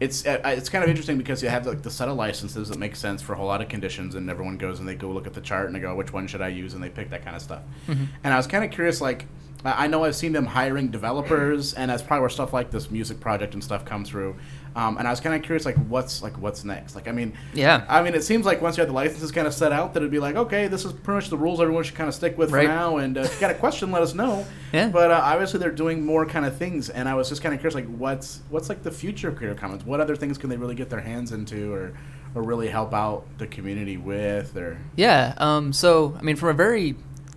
it's 0.00 0.26
uh, 0.26 0.40
it's 0.44 0.68
kind 0.68 0.82
of 0.82 0.90
interesting 0.90 1.18
because 1.18 1.40
you 1.40 1.48
have 1.48 1.64
like 1.66 1.82
the 1.82 1.90
set 1.90 2.08
of 2.08 2.16
licenses 2.16 2.68
that 2.68 2.78
make 2.78 2.96
sense 2.96 3.22
for 3.22 3.32
a 3.32 3.36
whole 3.36 3.46
lot 3.46 3.62
of 3.62 3.68
conditions, 3.68 4.16
and 4.16 4.28
everyone 4.28 4.56
goes 4.56 4.80
and 4.80 4.88
they 4.88 4.96
go 4.96 5.08
look 5.08 5.28
at 5.28 5.34
the 5.34 5.40
chart 5.40 5.66
and 5.66 5.76
they 5.76 5.78
go 5.78 5.94
which 5.94 6.12
one 6.12 6.26
should 6.26 6.42
I 6.42 6.48
use 6.48 6.74
and 6.74 6.82
they 6.82 6.90
pick 6.90 7.10
that 7.10 7.22
kind 7.22 7.36
of 7.36 7.42
stuff. 7.42 7.62
And 7.86 8.34
I 8.34 8.36
was 8.36 8.48
kind 8.48 8.64
of 8.64 8.72
curious 8.72 9.00
like. 9.00 9.26
I 9.64 9.84
I 9.84 9.86
know 9.86 10.04
I've 10.04 10.16
seen 10.16 10.32
them 10.32 10.46
hiring 10.46 10.88
developers, 10.88 11.74
and 11.74 11.90
that's 11.90 12.02
probably 12.02 12.20
where 12.22 12.30
stuff 12.30 12.52
like 12.52 12.70
this 12.70 12.90
music 12.90 13.20
project 13.20 13.54
and 13.54 13.62
stuff 13.62 13.84
come 13.84 14.04
through. 14.04 14.36
Um, 14.74 14.96
and 14.96 15.06
I 15.06 15.10
was 15.10 15.20
kind 15.20 15.34
of 15.34 15.42
curious, 15.42 15.66
like, 15.66 15.76
what's 15.88 16.22
like 16.22 16.38
what's 16.38 16.64
next? 16.64 16.94
Like, 16.94 17.06
I 17.06 17.12
mean, 17.12 17.34
Yeah. 17.52 17.84
I 17.90 18.02
mean, 18.02 18.14
it 18.14 18.24
seems 18.24 18.46
like 18.46 18.62
once 18.62 18.78
you 18.78 18.80
have 18.80 18.88
the 18.88 18.94
licenses 18.94 19.30
kind 19.30 19.46
of 19.46 19.52
set 19.52 19.70
out, 19.70 19.92
that 19.92 20.00
it'd 20.00 20.10
be 20.10 20.18
like, 20.18 20.34
okay, 20.34 20.66
this 20.66 20.86
is 20.86 20.94
pretty 20.94 21.16
much 21.18 21.28
the 21.28 21.36
rules 21.36 21.60
everyone 21.60 21.84
should 21.84 21.94
kind 21.94 22.08
of 22.08 22.14
stick 22.14 22.38
with 22.38 22.50
Right. 22.50 22.66
for 22.66 22.72
now. 22.72 22.96
And 22.96 23.18
uh, 23.18 23.20
if 23.20 23.34
you 23.34 23.40
got 23.40 23.50
a 23.50 23.54
question, 23.54 23.90
let 23.92 24.02
us 24.02 24.14
know. 24.14 24.46
Yeah. 24.72 24.88
But 24.88 25.10
uh, 25.10 25.20
obviously, 25.22 25.60
they're 25.60 25.70
doing 25.70 26.02
more 26.06 26.24
kind 26.24 26.46
of 26.46 26.56
things, 26.56 26.88
and 26.88 27.06
I 27.06 27.12
was 27.14 27.28
just 27.28 27.42
kind 27.42 27.54
of 27.54 27.60
curious, 27.60 27.74
like, 27.74 27.94
what's 27.98 28.40
what's 28.48 28.70
like 28.70 28.82
the 28.82 28.90
future 28.90 29.28
of 29.28 29.36
Creative 29.36 29.58
Commons? 29.58 29.84
What 29.84 30.00
other 30.00 30.16
things 30.16 30.38
can 30.38 30.48
they 30.48 30.56
really 30.56 30.74
get 30.74 30.88
their 30.88 31.00
hands 31.02 31.30
into, 31.32 31.70
or 31.74 31.92
or 32.34 32.42
really 32.42 32.68
help 32.68 32.94
out 32.94 33.26
the 33.36 33.46
community 33.46 33.98
with, 33.98 34.56
or 34.56 34.78
Yeah. 34.96 35.34
Um, 35.36 35.74
so, 35.74 36.16
I 36.18 36.22
mean, 36.22 36.36
from 36.36 36.48
a 36.48 36.54
very 36.54 36.94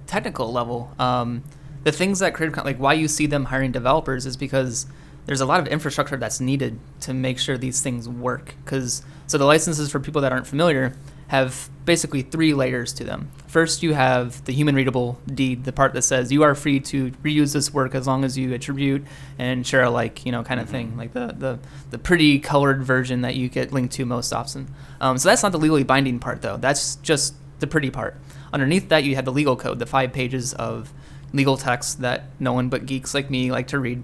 technical 0.07 0.49
level, 0.53 0.93
um, 0.97 1.43
the 1.85 1.91
things 1.91 2.19
that 2.19 2.33
Creative 2.33 2.65
like 2.65 2.77
why 2.77 2.93
you 2.93 3.07
see 3.07 3.27
them 3.27 3.45
hiring 3.45 3.71
developers 3.71 4.25
is 4.25 4.35
because 4.35 4.87
there's 5.27 5.39
a 5.39 5.45
lot 5.45 5.59
of 5.59 5.67
infrastructure 5.67 6.17
that's 6.17 6.41
needed 6.41 6.79
to 7.01 7.13
make 7.13 7.37
sure 7.39 7.57
these 7.57 7.81
things 7.81 8.09
work. 8.09 8.55
Because 8.65 9.03
so 9.27 9.37
the 9.37 9.45
licenses 9.45 9.91
for 9.91 9.99
people 9.99 10.21
that 10.21 10.31
aren't 10.31 10.47
familiar 10.47 10.95
have 11.27 11.69
basically 11.85 12.23
three 12.23 12.55
layers 12.55 12.91
to 12.93 13.03
them. 13.03 13.29
First, 13.47 13.83
you 13.83 13.93
have 13.93 14.43
the 14.45 14.51
human 14.51 14.73
readable 14.75 15.19
deed, 15.27 15.63
the 15.63 15.71
part 15.71 15.93
that 15.93 16.01
says 16.01 16.31
you 16.31 16.41
are 16.41 16.55
free 16.55 16.79
to 16.81 17.11
reuse 17.23 17.53
this 17.53 17.71
work 17.71 17.93
as 17.93 18.07
long 18.07 18.23
as 18.23 18.35
you 18.35 18.53
attribute 18.53 19.03
and 19.37 19.65
share 19.65 19.83
alike, 19.83 20.25
you 20.25 20.31
know, 20.31 20.43
kind 20.43 20.59
of 20.59 20.67
thing, 20.67 20.97
like 20.97 21.13
the, 21.13 21.35
the 21.37 21.59
the 21.91 21.99
pretty 21.99 22.39
colored 22.39 22.83
version 22.83 23.21
that 23.21 23.35
you 23.35 23.47
get 23.47 23.71
linked 23.71 23.93
to 23.93 24.05
most 24.05 24.33
often. 24.33 24.73
Um, 24.99 25.19
so 25.19 25.29
that's 25.29 25.43
not 25.43 25.51
the 25.51 25.59
legally 25.59 25.83
binding 25.83 26.17
part, 26.17 26.41
though. 26.41 26.57
That's 26.57 26.95
just 26.97 27.35
the 27.59 27.67
pretty 27.67 27.91
part. 27.91 28.17
Underneath 28.51 28.89
that, 28.89 29.03
you 29.03 29.15
have 29.15 29.25
the 29.25 29.31
legal 29.31 29.55
code, 29.55 29.77
the 29.77 29.85
five 29.85 30.13
pages 30.13 30.53
of 30.55 30.91
legal 31.33 31.57
text 31.57 32.01
that 32.01 32.25
no 32.39 32.53
one 32.53 32.69
but 32.69 32.85
geeks 32.85 33.13
like 33.13 33.29
me 33.29 33.51
like 33.51 33.67
to 33.67 33.79
read. 33.79 34.03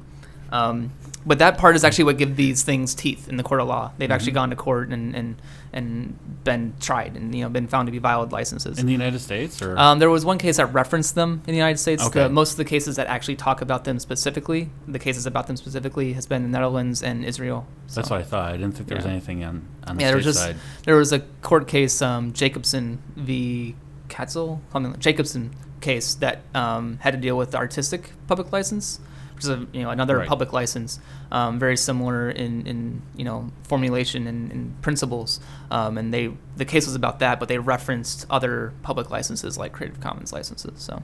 Um, 0.51 0.91
but 1.25 1.39
that 1.39 1.57
part 1.57 1.75
is 1.75 1.83
actually 1.83 2.05
what 2.05 2.17
gives 2.17 2.35
these 2.35 2.63
things 2.63 2.95
teeth 2.95 3.29
in 3.29 3.37
the 3.37 3.43
court 3.43 3.61
of 3.61 3.67
law. 3.67 3.91
They've 3.97 4.11
actually 4.11 4.31
gone 4.31 4.49
to 4.49 4.55
court 4.55 4.89
and, 4.89 5.15
and 5.15 5.41
and 5.73 6.43
been 6.43 6.73
tried 6.81 7.15
and 7.15 7.33
you 7.33 7.43
know 7.43 7.49
been 7.49 7.67
found 7.67 7.87
to 7.87 7.91
be 7.91 7.99
valid 7.99 8.31
licenses. 8.31 8.79
In 8.79 8.87
the 8.87 8.91
United 8.91 9.19
States, 9.19 9.61
or 9.61 9.77
Um, 9.77 9.99
there 9.99 10.09
was 10.09 10.25
one 10.25 10.37
case 10.37 10.57
that 10.57 10.65
referenced 10.73 11.15
them 11.15 11.41
in 11.45 11.51
the 11.51 11.57
United 11.57 11.77
States. 11.77 12.03
Okay. 12.03 12.23
The, 12.23 12.29
most 12.29 12.51
of 12.51 12.57
the 12.57 12.65
cases 12.65 12.95
that 12.95 13.07
actually 13.07 13.35
talk 13.35 13.61
about 13.61 13.83
them 13.83 13.99
specifically, 13.99 14.69
the 14.87 14.99
cases 14.99 15.25
about 15.25 15.47
them 15.47 15.55
specifically, 15.55 16.13
has 16.13 16.25
been 16.25 16.43
the 16.43 16.49
Netherlands 16.49 17.03
and 17.03 17.23
Israel. 17.23 17.67
that's 17.93 18.09
what 18.09 18.19
I 18.19 18.23
thought. 18.23 18.49
I 18.53 18.57
didn't 18.57 18.73
think 18.73 18.87
there 18.87 18.97
was 18.97 19.05
anything 19.05 19.43
on 19.43 19.67
on 19.87 19.97
the 19.97 20.01
yeah, 20.01 20.07
there 20.07 20.17
was 20.17 20.25
state 20.25 20.31
just 20.31 20.39
side. 20.39 20.55
there 20.85 20.95
was 20.95 21.13
a 21.13 21.19
court 21.41 21.67
case, 21.67 22.01
um, 22.01 22.33
Jacobsen 22.33 23.01
v. 23.15 23.75
Katzer, 24.09 24.59
something 24.73 24.91
like 24.91 24.99
Jacobsen 24.99 25.51
case 25.81 26.13
that 26.15 26.41
um, 26.55 26.97
had 27.01 27.11
to 27.11 27.19
deal 27.19 27.37
with 27.37 27.51
the 27.51 27.57
artistic 27.57 28.11
public 28.27 28.51
license, 28.51 28.99
which 29.35 29.43
is 29.43 29.49
a, 29.49 29.67
you 29.73 29.83
know 29.83 29.89
another 29.89 30.17
Right. 30.19 30.27
public 30.27 30.53
license, 30.53 30.99
um, 31.31 31.59
very 31.59 31.75
similar 31.75 32.29
in, 32.29 32.65
in 32.67 33.01
you 33.15 33.25
know 33.25 33.51
formulation 33.63 34.27
and, 34.27 34.51
and 34.51 34.81
principles. 34.81 35.39
Um, 35.69 35.97
and 35.97 36.13
they 36.13 36.31
the 36.55 36.65
case 36.65 36.85
was 36.85 36.95
about 36.95 37.19
that, 37.19 37.39
but 37.39 37.49
they 37.49 37.57
referenced 37.57 38.25
other 38.29 38.73
public 38.83 39.09
licenses 39.09 39.57
like 39.57 39.73
Creative 39.73 39.99
Commons 39.99 40.31
licenses. 40.31 40.81
So. 40.81 41.03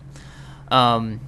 Um, 0.72 1.20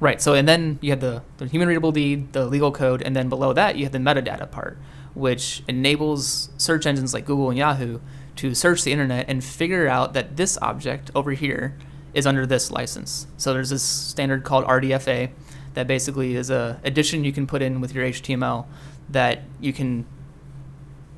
Right. 0.00 0.22
So, 0.22 0.32
and 0.32 0.48
then 0.48 0.78
you 0.80 0.90
have 0.92 1.00
the, 1.00 1.22
the 1.36 1.46
human 1.46 1.68
readable 1.68 1.92
deed, 1.92 2.32
the 2.32 2.46
legal 2.46 2.72
code, 2.72 3.02
and 3.02 3.14
then 3.14 3.28
below 3.28 3.52
that 3.52 3.76
you 3.76 3.84
have 3.84 3.92
the 3.92 3.98
metadata 3.98 4.50
part, 4.50 4.78
which 5.12 5.62
enables 5.68 6.48
search 6.56 6.86
engines 6.86 7.12
like 7.12 7.26
Google 7.26 7.50
and 7.50 7.58
Yahoo 7.58 8.00
to 8.36 8.54
search 8.54 8.82
the 8.82 8.92
internet 8.92 9.26
and 9.28 9.44
figure 9.44 9.88
out 9.88 10.14
that 10.14 10.38
this 10.38 10.56
object 10.62 11.10
over 11.14 11.32
here 11.32 11.76
is 12.14 12.26
under 12.26 12.46
this 12.46 12.70
license. 12.70 13.26
So 13.36 13.52
there's 13.52 13.70
this 13.70 13.82
standard 13.82 14.44
called 14.44 14.64
RDFA 14.66 15.30
that 15.74 15.86
basically 15.86 16.34
is 16.34 16.50
a 16.50 16.80
addition 16.84 17.24
you 17.24 17.32
can 17.32 17.46
put 17.46 17.62
in 17.62 17.80
with 17.80 17.94
your 17.94 18.04
HTML 18.04 18.66
that 19.10 19.42
you 19.60 19.72
can 19.72 20.06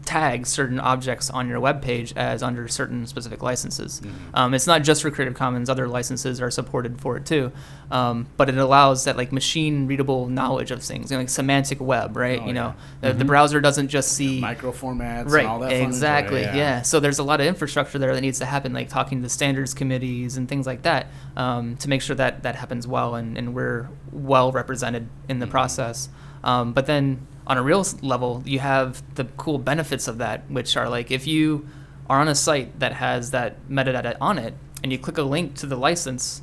tag 0.04 0.46
certain 0.46 0.80
objects 0.80 1.30
on 1.30 1.48
your 1.48 1.60
web 1.60 1.80
page 1.82 2.12
as 2.16 2.42
under 2.42 2.66
certain 2.68 3.06
specific 3.06 3.42
licenses. 3.42 4.02
Um, 4.34 4.52
it's 4.54 4.66
not 4.66 4.82
just 4.82 5.02
for 5.02 5.10
Creative 5.10 5.34
Commons; 5.34 5.70
other 5.70 5.86
licenses 5.88 6.40
are 6.40 6.50
supported 6.50 7.00
for 7.00 7.16
it 7.16 7.26
too. 7.26 7.52
Um, 7.90 8.26
but 8.36 8.48
it 8.48 8.56
allows 8.56 9.04
that 9.04 9.16
like 9.16 9.32
machine 9.32 9.86
readable 9.86 10.26
knowledge 10.28 10.70
of 10.70 10.82
things, 10.82 11.10
you 11.10 11.16
know, 11.16 11.20
like 11.22 11.28
semantic 11.28 11.78
web, 11.80 12.16
right? 12.16 12.40
Oh, 12.42 12.46
you 12.46 12.52
know, 12.54 12.74
yeah. 13.02 13.12
the, 13.12 13.18
the 13.18 13.24
browser 13.24 13.60
doesn't 13.60 13.88
just 13.88 14.12
see 14.12 14.40
micro 14.40 14.72
formats 14.72 15.28
right 15.30 15.40
and 15.40 15.48
all 15.48 15.58
that 15.60 15.72
exactly 15.72 16.42
stuff. 16.42 16.54
yeah. 16.56 16.82
so 16.82 17.00
there's 17.00 17.18
a 17.18 17.22
lot 17.22 17.40
of 17.40 17.46
infrastructure 17.46 17.98
there 17.98 18.14
that 18.14 18.20
needs 18.22 18.38
to 18.38 18.46
happen 18.46 18.72
like 18.72 18.88
talking 18.88 19.22
to 19.22 19.28
standards 19.28 19.74
committees 19.74 20.36
and 20.38 20.48
things 20.48 20.66
like 20.66 20.82
that 20.82 21.06
um, 21.36 21.76
to 21.76 21.88
make 21.88 22.00
sure 22.00 22.16
that 22.16 22.42
that 22.44 22.56
happens 22.56 22.86
well 22.86 23.14
and, 23.14 23.36
and 23.36 23.54
we're 23.54 23.88
well 24.10 24.52
represented 24.52 25.08
in 25.28 25.38
the 25.38 25.46
Mhm. 25.46 25.50
process 25.50 26.08
um, 26.44 26.72
but 26.72 26.86
then 26.86 27.26
on 27.46 27.58
a 27.58 27.62
real 27.62 27.84
level 28.02 28.42
you 28.44 28.58
have 28.58 29.02
the 29.16 29.24
cool 29.36 29.58
benefits 29.58 30.06
of 30.08 30.18
that 30.18 30.48
which 30.50 30.76
are 30.76 30.88
like 30.88 31.10
if 31.10 31.26
you 31.26 31.66
are 32.08 32.20
on 32.20 32.28
a 32.28 32.34
site 32.34 32.78
that 32.78 32.92
has 32.92 33.30
that 33.30 33.56
metadata 33.68 34.16
on 34.20 34.38
it, 34.38 34.54
and 34.82 34.92
you 34.92 34.98
click 34.98 35.18
a 35.18 35.22
link 35.22 35.54
to 35.54 35.66
the 35.66 35.76
license, 35.76 36.42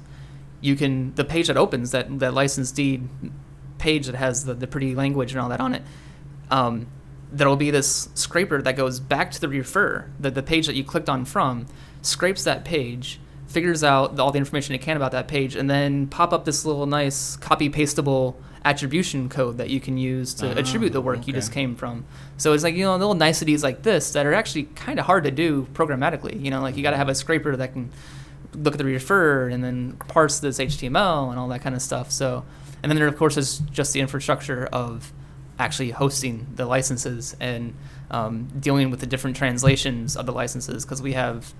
you 0.62 0.76
can 0.76 1.14
the 1.16 1.26
page 1.26 1.48
that 1.48 1.58
opens 1.58 1.92
that 1.92 2.20
that 2.20 2.34
license 2.34 2.72
deed 2.72 3.08
page 3.78 4.08
that 4.08 4.16
has 4.16 4.46
the, 4.46 4.54
the 4.54 4.68
pretty 4.68 4.96
language 4.96 5.32
and 5.32 5.40
all 5.40 5.50
that 5.50 5.62
on 5.62 5.74
it. 5.74 5.84
Um, 6.50 6.88
there'll 7.32 7.56
be 7.56 7.70
this 7.70 8.10
scraper 8.16 8.62
that 8.62 8.76
goes 8.76 9.00
back 9.00 9.30
to 9.32 9.40
the 9.40 9.48
refer, 9.48 10.10
the, 10.20 10.32
the 10.32 10.44
page 10.44 10.66
that 10.66 10.76
you 10.76 10.84
clicked 10.84 11.08
on 11.08 11.24
from, 11.24 11.68
scrapes 12.02 12.44
that 12.46 12.66
page, 12.66 13.20
figures 13.48 13.84
out 13.84 14.20
all 14.20 14.32
the 14.32 14.40
information 14.40 14.74
it 14.74 14.80
can 14.80 14.98
about 14.98 15.12
that 15.12 15.28
page, 15.28 15.56
and 15.56 15.70
then 15.70 16.08
pop 16.08 16.34
up 16.34 16.46
this 16.46 16.66
little 16.66 16.88
nice 16.88 17.38
copy 17.38 17.70
pastable 17.70 18.42
attribution 18.66 19.30
code 19.30 19.58
that 19.58 19.70
you 19.70 19.80
can 19.80 19.98
use 19.98 20.34
to 20.36 20.52
Ah, 20.52 20.60
attribute 20.60 20.94
the 20.94 21.02
work 21.02 21.28
you 21.28 21.34
just 21.34 21.52
came 21.52 21.76
from. 21.76 22.06
So 22.38 22.54
it's 22.54 22.64
like, 22.64 22.76
you 22.76 22.84
know, 22.84 22.96
little 22.98 23.14
niceties 23.14 23.64
like 23.64 23.84
this 23.84 24.12
that 24.14 24.26
are 24.26 24.34
actually 24.34 24.64
kind 24.64 25.00
of 25.00 25.06
hard 25.06 25.24
to 25.24 25.32
do 25.32 25.68
programmatically. 25.74 26.42
You 26.44 26.52
know, 26.52 26.62
like 26.62 26.76
you 26.76 26.84
got 26.84 26.92
to 26.92 26.98
have 26.98 27.10
a 27.10 27.16
scraper 27.16 27.56
that 27.56 27.74
can 27.74 27.92
look 28.54 28.74
at 28.74 28.78
the 28.78 28.86
refer 28.86 29.48
and 29.50 29.64
then 29.64 29.94
parse 30.08 30.40
this 30.40 30.60
HTML 30.60 31.30
and 31.30 31.40
all 31.40 31.48
that 31.50 31.62
kind 31.62 31.76
of 31.76 31.82
stuff. 31.82 32.12
So, 32.12 32.46
and 32.82 32.90
then 32.90 32.98
there, 32.98 33.08
of 33.08 33.18
course, 33.18 33.38
is 33.38 33.60
just 33.72 33.94
the 33.94 34.02
infrastructure 34.02 34.66
of 34.68 35.14
actually 35.58 35.92
hosting 35.92 36.48
the 36.56 36.66
licenses 36.66 37.36
and 37.40 37.74
um, 38.12 38.48
dealing 38.60 38.90
with 38.90 39.02
the 39.02 39.06
different 39.06 39.36
translations 39.36 40.16
of 40.16 40.26
the 40.26 40.32
licenses 40.32 40.86
because 40.86 41.02
we 41.02 41.14
have 41.14 41.54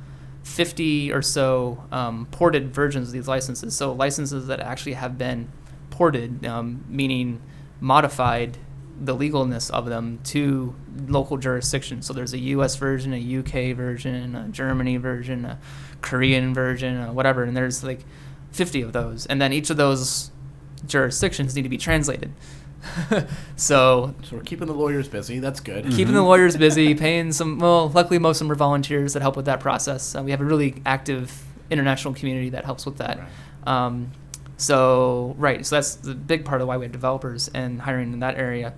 50 0.44 1.12
or 1.12 1.22
so 1.22 1.84
um, 1.92 2.26
ported 2.32 2.74
versions 2.74 3.10
of 3.10 3.14
these 3.14 3.28
licenses. 3.28 3.76
So 3.76 3.92
licenses 3.92 4.48
that 4.48 4.60
actually 4.60 4.94
have 4.94 5.18
been 5.18 5.50
ported, 6.00 6.46
um, 6.46 6.86
meaning 6.88 7.42
modified 7.82 8.58
the 9.02 9.14
legalness 9.14 9.70
of 9.70 9.86
them 9.86 10.18
to 10.24 10.74
local 11.08 11.36
jurisdictions. 11.36 12.06
So 12.06 12.14
there's 12.14 12.32
a 12.32 12.38
U.S. 12.56 12.78
version, 12.78 13.14
a 13.14 13.40
UK 13.40 13.76
version, 13.76 14.34
a 14.34 14.48
Germany 14.48 14.96
version, 14.96 15.44
a 15.44 15.60
Korean 16.00 16.54
version, 16.54 16.96
uh, 16.96 17.12
whatever, 17.12 17.44
and 17.44 17.56
there's 17.56 17.84
like 17.84 18.06
50 18.52 18.82
of 18.82 18.94
those, 18.94 19.26
and 19.26 19.42
then 19.42 19.52
each 19.52 19.70
of 19.70 19.76
those 19.76 20.32
jurisdictions 20.88 21.54
need 21.54 21.64
to 21.64 21.70
be 21.70 21.78
translated. 21.78 22.32
so 23.58 24.16
So 24.24 24.38
we're 24.38 24.44
keeping 24.44 24.68
the 24.68 24.74
lawyers 24.74 25.10
busy. 25.10 25.40
That's 25.40 25.60
good. 25.60 25.84
keeping 25.92 26.14
the 26.14 26.24
lawyers 26.24 26.56
busy, 26.56 26.96
paying 26.96 27.34
some. 27.34 27.60
Well, 27.60 27.90
luckily 27.90 28.20
most 28.20 28.40
of 28.40 28.48
them 28.48 28.54
are 28.54 28.56
volunteers 28.56 29.12
that 29.16 29.22
help 29.22 29.36
with 29.36 29.48
that 29.48 29.60
process. 29.60 30.16
Uh, 30.16 30.24
we 30.24 30.32
have 30.32 30.40
a 30.40 30.46
really 30.46 30.82
active 30.86 31.44
international 31.70 32.14
community 32.14 32.52
that 32.52 32.64
helps 32.64 32.86
with 32.86 33.00
that. 33.00 33.20
Right. 33.20 33.28
Um, 33.68 34.12
so 34.60 35.36
right, 35.38 35.66
so 35.66 35.78
that's 35.78 35.96
the 35.96 36.14
big 36.14 36.44
part 36.44 36.60
of 36.60 36.68
why 36.68 36.76
we 36.76 36.84
have 36.84 36.92
developers 36.92 37.48
and 37.54 37.82
hiring 37.82 38.12
in 38.12 38.20
that 38.20 38.38
area. 38.38 38.74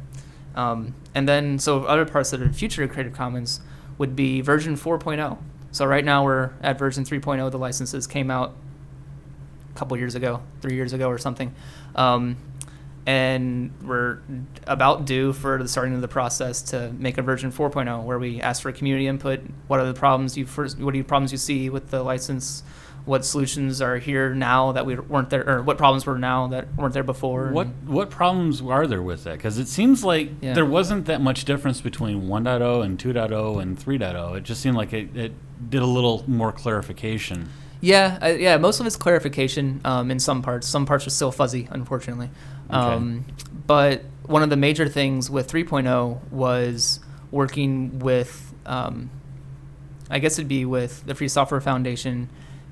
Um, 0.54 0.94
and 1.16 1.28
then 1.28 1.58
so 1.58 1.86
other 1.86 2.06
parts 2.06 2.30
that 2.30 2.42
are 2.42 2.54
future 2.54 2.84
of 2.84 2.92
Creative 2.92 3.12
Commons 3.12 3.62
would 3.98 4.16
be 4.16 4.42
version 4.42 4.76
4.0. 4.76 5.40
So 5.72 5.86
right 5.86 6.06
now 6.06 6.24
we're 6.24 6.52
at 6.62 6.78
version 6.78 7.04
3.0. 7.04 7.50
The 7.50 7.58
licenses 7.58 8.06
came 8.06 8.30
out 8.30 8.56
a 9.74 9.78
couple 9.78 9.98
years 9.98 10.14
ago, 10.14 10.44
three 10.62 10.76
years 10.76 10.94
ago 10.94 11.10
or 11.10 11.18
something. 11.18 11.52
Um, 11.96 12.38
and 13.08 13.74
we're 13.82 14.20
about 14.68 15.06
due 15.06 15.34
for 15.34 15.58
the 15.58 15.68
starting 15.68 15.96
of 15.96 16.02
the 16.02 16.08
process 16.08 16.62
to 16.62 16.94
make 17.00 17.18
a 17.18 17.24
version 17.24 17.52
4.0 17.52 18.04
where 18.04 18.20
we 18.20 18.40
ask 18.40 18.62
for 18.62 18.72
community 18.72 19.08
input. 19.08 19.42
What 19.66 19.80
are 19.80 19.86
the 19.88 19.96
problems 19.96 20.38
you 20.38 20.46
first? 20.46 20.78
What 20.78 20.94
are 20.94 20.98
the 21.00 21.04
problems 21.04 21.32
you 21.32 21.40
see 21.40 21.72
with 21.72 21.90
the 21.90 22.04
license? 22.04 22.62
What 23.06 23.26
solutions 23.26 23.82
are 23.82 23.98
here 23.98 24.34
now 24.36 24.72
that 24.74 24.86
we 24.86 24.96
weren't 24.96 25.30
there, 25.32 25.48
or 25.48 25.62
what 25.64 25.78
problems 25.78 26.06
were 26.06 26.20
now 26.20 26.48
that 26.48 26.76
weren't 26.76 26.94
there 26.94 27.04
before? 27.04 27.50
What 27.50 27.68
what 27.86 28.10
problems 28.10 28.62
are 28.62 28.86
there 28.86 29.02
with 29.02 29.24
that? 29.24 29.38
Because 29.38 29.58
it 29.58 29.68
seems 29.68 30.04
like 30.04 30.30
Yeah. 30.42 30.54
there 30.54 30.66
wasn't 30.66 31.06
that 31.08 31.22
much 31.22 31.46
difference 31.46 31.82
between 31.82 32.28
1.0 32.28 32.86
and 32.86 33.00
2.0 33.00 33.62
and 33.62 33.78
3.0. 33.78 34.38
It 34.38 34.44
just 34.44 34.62
seemed 34.62 34.78
like 34.78 34.94
it, 34.94 35.16
it 35.16 35.34
did 35.70 35.82
a 35.82 35.86
little 35.88 36.24
more 36.28 36.52
clarification. 36.52 37.50
Yeah, 37.82 38.20
uh, 38.22 38.28
yeah. 38.28 38.58
Most 38.58 38.80
of 38.80 38.86
it's 38.86 38.96
clarification 38.96 39.82
um, 39.84 40.12
in 40.12 40.20
some 40.20 40.44
parts. 40.44 40.68
Some 40.68 40.86
parts 40.86 41.08
are 41.08 41.10
still 41.10 41.32
fuzzy, 41.32 41.68
unfortunately. 41.72 42.30
Okay. 42.70 42.78
Um, 42.78 43.26
but 43.66 44.04
one 44.28 44.44
of 44.44 44.52
the 44.52 44.56
major 44.58 44.88
things 44.88 45.30
with 45.30 45.52
3.0 45.52 46.20
was 46.32 47.00
working 47.32 47.98
with, 48.00 48.54
um, 48.68 49.10
I 50.12 50.20
guess 50.20 50.38
it'd 50.38 50.48
be 50.48 50.64
with 50.66 51.06
the 51.08 51.16
Free 51.16 51.28
Software 51.28 51.60
Foundation 51.62 52.30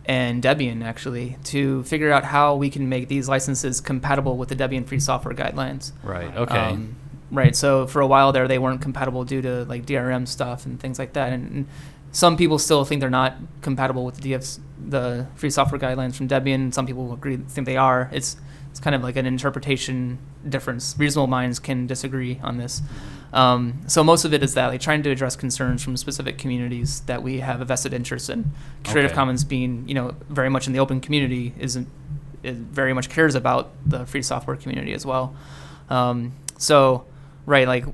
and 0.10 0.42
Debian 0.42 0.84
actually 0.84 1.38
to 1.44 1.84
figure 1.84 2.12
out 2.12 2.24
how 2.24 2.56
we 2.56 2.72
can 2.72 2.90
make 2.90 3.10
these 3.10 3.30
licenses 3.30 3.80
compatible 3.80 4.38
with 4.38 4.50
the 4.50 4.56
Debian 4.56 4.88
Free 4.88 5.00
Software 5.00 5.36
guidelines. 5.36 5.92
Right. 6.02 6.36
Okay. 6.36 6.58
Um, 6.58 6.96
right. 7.30 7.56
So 7.56 7.86
for 7.86 8.02
a 8.02 8.08
while 8.08 8.32
there, 8.32 8.48
they 8.48 8.58
weren't 8.58 8.82
compatible 8.82 9.24
due 9.24 9.44
to 9.44 9.66
like 9.66 9.86
DRM 9.86 10.28
stuff 10.28 10.66
and 10.66 10.80
things 10.80 10.98
like 10.98 11.14
that. 11.14 11.32
And, 11.32 11.52
and 11.52 11.68
some 12.12 12.38
people 12.38 12.58
still 12.58 12.86
think 12.86 13.02
they're 13.02 13.12
not 13.12 13.36
compatible 13.62 14.04
with 14.04 14.16
the 14.16 14.32
DFs, 14.32 14.60
the 14.84 15.28
free 15.36 15.52
software 15.52 15.80
guidelines 15.80 16.16
from 16.16 16.28
Debian. 16.28 16.74
Some 16.74 16.88
people 16.88 17.14
agree, 17.14 17.38
think 17.38 17.68
they 17.68 17.78
are. 17.78 18.10
It's 18.12 18.36
it's 18.72 18.80
kind 18.80 18.96
of 18.96 19.04
like 19.04 19.16
an 19.16 19.28
interpretation 19.28 20.18
difference. 20.48 20.96
Reasonable 20.98 21.28
minds 21.28 21.60
can 21.60 21.86
disagree 21.86 22.40
on 22.42 22.58
this. 22.58 22.82
Um, 23.32 23.82
so 23.88 24.04
most 24.04 24.26
of 24.26 24.34
it 24.34 24.42
is 24.42 24.56
that 24.56 24.68
like 24.68 24.82
trying 24.82 25.04
to 25.04 25.12
address 25.12 25.36
concerns 25.36 25.84
from 25.84 25.98
specific 25.98 26.38
communities 26.38 27.02
that 27.02 27.22
we 27.22 27.40
have 27.42 27.62
a 27.62 27.66
vested 27.66 27.94
interest 27.94 28.30
in. 28.30 28.52
Creative 28.84 29.12
Okay. 29.12 29.16
Commons 29.16 29.44
being 29.44 29.88
you 29.88 29.94
know 29.94 30.16
very 30.30 30.50
much 30.50 30.68
in 30.68 30.74
the 30.74 30.80
open 30.80 31.00
community 31.00 31.54
isn't 31.60 31.88
it 32.44 32.56
very 32.56 32.94
much 32.94 33.10
cares 33.10 33.36
about 33.36 33.72
the 33.86 34.06
free 34.06 34.22
software 34.22 34.56
community 34.56 34.94
as 34.94 35.06
well. 35.06 35.36
Um, 35.90 36.34
so, 36.58 37.06
right, 37.46 37.68
like 37.68 37.86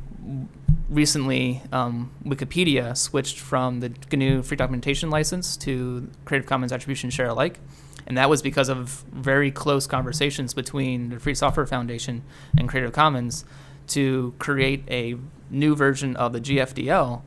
recently, 0.89 1.61
um, 1.71 2.11
Wikipedia 2.23 2.95
switched 2.95 3.39
from 3.39 3.79
the 3.79 3.91
GNU 4.11 4.43
Free 4.43 4.57
Documentation 4.57 5.09
License 5.09 5.57
to 5.57 6.09
Creative 6.25 6.47
Commons 6.47 6.71
Attribution 6.71 7.09
Share 7.09 7.27
Alike, 7.27 7.59
and 8.05 8.17
that 8.17 8.29
was 8.29 8.41
because 8.41 8.69
of 8.69 9.03
very 9.11 9.51
close 9.51 9.87
conversations 9.87 10.53
between 10.53 11.09
the 11.09 11.19
Free 11.19 11.35
Software 11.35 11.65
Foundation 11.65 12.23
and 12.57 12.69
Creative 12.69 12.93
Commons 12.93 13.45
to 13.87 14.33
create 14.39 14.83
a 14.89 15.15
new 15.49 15.75
version 15.75 16.15
of 16.15 16.33
the 16.33 16.41
GFDL 16.41 17.21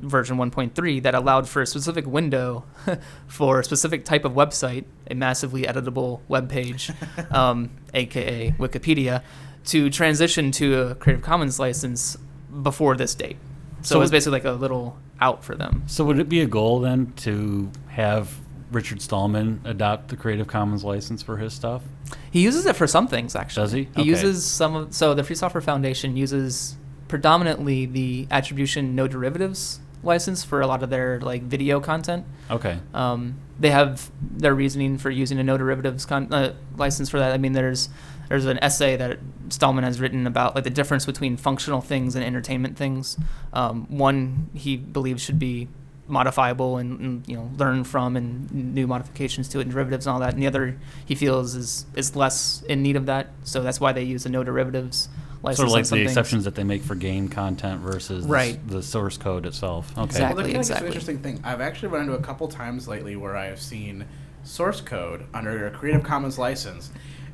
version 0.00 0.36
1.3 0.36 1.02
that 1.02 1.14
allowed 1.14 1.48
for 1.48 1.62
a 1.62 1.66
specific 1.66 2.06
window 2.06 2.64
for 3.26 3.60
a 3.60 3.64
specific 3.64 4.04
type 4.04 4.24
of 4.24 4.32
website, 4.32 4.84
a 5.10 5.14
massively 5.14 5.62
editable 5.62 6.20
web 6.28 6.48
page, 6.48 6.90
um, 7.30 7.70
aka 7.94 8.52
Wikipedia, 8.58 9.22
to 9.66 9.88
transition 9.90 10.50
to 10.50 10.80
a 10.80 10.94
Creative 10.96 11.22
Commons 11.22 11.58
license 11.58 12.16
before 12.62 12.96
this 12.96 13.14
date. 13.14 13.36
So, 13.82 13.94
So 13.94 13.96
it 13.96 14.00
was 14.00 14.10
basically 14.10 14.38
like 14.38 14.44
a 14.44 14.52
little 14.52 14.98
out 15.20 15.44
for 15.44 15.54
them. 15.54 15.84
so 15.86 16.04
would 16.04 16.18
it 16.18 16.28
be 16.28 16.40
a 16.40 16.46
goal 16.46 16.80
then 16.80 17.12
to 17.14 17.70
have 17.88 18.40
Richard 18.72 19.00
Stallman 19.02 19.60
adopt 19.64 20.08
the 20.08 20.16
Creative 20.16 20.46
Commons 20.46 20.82
license 20.84 21.22
for 21.22 21.36
his 21.36 21.52
stuff? 21.52 21.82
He 22.30 22.40
uses 22.42 22.66
it 22.66 22.76
for 22.76 22.86
some 22.86 23.06
things, 23.08 23.36
actually. 23.36 23.62
Does 23.64 23.72
he? 23.72 23.80
He 23.94 24.00
Okay. 24.02 24.04
uses 24.04 24.44
some 24.44 24.74
of 24.74 24.94
so 24.94 25.14
the 25.14 25.24
Free 25.24 25.36
Software 25.36 25.60
Foundation 25.60 26.16
uses 26.16 26.76
predominantly 27.08 27.84
the 27.86 28.26
attribution 28.30 28.94
no 28.94 29.06
derivatives 29.06 29.80
license 30.02 30.42
for 30.42 30.60
a 30.60 30.66
lot 30.66 30.82
of 30.82 30.90
their 30.90 31.20
like 31.20 31.42
video 31.42 31.78
content. 31.78 32.24
Okay. 32.50 32.78
Um, 32.92 33.34
they 33.60 33.70
have 33.70 34.10
their 34.20 34.54
reasoning 34.54 34.98
for 34.98 35.10
using 35.10 35.38
a 35.38 35.44
no 35.44 35.56
derivatives 35.56 36.04
con- 36.06 36.32
uh, 36.32 36.54
license 36.76 37.08
for 37.08 37.18
that. 37.18 37.32
I 37.32 37.38
mean, 37.38 37.52
there's 37.52 37.88
there's 38.28 38.46
an 38.46 38.58
essay 38.62 38.96
that 38.96 39.18
Stallman 39.50 39.84
has 39.84 40.00
written 40.00 40.26
about 40.26 40.54
like 40.54 40.64
the 40.64 40.70
difference 40.70 41.04
between 41.06 41.36
functional 41.36 41.80
things 41.82 42.14
and 42.16 42.24
entertainment 42.24 42.76
things. 42.78 43.18
Um, 43.52 43.86
one 43.88 44.48
he 44.54 44.76
believes 44.76 45.22
should 45.22 45.38
be 45.38 45.68
modifiable 46.08 46.78
and, 46.78 47.00
and 47.00 47.28
you 47.28 47.36
know 47.36 47.50
learn 47.56 47.84
from 47.84 48.16
and 48.16 48.50
new 48.52 48.86
modifications 48.86 49.48
to 49.48 49.58
it 49.58 49.62
and 49.62 49.70
derivatives 49.72 50.06
and 50.06 50.14
all 50.14 50.20
that. 50.20 50.34
And 50.34 50.42
the 50.42 50.46
other 50.46 50.78
he 51.04 51.14
feels 51.14 51.54
is 51.54 51.86
is 51.94 52.16
less 52.16 52.62
in 52.68 52.82
need 52.82 52.96
of 52.96 53.06
that. 53.06 53.28
So 53.44 53.62
that's 53.62 53.80
why 53.80 53.92
they 53.92 54.02
use 54.02 54.24
the 54.24 54.30
no 54.30 54.42
derivatives 54.44 55.08
license. 55.42 55.56
Sort 55.58 55.68
of 55.68 55.72
like 55.72 55.84
some 55.86 55.98
the 55.98 56.04
things. 56.04 56.12
exceptions 56.16 56.44
that 56.44 56.54
they 56.54 56.64
make 56.64 56.82
for 56.82 56.94
game 56.94 57.28
content 57.28 57.80
versus 57.80 58.24
the 58.26 58.32
Right. 58.32 58.68
the, 58.68 58.82
source 58.82 59.16
code 59.16 59.46
itself. 59.46 59.90
Okay. 59.92 60.04
Exactly. 60.04 60.34
Well, 60.34 60.44
I 60.44 60.46
feel 60.46 60.52
like 60.54 60.60
exactly. 60.60 60.86
It's 60.88 60.96
an 60.96 61.00
interesting 61.12 61.18
thing. 61.18 61.40
I've 61.44 61.60
actually 61.60 61.88
run 61.88 62.02
into 62.02 62.14
a 62.14 62.20
couple 62.22 62.46
times 62.48 62.86
lately 62.88 63.16
where 63.16 63.36
I 63.36 63.46
have 63.46 63.60
seen 63.60 64.04
source 64.44 64.80
code 64.80 65.24
under 65.32 65.66
a 65.66 65.70
Creative 65.70 66.02
Commons 66.02 66.38
license, 66.38 66.90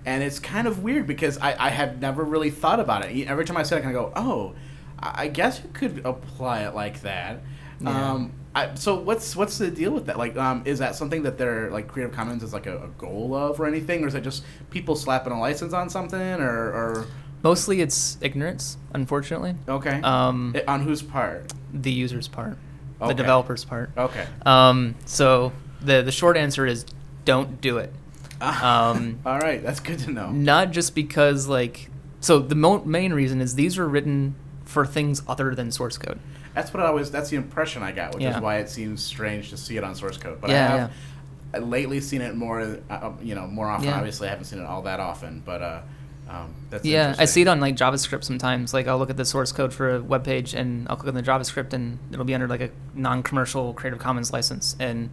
and 0.07 0.23
it's 0.23 0.39
kind 0.39 0.67
of 0.67 0.83
weird 0.83 1.07
because 1.07 1.39
I, 1.39 1.67
I 1.67 1.71
have 1.71 2.01
never 2.01 2.23
really 2.23 2.51
thought 2.51 2.81
about 2.81 3.05
it. 3.05 3.27
Every 3.27 3.45
time 3.45 3.57
I 3.57 3.63
say 3.63 3.77
it, 3.77 3.81
I 3.81 3.83
kind 3.83 3.97
of 3.97 4.03
go, 4.05 4.13
"Oh, 4.15 4.55
I 4.99 5.25
I 5.25 5.29
guess 5.29 5.61
you 5.63 5.71
could 5.73 6.03
apply 6.05 6.61
it 6.65 6.75
like 6.75 7.01
that." 7.03 7.41
Yeah. 7.81 8.13
Um, 8.13 8.33
I, 8.59 8.75
so 8.75 8.95
what's 9.01 9.35
what's 9.37 9.59
the 9.59 9.71
deal 9.71 9.91
with 9.93 10.07
that? 10.07 10.19
Like, 10.19 10.37
um, 10.37 10.63
is 10.65 10.79
that 10.81 10.95
something 10.97 11.23
that 11.23 11.39
they're 11.39 11.71
like 11.71 11.89
Creative 11.89 12.15
Commons 12.15 12.43
is 12.43 12.53
like 12.53 12.67
a, 12.67 12.85
a 12.85 12.89
goal 12.99 13.35
of 13.35 13.61
or 13.61 13.67
anything, 13.67 14.05
or 14.05 14.09
is 14.09 14.15
it 14.15 14.23
just 14.23 14.45
people 14.71 14.97
slapping 14.97 15.33
a 15.33 15.41
license 15.41 15.73
on 15.73 15.89
something, 15.91 16.21
or, 16.41 16.51
or 16.51 17.07
Mostly 17.43 17.81
it's 17.81 18.19
ignorance, 18.21 18.77
unfortunately. 18.95 19.55
okay, 19.69 20.01
Um, 20.03 20.53
It- 20.57 20.67
on 20.69 20.81
whose 20.83 21.03
part? 21.03 21.53
the 21.73 21.93
user's 21.93 22.27
part, 22.29 22.57
Okay. 23.01 23.09
the 23.09 23.15
developer's 23.15 23.65
part. 23.65 23.91
Okay. 23.97 24.27
Um, 24.45 24.95
so 25.07 25.53
the 25.81 26.03
the 26.03 26.13
short 26.13 26.37
answer 26.37 26.67
is 26.67 26.85
don't 27.25 27.61
do 27.61 27.79
it. 27.79 27.93
Um, 28.41 29.19
All 29.27 29.39
right, 29.39 29.63
that's 29.63 29.81
good 29.81 29.99
to 30.01 30.11
know. 30.11 30.31
not 30.31 30.71
just 30.73 30.95
because 30.95 31.47
like 31.47 31.91
so 32.21 32.39
the 32.41 32.55
mo- 32.57 32.85
main 32.85 33.13
reason 33.13 33.41
is 33.41 33.55
these 33.55 33.79
were 33.79 33.89
written 33.89 34.35
for 34.65 34.85
things 34.85 35.23
other 35.29 35.55
than 35.55 35.71
source 35.71 35.97
code. 35.99 36.19
That's 36.59 36.75
what 36.75 36.83
I 36.83 36.87
always. 36.87 37.09
That's 37.09 37.31
the 37.31 37.37
impression 37.37 37.85
I 37.85 37.93
got, 37.93 38.15
which 38.15 38.25
Yeah. 38.25 38.37
is 38.37 38.43
why 38.43 38.57
it 38.57 38.69
seems 38.69 39.01
strange 39.01 39.51
to 39.51 39.57
see 39.57 39.77
it 39.77 39.85
on 39.85 39.95
source 39.95 40.19
code. 40.19 40.41
But 40.41 40.51
Yeah, 40.51 40.75
I 40.75 40.77
have 40.79 41.63
uh, 41.63 41.67
lately 41.67 42.01
seen 42.01 42.21
it 42.21 42.35
more. 42.35 42.79
Uh, 42.91 43.13
you 43.23 43.37
know, 43.37 43.47
more 43.47 43.69
often. 43.69 43.87
Yeah. 43.87 43.97
Obviously, 43.97 44.27
I 44.27 44.31
haven't 44.31 44.47
seen 44.47 44.59
it 44.59 44.65
all 44.67 44.83
that 44.83 44.99
often, 44.99 45.41
but 45.47 45.63
uh, 45.63 45.81
um, 46.29 46.53
that's 46.69 46.85
Yeah, 46.85 47.15
I 47.17 47.27
see 47.27 47.43
it 47.43 47.47
on 47.49 47.61
like 47.61 47.77
JavaScript 47.77 48.25
sometimes. 48.25 48.75
Like 48.75 48.89
I'll 48.89 48.99
look 48.99 49.09
at 49.09 49.17
the 49.17 49.25
source 49.25 49.53
code 49.53 49.73
for 49.73 49.95
a 49.95 50.01
web 50.01 50.25
page 50.25 50.53
and 50.53 50.89
I'll 50.91 50.97
click 50.97 51.09
on 51.09 51.15
the 51.15 51.23
JavaScript 51.23 51.73
and 51.73 52.01
it'll 52.11 52.25
be 52.25 52.35
under 52.35 52.49
like 52.49 52.61
a 52.61 52.71
non-commercial 52.93 53.73
Creative 53.75 54.01
Commons 54.01 54.33
license. 54.33 54.75
And 54.81 55.11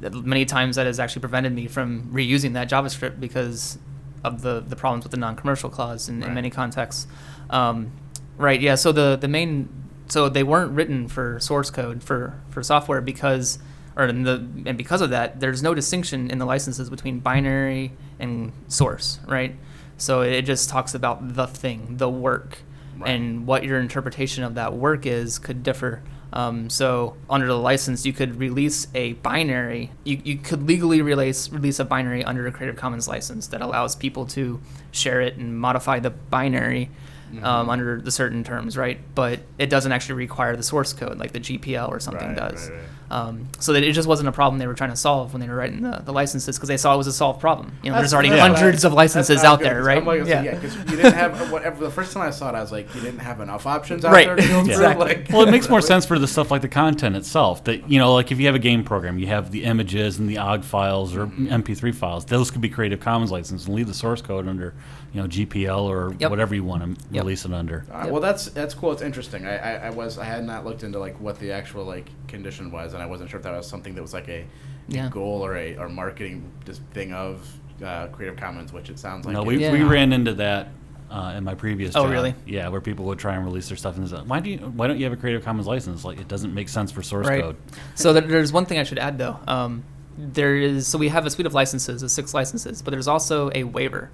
many 0.00 0.44
times 0.44 0.76
that 0.76 0.86
has 0.86 1.00
actually 1.00 1.22
prevented 1.22 1.54
me 1.54 1.66
from 1.66 2.08
reusing 2.12 2.52
that 2.52 2.70
JavaScript 2.70 3.18
because 3.18 3.78
of 4.22 4.42
the 4.42 4.60
the 4.60 4.76
problems 4.76 5.04
with 5.04 5.10
the 5.10 5.18
non-commercial 5.18 5.70
clause 5.70 6.08
in, 6.08 6.22
in 6.22 6.34
many 6.34 6.50
contexts. 6.50 7.08
Um, 7.50 7.90
right. 8.36 8.60
Yeah. 8.60 8.76
So 8.76 8.92
the 8.92 9.16
the 9.20 9.26
main 9.28 9.68
so 10.08 10.28
they 10.28 10.42
weren't 10.42 10.72
written 10.72 11.08
for 11.08 11.38
source 11.40 11.70
code 11.70 12.02
for 12.02 12.40
for 12.50 12.62
software 12.62 13.00
because 13.00 13.58
or 13.96 14.04
in 14.04 14.22
the 14.22 14.34
and 14.66 14.76
because 14.76 15.00
of 15.00 15.10
that 15.10 15.40
there's 15.40 15.62
no 15.62 15.74
distinction 15.74 16.30
in 16.30 16.38
the 16.38 16.46
licenses 16.46 16.88
between 16.90 17.18
binary 17.20 17.92
and 18.18 18.52
source 18.68 19.20
right 19.26 19.54
so 19.96 20.20
it 20.22 20.42
just 20.42 20.68
talks 20.68 20.94
about 20.94 21.34
the 21.34 21.46
thing 21.46 21.96
the 21.98 22.08
work 22.08 22.58
Right. 22.96 23.10
and 23.10 23.46
what 23.46 23.62
your 23.62 23.78
interpretation 23.78 24.42
of 24.42 24.56
that 24.56 24.72
work 24.74 25.06
is 25.06 25.38
could 25.38 25.62
differ 25.62 26.02
um, 26.32 26.68
so 26.68 27.14
under 27.30 27.46
the 27.46 27.56
license 27.56 28.04
you 28.04 28.12
could 28.12 28.40
release 28.40 28.88
a 28.92 29.12
binary 29.12 29.92
you, 30.02 30.20
you 30.24 30.36
could 30.36 30.66
legally 30.66 31.00
release 31.00 31.48
release 31.48 31.78
a 31.78 31.84
binary 31.84 32.24
under 32.24 32.44
a 32.48 32.50
creative 32.50 32.74
commons 32.74 33.06
license 33.06 33.46
that 33.46 33.60
allows 33.60 33.94
people 33.94 34.26
to 34.26 34.60
share 34.90 35.20
it 35.20 35.36
and 35.36 35.56
modify 35.60 36.00
the 36.00 36.10
binary 36.10 36.90
Mm-hmm. 37.32 37.44
um, 37.44 37.68
under 37.70 38.00
the 38.00 38.10
certain 38.10 38.42
terms, 38.44 38.76
right? 38.76 38.98
But 39.14 39.40
it 39.58 39.68
doesn't 39.68 39.92
actually 39.92 40.14
require 40.16 40.56
the 40.56 40.62
source 40.62 40.92
code 40.92 41.18
like 41.18 41.32
the 41.32 41.40
GPL 41.40 41.88
or 41.90 42.00
something 42.00 42.28
Right, 42.28 42.36
does. 42.36 42.70
right, 42.70 42.76
right. 42.78 42.88
Um, 43.10 43.48
so 43.58 43.72
that 43.72 43.82
it 43.82 43.92
just 43.92 44.06
wasn't 44.06 44.28
a 44.28 44.32
problem 44.32 44.58
they 44.58 44.66
were 44.66 44.74
trying 44.74 44.90
to 44.90 44.96
solve 44.96 45.32
when 45.32 45.40
they 45.40 45.48
were 45.48 45.54
writing 45.56 45.80
the, 45.80 46.02
the 46.04 46.12
licenses 46.12 46.56
because 46.58 46.68
they 46.68 46.76
saw 46.76 46.92
it 46.92 46.98
was 46.98 47.06
a 47.06 47.12
solved 47.12 47.40
problem. 47.40 47.72
You 47.82 47.88
know, 47.90 47.94
That's- 47.94 48.10
there's 48.10 48.14
already 48.14 48.28
yeah, 48.28 48.46
hundreds 48.46 48.82
that- 48.82 48.88
of 48.88 48.92
licenses 48.94 49.28
that's 49.28 49.42
not 49.42 49.52
out 49.54 49.58
good, 49.60 49.66
there, 49.68 49.78
'cause 49.78 49.86
right? 49.86 49.98
I'm 49.98 50.04
like, 50.04 50.26
yeah, 50.26 50.54
because 50.54 50.76
you 50.76 50.84
didn't 50.84 51.14
have 51.14 51.50
whatever. 51.50 51.82
The 51.84 51.90
first 51.90 52.12
time 52.12 52.22
I 52.26 52.30
saw 52.30 52.50
it, 52.50 52.54
I 52.54 52.60
was 52.60 52.70
like, 52.70 52.94
you 52.94 53.00
didn't 53.00 53.20
have 53.20 53.40
enough 53.40 53.66
options 53.66 54.04
out 54.04 54.12
Right. 54.12 54.26
there 54.26 54.36
to. 54.36 54.60
Exactly. 54.60 55.06
Like, 55.06 55.28
well, 55.30 55.40
it 55.40 55.50
makes 55.50 55.70
more 55.70 55.80
sense 55.92 56.04
for 56.04 56.18
the 56.18 56.28
stuff 56.28 56.50
like 56.50 56.60
the 56.60 56.68
content 56.68 57.16
itself. 57.16 57.64
That 57.64 57.90
you 57.90 57.98
know, 57.98 58.12
like 58.12 58.30
if 58.30 58.38
you 58.38 58.44
have 58.46 58.54
a 58.54 58.58
game 58.58 58.84
program, 58.84 59.18
you 59.18 59.28
have 59.28 59.50
the 59.52 59.64
images 59.64 60.18
and 60.18 60.28
the 60.28 60.36
OGG 60.38 60.64
files 60.64 61.16
or 61.16 61.26
Mm-hmm. 61.28 61.46
MP3 61.48 61.94
files. 61.94 62.24
Those 62.26 62.50
could 62.50 62.60
be 62.60 62.68
Creative 62.68 63.00
Commons 63.00 63.30
license 63.30 63.64
and 63.66 63.74
leave 63.74 63.86
the 63.86 63.94
source 63.94 64.20
code 64.20 64.46
under, 64.48 64.74
you 65.14 65.20
know, 65.22 65.26
GPL 65.28 65.80
or 65.82 66.14
Yep. 66.18 66.30
whatever 66.30 66.54
you 66.54 66.62
want 66.64 66.82
to 66.98 67.04
Yep. 67.14 67.22
release 67.24 67.44
it 67.46 67.52
under. 67.54 67.84
All 67.92 68.00
right, 68.00 68.10
Well, 68.10 68.20
that's 68.20 68.46
that's 68.50 68.74
cool. 68.74 68.92
It's 68.92 69.02
interesting. 69.02 69.46
I, 69.46 69.56
I, 69.56 69.86
I 69.86 69.90
was 69.90 70.18
I 70.18 70.24
had 70.24 70.44
not 70.44 70.64
looked 70.66 70.82
into 70.82 70.98
like 70.98 71.18
what 71.20 71.38
the 71.38 71.52
actual 71.52 71.84
like 71.84 72.06
condition 72.28 72.70
was, 72.70 72.94
and 72.98 73.02
I 73.02 73.06
wasn't 73.10 73.30
sure 73.30 73.38
if 73.38 73.44
that 73.44 73.56
was 73.56 73.66
something 73.66 73.94
that 73.94 74.02
was 74.02 74.12
like 74.12 74.28
a, 74.28 74.40
a 74.40 74.46
Yeah. 74.88 75.08
goal 75.08 75.44
or 75.44 75.56
a 75.56 75.76
or 75.76 75.88
marketing 75.88 76.50
just 76.66 76.82
thing 76.92 77.12
of 77.12 77.48
uh, 77.82 78.08
Creative 78.08 78.36
Commons, 78.36 78.72
which 78.72 78.90
it 78.90 78.98
sounds 78.98 79.24
like. 79.24 79.32
no, 79.34 79.42
we. 79.42 79.58
Yeah. 79.58 79.72
we 79.72 79.82
ran 79.82 80.12
into 80.12 80.34
that 80.34 80.68
uh, 81.10 81.34
in 81.36 81.44
my 81.44 81.54
previous 81.54 81.94
Oh, 81.96 82.02
job. 82.02 82.10
really? 82.10 82.34
Yeah, 82.44 82.68
where 82.68 82.80
people 82.80 83.04
would 83.06 83.18
try 83.18 83.34
and 83.36 83.44
release 83.44 83.68
their 83.68 83.76
stuff 83.76 83.96
and 83.96 84.08
say, 84.08 84.16
why 84.16 84.40
do 84.40 84.50
you 84.50 84.58
why 84.58 84.86
don't 84.88 84.98
you 84.98 85.04
have 85.04 85.12
a 85.12 85.16
Creative 85.16 85.44
Commons 85.44 85.66
license? 85.68 86.04
Like 86.04 86.18
it 86.20 86.28
doesn't 86.28 86.52
make 86.52 86.68
sense 86.68 86.90
for 86.90 87.02
source 87.02 87.26
Right. 87.28 87.40
code. 87.42 87.56
So 87.94 88.12
there's 88.12 88.52
one 88.52 88.66
thing 88.66 88.78
I 88.78 88.82
should 88.82 88.98
add 88.98 89.16
though. 89.18 89.38
Um, 89.46 89.84
there 90.18 90.56
is 90.56 90.86
so 90.88 90.98
we 90.98 91.08
have 91.08 91.24
a 91.24 91.30
suite 91.30 91.46
of 91.46 91.54
licenses, 91.54 92.02
of 92.02 92.10
six 92.10 92.34
licenses, 92.34 92.82
but 92.82 92.90
there's 92.90 93.06
also 93.08 93.50
a 93.54 93.62
waiver, 93.62 94.10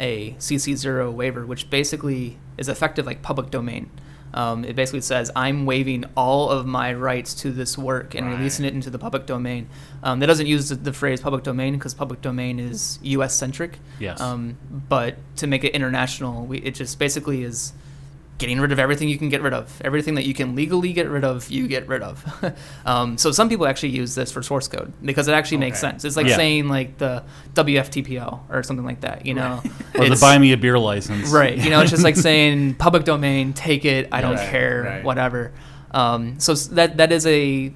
a 0.00 0.32
CC0 0.40 1.12
waiver, 1.12 1.46
which 1.46 1.70
basically 1.70 2.36
is 2.58 2.68
effective 2.68 3.06
like 3.06 3.22
public 3.22 3.50
domain. 3.50 3.88
Um, 4.34 4.64
it 4.64 4.74
basically 4.74 5.00
says 5.00 5.30
I'm 5.34 5.64
waiving 5.64 6.04
all 6.16 6.50
of 6.50 6.66
my 6.66 6.92
rights 6.92 7.34
to 7.36 7.52
this 7.52 7.78
work 7.78 8.14
and 8.14 8.28
releasing 8.28 8.64
it 8.64 8.74
into 8.74 8.90
the 8.90 8.98
public 8.98 9.26
domain. 9.26 9.68
Um, 10.02 10.18
that 10.18 10.26
doesn't 10.26 10.46
use 10.46 10.68
the, 10.68 10.74
the 10.74 10.92
phrase 10.92 11.20
public 11.20 11.44
domain 11.44 11.74
because 11.74 11.94
public 11.94 12.20
domain 12.20 12.58
is 12.58 12.98
U.S. 13.02 13.34
centric. 13.34 13.78
Yes. 14.00 14.20
Um, 14.20 14.58
but 14.88 15.16
to 15.36 15.46
make 15.46 15.62
it 15.62 15.72
international, 15.72 16.44
we, 16.46 16.58
it 16.58 16.74
just 16.74 16.98
basically 16.98 17.44
is 17.44 17.72
getting 18.38 18.60
rid 18.60 18.72
of 18.72 18.80
everything 18.80 19.08
you 19.08 19.16
can 19.16 19.28
get 19.28 19.42
rid 19.42 19.52
of. 19.54 19.80
Everything 19.84 20.16
that 20.16 20.24
you 20.26 20.34
can 20.34 20.56
legally 20.56 20.92
get 20.92 21.08
rid 21.08 21.22
of, 21.24 21.48
you 21.50 21.68
get 21.68 21.86
rid 21.86 22.02
of. 22.02 22.24
um, 22.86 23.16
so 23.16 23.30
some 23.30 23.48
people 23.48 23.66
actually 23.66 23.90
use 23.90 24.14
this 24.16 24.32
for 24.32 24.42
source 24.42 24.66
code 24.66 24.92
because 25.04 25.28
it 25.28 25.32
actually 25.32 25.58
makes 25.58 25.78
sense. 25.78 26.04
It's 26.04 26.16
like 26.16 26.26
Yeah. 26.26 26.36
saying 26.36 26.68
like 26.68 26.98
the 26.98 27.22
WFTPL 27.54 28.40
or 28.50 28.62
something 28.62 28.84
like 28.84 29.00
that. 29.02 29.24
You 29.26 29.34
know, 29.34 29.62
Or 29.98 30.08
the 30.08 30.18
buy 30.20 30.36
me 30.38 30.52
a 30.52 30.56
beer 30.56 30.78
license. 30.78 31.28
right. 31.30 31.56
You 31.56 31.70
know, 31.70 31.80
it's 31.80 31.90
just 31.92 32.02
like 32.04 32.16
saying 32.30 32.74
public 32.74 33.04
domain, 33.04 33.52
take 33.52 33.84
it. 33.84 34.08
I 34.12 34.20
don't 34.20 34.34
Right, 34.34 34.50
care, 34.50 34.82
right. 34.82 35.04
whatever. 35.04 35.52
Um, 35.92 36.40
so 36.40 36.54
that 36.74 36.96
that 36.96 37.12
is 37.12 37.24
a 37.26 37.72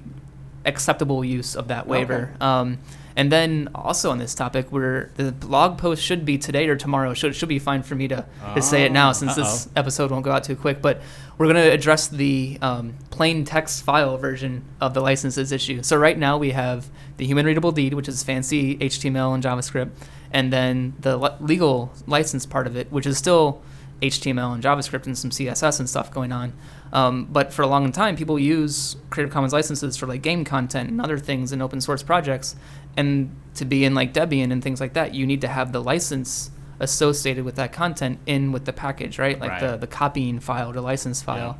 acceptable 0.65 1.23
use 1.23 1.55
of 1.55 1.69
that 1.69 1.87
waiver. 1.87 2.33
Um, 2.41 2.79
and 3.15 3.31
then 3.31 3.69
also 3.75 4.11
on 4.11 4.17
this 4.17 4.33
topic, 4.35 4.67
where 4.71 5.11
the 5.15 5.31
blog 5.31 5.77
post 5.77 6.03
should 6.03 6.25
be 6.25 6.37
today 6.37 6.67
or 6.67 6.75
tomorrow. 6.75 7.13
Should 7.13 7.35
should 7.35 7.49
be 7.49 7.59
fine 7.59 7.83
for 7.83 7.95
me 7.95 8.07
to, 8.09 8.25
to 8.55 8.61
say 8.61 8.83
it 8.85 8.91
now 8.91 9.09
Oh, 9.09 9.13
since 9.13 9.35
this 9.35 9.67
uh-oh. 9.67 9.71
episode 9.75 10.11
won't 10.11 10.23
go 10.23 10.31
out 10.31 10.43
too 10.43 10.55
quick. 10.55 10.81
But 10.81 11.01
we're 11.37 11.45
going 11.51 11.63
to 11.63 11.71
address 11.71 12.07
the 12.07 12.57
um, 12.61 12.95
plain 13.11 13.45
text 13.45 13.83
file 13.83 14.17
version 14.17 14.63
of 14.81 14.93
the 14.93 15.01
licenses 15.01 15.51
issue. 15.51 15.81
So 15.83 15.97
right 15.97 16.17
now 16.17 16.37
we 16.37 16.51
have 16.51 16.89
the 17.17 17.25
human 17.25 17.45
readable 17.45 17.71
deed, 17.71 17.93
which 17.93 18.07
is 18.07 18.23
fancy 18.23 18.77
HTML 18.77 19.33
and 19.33 19.43
JavaScript, 19.43 19.89
and 20.31 20.51
then 20.53 20.93
the 20.99 21.17
le- 21.17 21.37
legal 21.39 21.91
license 22.07 22.45
part 22.45 22.67
of 22.67 22.75
it, 22.75 22.91
which 22.91 23.05
is 23.05 23.17
still 23.17 23.61
HTML 24.01 24.53
and 24.53 24.63
JavaScript 24.63 25.05
and 25.05 25.17
some 25.17 25.29
CSS 25.29 25.79
and 25.79 25.89
stuff 25.89 26.11
going 26.11 26.31
on. 26.31 26.53
Um, 26.91 27.25
but 27.29 27.53
for 27.53 27.61
a 27.61 27.67
long 27.67 27.91
time, 27.91 28.15
people 28.15 28.39
use 28.39 28.95
Creative 29.09 29.31
Commons 29.31 29.53
licenses 29.53 29.95
for 29.97 30.07
like 30.07 30.21
game 30.21 30.43
content 30.43 30.89
and 30.89 30.99
other 30.99 31.17
things 31.19 31.51
in 31.51 31.61
open 31.61 31.81
source 31.81 32.01
projects. 32.03 32.55
And 32.97 33.35
to 33.55 33.65
be 33.65 33.85
in 33.85 33.93
like 33.93 34.13
Debian 34.13 34.51
and 34.51 34.63
things 34.63 34.79
like 34.81 34.93
that, 34.93 35.13
you 35.13 35.25
need 35.27 35.41
to 35.41 35.47
have 35.47 35.71
the 35.71 35.81
license 35.81 36.51
associated 36.79 37.43
with 37.45 37.55
that 37.55 37.71
content 37.73 38.19
in 38.25 38.51
with 38.51 38.65
the 38.65 38.73
package, 38.73 39.19
right? 39.19 39.39
Like 39.39 39.59
the, 39.59 39.67
Right. 39.71 39.81
the 39.81 39.87
copying 39.87 40.39
file, 40.39 40.71
the 40.71 40.81
license 40.81 41.21
file. 41.21 41.57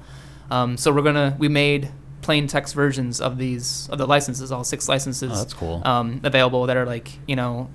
Um, 0.49 0.77
so 0.77 0.91
we're 0.91 1.01
gonna 1.03 1.36
we 1.38 1.47
made 1.47 1.89
plain 2.21 2.47
text 2.47 2.73
versions 2.73 3.21
of 3.21 3.38
these 3.38 3.88
of 3.91 3.97
the 3.97 4.07
licenses, 4.07 4.51
all 4.51 4.63
six 4.63 4.89
licenses 4.89 5.32
Oh, 5.32 5.36
that's 5.36 5.53
cool. 5.53 5.82
um, 5.86 6.21
available 6.23 6.65
that 6.67 6.75
are 6.77 6.86
like 6.86 7.11
you 7.27 7.36
know 7.36 7.69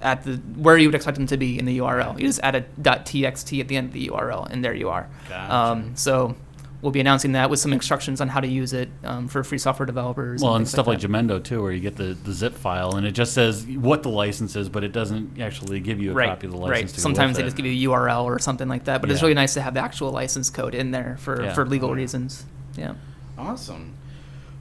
at 0.00 0.22
the 0.22 0.36
where 0.56 0.78
you 0.78 0.88
would 0.88 0.94
expect 0.94 1.16
them 1.18 1.26
to 1.26 1.36
be 1.36 1.58
in 1.58 1.64
the 1.66 1.78
URL. 1.78 2.18
You 2.18 2.26
just 2.26 2.40
add 2.42 2.54
a 2.54 2.62
.txt 2.80 3.60
at 3.60 3.68
the 3.68 3.76
end 3.76 3.88
of 3.88 3.92
the 3.92 4.08
URL, 4.08 4.46
and 4.50 4.64
there 4.64 4.74
you 4.74 4.88
are. 4.88 5.08
Gotcha. 5.28 5.54
Um, 5.54 5.96
so 5.96 6.36
we'll 6.82 6.92
be 6.92 7.00
announcing 7.00 7.32
that 7.32 7.48
with 7.50 7.58
some 7.58 7.72
instructions 7.72 8.20
on 8.20 8.28
how 8.28 8.40
to 8.40 8.46
use 8.46 8.72
it 8.72 8.88
um, 9.04 9.28
for 9.28 9.42
free 9.42 9.58
software 9.58 9.86
developers. 9.86 10.42
Well, 10.42 10.54
and 10.54 10.64
things 10.64 10.70
stuff 10.70 10.86
like 10.86 11.00
that. 11.00 11.08
Jamendo 11.10 11.42
too, 11.42 11.62
where 11.62 11.72
you 11.72 11.80
get 11.80 11.96
the, 11.96 12.14
the 12.24 12.32
zip 12.32 12.54
file 12.54 12.96
and 12.96 13.06
it 13.06 13.12
just 13.12 13.32
says 13.32 13.66
what 13.66 14.02
the 14.02 14.08
license 14.10 14.56
is, 14.56 14.68
but 14.68 14.84
it 14.84 14.92
doesn't 14.92 15.40
actually 15.40 15.80
give 15.80 16.00
you 16.00 16.12
a 16.12 16.14
right, 16.14 16.28
copy 16.28 16.46
of 16.46 16.52
the 16.52 16.58
license. 16.58 16.90
right. 16.90 16.94
to 16.94 17.00
Sometimes 17.00 17.36
they 17.36 17.42
it. 17.42 17.46
just 17.46 17.56
give 17.56 17.66
you 17.66 17.90
a 17.90 17.92
URL 17.92 18.24
or 18.24 18.38
something 18.38 18.68
like 18.68 18.84
that. 18.84 19.00
But 19.00 19.10
it's 19.10 19.22
really 19.22 19.34
nice 19.34 19.54
to 19.54 19.60
have 19.62 19.74
the 19.74 19.80
actual 19.80 20.10
license 20.10 20.50
code 20.50 20.74
in 20.74 20.90
there 20.90 21.16
for, 21.18 21.42
Yeah. 21.42 21.54
for 21.54 21.66
legal 21.66 21.94
reasons. 21.94 22.44
Yeah. 22.76 22.94
Awesome. 23.38 23.94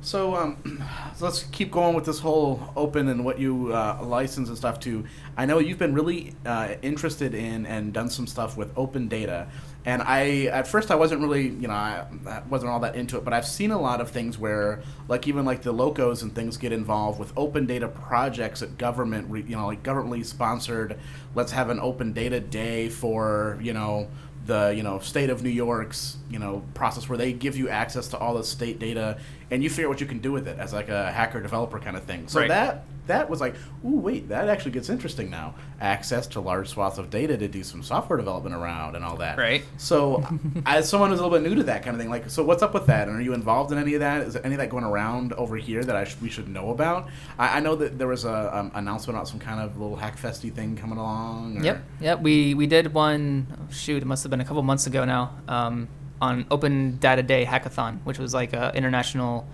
So, 0.02 0.36
um, 0.36 0.84
so 1.16 1.26
let's 1.26 1.44
keep 1.44 1.72
going 1.72 1.96
with 1.96 2.06
this 2.06 2.20
whole 2.20 2.72
open 2.76 3.08
and 3.08 3.26
what 3.26 3.40
you 3.40 3.74
uh, 3.74 4.00
license 4.04 4.50
and 4.50 4.58
stuff 4.58 4.80
too. 4.80 5.06
I 5.36 5.46
know 5.48 5.58
you've 5.60 5.80
been 5.80 5.94
really 5.96 6.36
uh, 6.46 6.76
interested 6.84 7.34
in 7.34 7.66
and 7.66 7.92
done 7.92 8.10
some 8.10 8.28
stuff 8.28 8.56
with 8.56 8.72
open 8.78 9.08
data. 9.08 9.48
And 9.86 10.02
I, 10.02 10.46
at 10.46 10.68
first, 10.68 10.90
I 10.90 10.96
wasn't 10.96 11.22
really, 11.22 11.48
you 11.48 11.68
know, 11.68 11.74
I, 11.74 12.08
I 12.28 12.42
wasn't 12.50 12.72
all 12.72 12.80
that 12.80 12.96
into 12.96 13.18
it. 13.18 13.24
But 13.24 13.34
I've 13.34 13.46
seen 13.46 13.70
a 13.70 13.80
lot 13.80 14.02
of 14.02 14.10
things 14.10 14.38
where, 14.38 14.82
like, 15.08 15.28
even 15.28 15.46
like 15.46 15.62
the 15.62 15.72
locos 15.72 16.24
and 16.24 16.34
things 16.34 16.58
get 16.58 16.72
involved 16.72 17.20
with 17.20 17.32
open 17.38 17.68
data 17.68 17.88
projects 17.88 18.64
at 18.64 18.80
government, 18.80 19.30
re- 19.30 19.46
you 19.48 19.56
know, 19.56 19.68
like 19.68 19.84
governmentally 19.84 20.26
sponsored. 20.26 20.98
Let's 21.36 21.52
have 21.52 21.70
an 21.70 21.80
open 21.80 22.14
data 22.14 22.40
day 22.40 22.90
for, 22.90 23.60
you 23.62 23.74
know, 23.74 24.08
the 24.46 24.74
you 24.76 24.84
know 24.84 25.00
state 25.00 25.30
of 25.30 25.42
New 25.42 25.50
York's 25.50 26.18
you 26.30 26.40
know 26.40 26.64
process 26.74 27.10
where 27.10 27.18
they 27.18 27.34
give 27.34 27.58
you 27.58 27.68
access 27.70 28.08
to 28.10 28.18
all 28.18 28.36
the 28.36 28.44
state 28.44 28.80
data 28.80 29.18
and 29.52 29.64
you 29.64 29.70
figure 29.70 29.86
out 29.86 29.90
what 29.92 30.02
you 30.02 30.08
can 30.08 30.20
do 30.20 30.32
with 30.32 30.48
it 30.48 30.58
as 30.60 30.74
like 30.74 30.90
a 30.90 31.12
hacker 31.12 31.42
developer 31.42 31.80
kind 31.80 31.96
of 31.98 32.04
thing. 32.04 32.28
So 32.28 32.40
Right. 32.42 32.50
that 32.50 32.86
that 33.08 33.30
was 33.30 33.40
like, 33.40 33.54
ooh, 33.86 33.98
wait, 34.00 34.30
that 34.30 34.50
actually 34.50 34.72
gets 34.72 34.90
interesting 34.90 35.30
now. 35.30 35.54
Access 35.80 36.26
to 36.26 36.42
large 36.42 36.70
swaths 36.70 36.98
of 36.98 37.12
data 37.12 37.38
to 37.38 37.48
do 37.48 37.64
some 37.64 37.84
software 37.84 38.18
development 38.18 38.56
around 38.56 38.96
and 38.96 39.06
all 39.06 39.18
that. 39.18 39.38
Right. 39.38 39.64
So, 39.78 40.26
as 40.66 40.90
someone 40.90 41.12
who's 41.12 41.20
a 41.20 41.24
little 41.24 41.38
bit 41.38 41.48
new 41.48 41.54
to 41.58 41.64
that 41.66 41.84
kind 41.84 41.96
of 41.96 42.02
thing, 42.02 42.10
like, 42.10 42.32
so 42.32 42.44
what's 42.44 42.64
up 42.64 42.74
with 42.74 42.88
that? 42.88 43.08
And 43.08 43.16
are 43.16 43.22
you 43.22 43.34
involved 43.36 43.72
in 43.72 43.78
any 43.78 43.94
of 43.94 44.00
that? 44.00 44.24
Is 44.24 44.34
there 44.34 44.44
any 44.44 44.56
of 44.56 44.60
that 44.60 44.72
going 44.72 44.84
around 44.84 45.34
over 45.34 45.56
here 45.56 45.84
that 45.84 45.96
I 45.96 46.06
sh- 46.06 46.16
we 46.20 46.30
should 46.32 46.48
know 46.48 46.72
about? 46.72 47.08
I, 47.38 47.58
I 47.58 47.60
know 47.60 47.76
that 47.76 48.00
there 48.00 48.08
was 48.08 48.26
a 48.26 48.58
um, 48.58 48.72
announcement 48.74 49.16
about 49.20 49.28
some 49.28 49.40
kind 49.40 49.60
of 49.62 49.78
little 49.80 49.98
hackfesty 49.98 50.52
thing 50.52 50.76
coming 50.76 50.98
along. 50.98 51.60
Or, 51.60 51.64
Yep, 51.64 51.84
yep. 52.02 52.22
We 52.22 52.56
we 52.56 52.66
did 52.66 52.92
one. 52.92 53.46
oh, 53.52 53.72
shoot, 53.72 54.02
it 54.02 54.08
must 54.08 54.24
have 54.24 54.32
been 54.32 54.42
a 54.42 54.46
couple 54.46 54.64
months 54.64 54.88
ago 54.88 55.06
now. 55.06 55.32
Um, 55.48 55.90
on 56.22 56.46
Open 56.50 56.98
Data 56.98 57.24
Day 57.24 57.46
Hackathon, 57.46 58.00
which 58.04 58.20
was 58.20 58.34
like 58.34 58.54
a 58.54 58.72
international, 58.76 59.48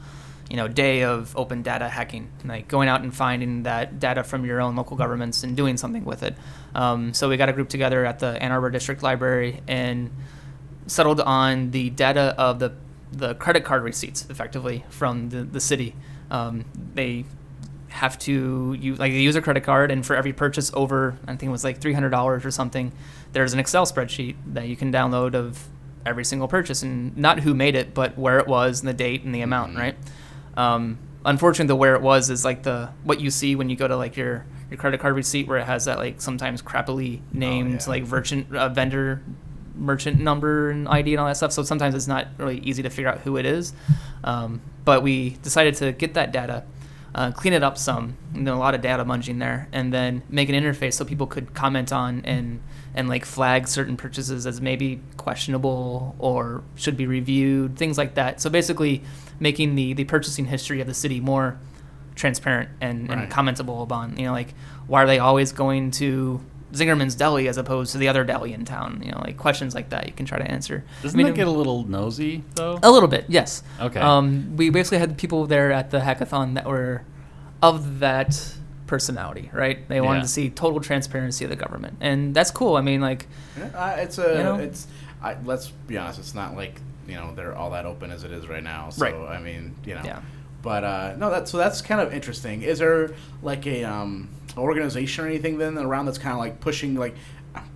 you 0.50 0.58
know, 0.58 0.68
day 0.68 1.04
of 1.04 1.36
open 1.36 1.62
data 1.62 1.88
hacking, 1.90 2.30
like 2.46 2.68
going 2.68 2.88
out 2.88 3.02
and 3.02 3.16
finding 3.16 3.64
that 3.64 4.00
data 4.00 4.24
from 4.24 4.46
your 4.46 4.62
own 4.62 4.76
local 4.76 4.98
governments 4.98 5.44
and 5.44 5.58
doing 5.58 5.78
something 5.78 6.06
with 6.06 6.24
it. 6.24 6.36
Um, 6.76 7.14
so 7.14 7.30
we 7.30 7.38
got 7.38 7.50
a 7.50 7.54
group 7.54 7.70
together 7.70 8.06
at 8.06 8.20
the 8.20 8.42
Ann 8.42 8.52
Arbor 8.52 8.70
District 8.70 9.02
Library 9.02 9.62
and 9.68 10.12
settled 10.88 11.22
on 11.22 11.72
the 11.72 11.90
data 11.90 12.36
of 12.38 12.60
the 12.60 12.74
the 13.12 13.36
credit 13.36 13.66
card 13.66 13.84
receipts 13.84 14.26
effectively 14.30 14.86
from 14.90 15.30
the, 15.30 15.44
the 15.44 15.60
city. 15.60 15.94
Um, 16.30 16.64
they 16.94 17.26
have 17.90 18.18
to 18.20 18.74
use 18.80 19.00
like 19.00 19.12
they 19.12 19.20
use 19.20 19.36
a 19.36 19.42
credit 19.42 19.64
card, 19.64 19.92
and 19.92 20.06
for 20.06 20.16
every 20.16 20.32
purchase 20.32 20.72
over, 20.74 21.18
I 21.24 21.32
think 21.36 21.44
it 21.44 21.50
was 21.50 21.64
like 21.64 21.80
three 21.80 21.94
hundred 21.94 22.12
dollars 22.12 22.46
or 22.46 22.52
something, 22.52 22.94
there's 23.34 23.54
an 23.54 23.60
Excel 23.60 23.86
spreadsheet 23.86 24.36
that 24.54 24.68
you 24.68 24.78
can 24.78 24.92
download 24.94 25.36
of 25.36 25.68
every 26.06 26.26
single 26.26 26.48
purchase 26.48 26.84
and 26.84 27.16
not 27.18 27.42
who 27.42 27.54
made 27.54 27.76
it, 27.76 27.94
but 27.94 28.18
where 28.18 28.40
it 28.40 28.48
was 28.48 28.80
and 28.80 28.90
the 28.90 28.94
date 28.94 29.24
and 29.24 29.34
the 29.34 29.42
amount, 29.42 29.78
right? 29.78 29.96
Um, 30.56 30.98
unfortunately, 31.26 31.68
the 31.68 31.76
where 31.76 31.96
it 31.96 32.02
was 32.02 32.30
is 32.30 32.44
like 32.46 32.64
the 32.64 32.90
what 33.04 33.20
you 33.20 33.30
see 33.30 33.56
when 33.56 33.70
you 33.70 33.76
go 33.76 33.88
to 33.88 33.96
like 33.96 34.18
your 34.18 34.46
your 34.70 34.78
credit 34.78 35.00
card 35.00 35.16
receipt, 35.16 35.48
where 35.48 35.58
it 35.58 35.66
has 35.66 35.86
that 35.86 35.98
like 35.98 36.22
sometimes 36.22 36.62
crappily 36.62 37.22
named 37.34 37.82
yeah. 37.82 37.90
like 37.90 38.08
merchant 38.08 38.56
uh, 38.56 38.70
vendor 38.70 39.22
merchant 39.76 40.20
number 40.20 40.70
and 40.70 40.88
ID 40.88 41.14
and 41.14 41.20
all 41.20 41.28
that 41.28 41.38
stuff. 41.38 41.52
So 41.52 41.64
sometimes 41.64 41.96
it's 41.96 42.08
not 42.08 42.28
really 42.38 42.60
easy 42.60 42.84
to 42.84 42.90
figure 42.90 43.10
out 43.10 43.20
who 43.20 43.38
it 43.38 43.46
is. 43.46 43.74
Um, 44.24 44.62
but 44.86 45.04
we 45.04 45.32
decided 45.42 45.76
to 45.76 45.92
get 45.92 46.14
that 46.14 46.32
data, 46.32 46.64
uh, 47.16 47.32
clean 47.32 47.54
it 47.54 47.64
up 47.64 47.78
some, 47.78 48.18
know, 48.34 48.56
a 48.56 48.60
lot 48.60 48.76
of 48.76 48.82
data 48.82 49.04
munging 49.06 49.40
there, 49.40 49.68
and 49.72 49.94
then 49.94 50.24
make 50.30 50.50
an 50.50 50.56
interface 50.56 50.94
so 50.94 51.06
people 51.06 51.28
could 51.28 51.54
comment 51.54 51.92
on 51.92 52.24
and 52.26 52.62
and 52.94 53.08
like 53.08 53.26
flag 53.26 53.68
certain 53.68 53.96
purchases 53.98 54.46
as 54.46 54.60
maybe 54.62 55.00
questionable 55.18 56.16
or 56.20 56.64
should 56.76 56.98
be 56.98 57.08
reviewed, 57.08 57.78
things 57.78 57.98
like 57.98 58.16
that. 58.16 58.42
So 58.42 58.50
basically, 58.50 59.02
making 59.40 59.76
the 59.76 59.94
the 59.94 60.04
purchasing 60.04 60.46
history 60.46 60.82
of 60.82 60.88
the 60.88 60.94
city 60.94 61.20
more 61.20 61.58
transparent 62.16 62.70
and, 62.82 63.10
Right. 63.10 63.20
and 63.20 63.32
commentable 63.32 63.82
upon. 63.84 64.18
You 64.18 64.26
know, 64.26 64.34
like 64.34 64.54
why 64.88 65.04
are 65.04 65.08
they 65.08 65.20
always 65.20 65.52
going 65.52 65.92
to 65.92 66.42
Zingerman's 66.74 67.16
Deli 67.16 67.48
as 67.48 67.58
opposed 67.58 67.92
to 67.94 67.98
the 67.98 68.08
other 68.10 68.24
deli 68.24 68.54
in 68.54 68.66
town? 68.66 69.02
You 69.04 69.12
know, 69.12 69.22
like 69.24 69.38
questions 69.38 69.74
like 69.74 69.90
that 69.90 70.08
you 70.08 70.14
can 70.14 70.26
try 70.26 70.38
to 70.38 70.50
answer. 70.50 70.84
Doesn't 71.02 71.18
I 71.18 71.24
mean, 71.24 71.28
that 71.32 71.36
get 71.38 71.48
a 71.48 71.52
little 71.52 71.86
nosy 71.86 72.44
though? 72.56 72.80
a 72.84 72.92
little 72.92 73.08
bit, 73.10 73.26
yes. 73.30 73.64
Okay. 73.80 74.00
Um, 74.00 74.56
we 74.58 74.70
basically 74.70 74.98
had 75.00 75.18
people 75.18 75.48
there 75.48 75.72
at 75.72 75.92
the 75.92 76.00
hackathon 76.00 76.54
that 76.56 76.66
were 76.66 77.04
of 77.62 78.00
that 78.00 78.56
personality, 79.02 79.50
right? 79.54 79.88
They 79.88 80.02
wanted 80.02 80.18
Yeah. 80.18 80.24
to 80.24 80.28
see 80.28 80.50
total 80.50 80.82
transparency 80.82 81.46
of 81.46 81.50
the 81.50 81.56
government, 81.56 81.96
and 82.02 82.36
that's 82.36 82.52
cool. 82.52 82.76
I 82.76 82.82
mean, 82.82 83.00
like, 83.00 83.26
Yeah, 83.58 83.68
uh, 83.74 83.96
it's 83.98 84.18
a 84.18 84.34
You 84.38 84.44
know? 84.44 84.56
it's 84.58 84.86
I, 85.24 85.38
let's 85.46 85.70
be 85.88 85.98
honest 85.98 86.20
it's 86.20 86.36
not 86.36 86.56
like 86.58 86.76
you 87.08 87.16
know 87.16 87.34
they're 87.36 87.56
all 87.56 87.70
that 87.72 87.86
open 87.86 88.12
as 88.12 88.24
it 88.26 88.32
is 88.32 88.48
right 88.50 88.64
now 88.64 88.90
so 88.90 89.04
Right. 89.06 89.16
i 89.38 89.40
mean 89.40 89.76
you 89.86 89.94
know 89.96 90.02
Yeah. 90.04 90.20
but 90.64 90.84
uh 90.84 91.14
no 91.18 91.30
that's 91.30 91.52
so 91.52 91.58
that's 91.58 91.80
kind 91.82 92.02
of 92.02 92.12
interesting 92.14 92.64
is 92.64 92.80
there 92.80 93.12
like 93.44 93.66
a 93.68 93.84
um 93.84 94.30
organization 94.58 95.24
or 95.24 95.28
anything 95.28 95.58
then 95.60 95.78
around 95.78 96.06
that's 96.08 96.18
kind 96.18 96.34
of 96.34 96.40
like 96.40 96.60
pushing 96.60 96.96
like 96.96 97.16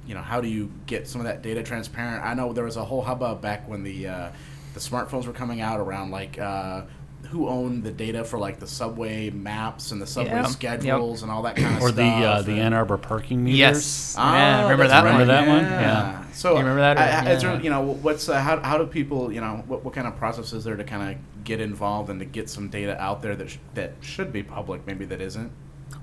you 0.08 0.16
know 0.16 0.22
how 0.22 0.42
do 0.42 0.48
you 0.48 0.72
get 0.88 1.08
some 1.08 1.22
of 1.22 1.28
that 1.28 1.42
data 1.44 1.62
transparent 1.62 2.24
i 2.26 2.34
know 2.34 2.52
there 2.54 2.64
was 2.66 2.78
a 2.78 2.86
whole 2.86 3.04
hubbub 3.04 3.42
back 3.42 3.68
when 3.70 3.84
the 3.84 4.08
uh 4.08 4.30
the 4.74 4.80
smartphones 4.80 5.26
were 5.28 5.34
coming 5.34 5.62
out 5.62 5.80
around 5.80 6.10
like 6.12 6.40
uh 6.40 6.82
who 7.28 7.48
owned 7.48 7.84
the 7.84 7.92
data 7.92 8.24
for 8.24 8.40
like 8.40 8.60
the 8.60 8.68
subway 8.68 9.30
maps 9.30 9.92
and 9.92 10.02
the 10.02 10.08
subway 10.08 10.32
Yeah. 10.32 10.42
Yep. 10.44 10.52
schedules 10.52 11.22
and 11.24 11.32
all 11.32 11.42
that 11.44 11.56
kind 11.56 11.68
of 11.68 11.74
stuff? 11.74 11.84
Or 11.84 11.88
stuff 11.94 11.96
the 12.22 12.26
uh, 12.28 12.42
the 12.44 12.54
Ann 12.62 12.74
Arbor 12.74 12.98
parking 12.98 13.44
meters. 13.44 13.58
yes, 13.60 14.16
Ah, 14.18 14.36
yeah, 14.36 14.62
remember 14.64 14.88
that's 14.88 14.94
that 14.94 15.04
right. 15.04 15.12
one? 15.12 15.22
Remember 15.22 15.34
that 15.34 15.48
one? 15.48 15.64
Yeah. 15.66 16.32
So 16.34 16.52
You 16.54 16.58
remember 16.60 16.82
that? 16.82 16.98
I- 16.98 17.30
I- 17.30 17.32
is 17.34 17.42
there, 17.42 17.54
Yeah. 17.56 17.62
you 17.62 17.70
know, 17.70 17.82
what's 17.82 18.28
uh, 18.30 18.40
how, 18.40 18.60
how 18.62 18.78
do 18.78 18.86
people, 18.86 19.32
you 19.32 19.42
know, 19.42 19.64
what, 19.68 19.84
what 19.84 19.94
kind 19.94 20.08
of 20.08 20.16
process 20.18 20.54
is 20.54 20.64
there 20.64 20.76
to 20.76 20.84
kind 20.84 21.12
of 21.12 21.44
get 21.44 21.60
involved 21.62 22.10
and 22.10 22.20
to 22.20 22.26
get 22.26 22.50
some 22.50 22.70
data 22.70 23.00
out 23.02 23.22
there 23.22 23.36
that 23.36 23.50
sh- 23.50 23.58
that 23.74 23.94
should 24.02 24.32
be 24.34 24.44
public, 24.44 24.86
maybe 24.88 25.06
that 25.06 25.22
isn't? 25.22 25.52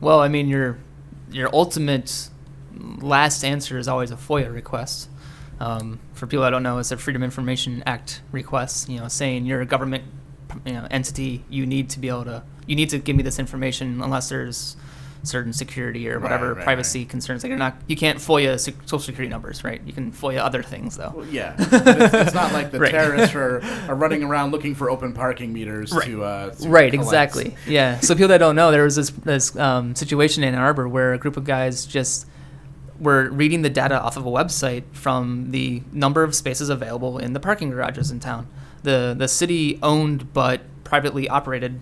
Well, 0.00 0.20
I 0.20 0.28
mean, 0.28 0.48
your 0.48 0.78
your 1.30 1.48
ultimate 1.54 2.28
last 3.00 3.44
answer 3.44 3.78
is 3.78 3.88
always 3.88 4.10
a 4.10 4.16
FOIA 4.16 4.52
request. 4.52 5.08
Um, 5.60 6.00
for 6.14 6.26
people 6.26 6.42
that 6.42 6.50
don't 6.50 6.62
know, 6.62 6.78
it's 6.78 6.90
a 6.90 6.96
Freedom 6.96 7.22
of 7.22 7.26
Information 7.26 7.82
Act 7.86 8.22
request. 8.32 8.88
You 8.88 8.98
know, 9.00 9.08
saying 9.08 9.46
you're 9.46 9.60
a 9.60 9.66
government 9.66 10.04
you 10.66 10.72
know, 10.74 10.86
entity, 10.90 11.44
you 11.50 11.66
need 11.66 11.90
to 11.90 11.98
be 11.98 12.08
able 12.08 12.24
to 12.24 12.42
you 12.66 12.76
need 12.76 12.90
to 12.90 12.98
give 12.98 13.16
me 13.16 13.22
this 13.22 13.38
information 13.38 14.00
unless 14.02 14.28
there's 14.28 14.76
certain 15.24 15.52
security 15.52 16.08
or 16.08 16.18
whatever 16.18 16.54
right, 16.54 16.64
privacy 16.64 17.04
concerns. 17.04 17.42
Like 17.44 17.50
you're 17.50 17.58
not 17.58 17.76
you 17.86 17.94
can't 17.96 18.18
FOIA 18.18 18.58
social 18.58 18.98
security 18.98 19.28
numbers, 19.30 19.62
right? 19.62 19.80
You 19.86 19.92
can 19.92 20.10
FOIA 20.12 20.38
other 20.40 20.62
things 20.64 20.96
though. 20.96 21.12
Well, 21.14 21.26
yeah, 21.26 21.54
it's, 21.58 22.14
it's 22.14 22.34
not 22.34 22.52
like 22.52 22.72
the 22.72 22.80
Right. 22.80 22.90
terrorists 22.90 23.34
are, 23.36 23.62
are 23.88 23.94
running 23.94 24.24
around 24.24 24.50
looking 24.50 24.74
for 24.74 24.90
open 24.90 25.12
parking 25.12 25.52
meters 25.52 25.92
Right. 25.92 26.06
to, 26.06 26.24
uh, 26.24 26.50
to 26.50 26.68
Right, 26.68 26.90
collect. 26.92 27.06
exactly. 27.06 27.56
Yeah. 27.68 28.00
So 28.00 28.14
people 28.14 28.28
that 28.28 28.38
don't 28.38 28.56
know, 28.56 28.70
there 28.72 28.82
was 28.84 28.96
this 28.96 29.10
this 29.10 29.54
um, 29.56 29.94
situation 29.94 30.42
in 30.42 30.54
Ann 30.54 30.60
Arbor 30.60 30.88
where 30.88 31.12
a 31.12 31.18
group 31.18 31.36
of 31.36 31.44
guys 31.44 31.86
just 31.86 32.26
were 32.98 33.28
reading 33.30 33.62
the 33.62 33.70
data 33.70 34.00
off 34.00 34.16
of 34.16 34.24
a 34.26 34.30
website 34.30 34.84
from 34.92 35.50
the 35.50 35.82
number 35.92 36.22
of 36.24 36.34
spaces 36.34 36.68
available 36.68 37.18
in 37.18 37.32
the 37.32 37.40
parking 37.40 37.70
garages 37.70 38.10
in 38.10 38.18
town. 38.20 38.46
The 38.82 39.14
the 39.16 39.28
city 39.28 39.78
owned 39.82 40.32
but 40.32 40.62
privately 40.84 41.28
operated 41.28 41.80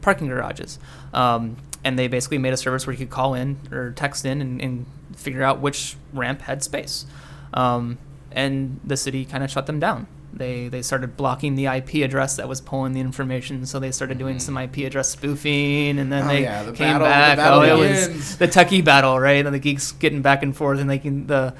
parking 0.00 0.26
garages, 0.28 0.78
um, 1.14 1.56
and 1.84 1.98
they 1.98 2.08
basically 2.08 2.38
made 2.38 2.52
a 2.52 2.56
service 2.56 2.86
where 2.86 2.92
you 2.92 2.98
could 2.98 3.10
call 3.10 3.34
in 3.34 3.58
or 3.70 3.92
text 3.92 4.24
in 4.24 4.40
and, 4.40 4.60
and 4.60 4.86
figure 5.16 5.42
out 5.42 5.60
which 5.60 5.96
ramp 6.12 6.42
had 6.42 6.62
space. 6.62 7.06
Um, 7.54 7.98
and 8.32 8.80
the 8.84 8.96
city 8.96 9.24
kind 9.24 9.42
of 9.44 9.50
shut 9.50 9.66
them 9.66 9.80
down. 9.80 10.06
They 10.32 10.68
they 10.68 10.82
started 10.82 11.16
blocking 11.16 11.54
the 11.56 11.66
IP 11.66 11.94
address 12.04 12.36
that 12.36 12.48
was 12.48 12.60
pulling 12.60 12.92
the 12.92 13.00
information, 13.00 13.66
so 13.66 13.78
they 13.80 13.90
started 13.92 14.18
doing 14.18 14.38
some 14.38 14.56
IP 14.56 14.78
address 14.78 15.08
spoofing, 15.10 15.98
and 15.98 16.10
then 16.12 16.24
Oh, 16.24 16.28
they 16.28 16.42
yeah, 16.42 16.62
the 16.62 16.72
came 16.72 16.98
battle- 16.98 17.06
back. 17.06 17.38
oh, 17.40 17.60
it 17.62 17.76
begins. 17.76 18.08
was 18.16 18.36
the 18.38 18.46
techie 18.48 18.84
battle, 18.84 19.18
right? 19.18 19.44
And 19.44 19.52
the 19.54 19.58
geeks 19.58 19.90
getting 19.92 20.22
back 20.22 20.42
and 20.44 20.56
forth, 20.56 20.78
and 20.80 20.88
like 20.88 21.02
the 21.02 21.54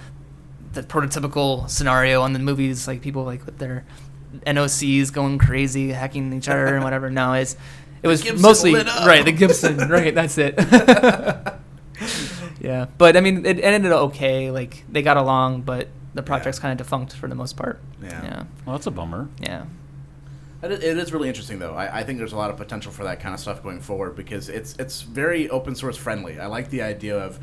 the 0.72 0.82
prototypical 0.84 1.68
scenario 1.68 2.22
on 2.22 2.32
the 2.32 2.38
movies, 2.38 2.86
like 2.86 3.00
people 3.02 3.24
like 3.24 3.44
with 3.44 3.58
their 3.58 3.84
NOCs 4.46 5.12
going 5.12 5.38
crazy, 5.38 5.90
hacking 5.90 6.32
each 6.32 6.48
other 6.48 6.74
and 6.74 6.84
whatever. 6.84 7.10
No, 7.10 7.32
it's 7.34 7.56
it 8.02 8.08
was 8.08 8.22
Gibson 8.22 8.42
mostly 8.42 8.72
lit 8.72 8.88
up. 8.88 9.06
right. 9.06 9.24
The 9.24 9.32
Gibson, 9.32 9.88
right? 9.88 10.14
That's 10.14 10.38
it. 10.38 10.54
yeah, 12.60 12.86
but 12.98 13.16
I 13.16 13.20
mean, 13.20 13.44
it 13.46 13.58
ended 13.62 13.92
okay. 13.92 14.50
Like 14.50 14.84
they 14.88 15.02
got 15.02 15.16
along, 15.16 15.62
but 15.62 15.88
the 16.14 16.22
project's 16.22 16.58
kind 16.58 16.72
of 16.72 16.78
defunct 16.84 17.14
for 17.14 17.28
the 17.28 17.34
most 17.34 17.56
part. 17.56 17.80
Yeah. 18.02 18.08
yeah, 18.24 18.44
Well, 18.66 18.76
that's 18.76 18.86
a 18.86 18.90
bummer. 18.90 19.28
yeah. 19.40 19.64
It 20.62 20.72
is- 20.72 20.82
it 20.84 20.98
is 20.98 21.12
really 21.12 21.28
interesting, 21.28 21.58
though. 21.58 21.74
I, 21.74 22.00
I 22.00 22.04
think 22.04 22.18
there's 22.18 22.32
a 22.34 22.36
lot 22.36 22.50
of 22.50 22.56
potential 22.56 22.92
for 22.92 23.04
that 23.04 23.20
kind 23.20 23.32
of 23.34 23.40
stuff 23.40 23.62
going 23.62 23.80
forward 23.80 24.14
because 24.16 24.48
it's 24.50 24.74
it's 24.78 25.02
very 25.02 25.48
open 25.48 25.74
source 25.74 25.96
friendly. 25.96 26.38
I 26.38 26.46
like 26.46 26.68
the 26.70 26.82
idea 26.82 27.18
of 27.18 27.38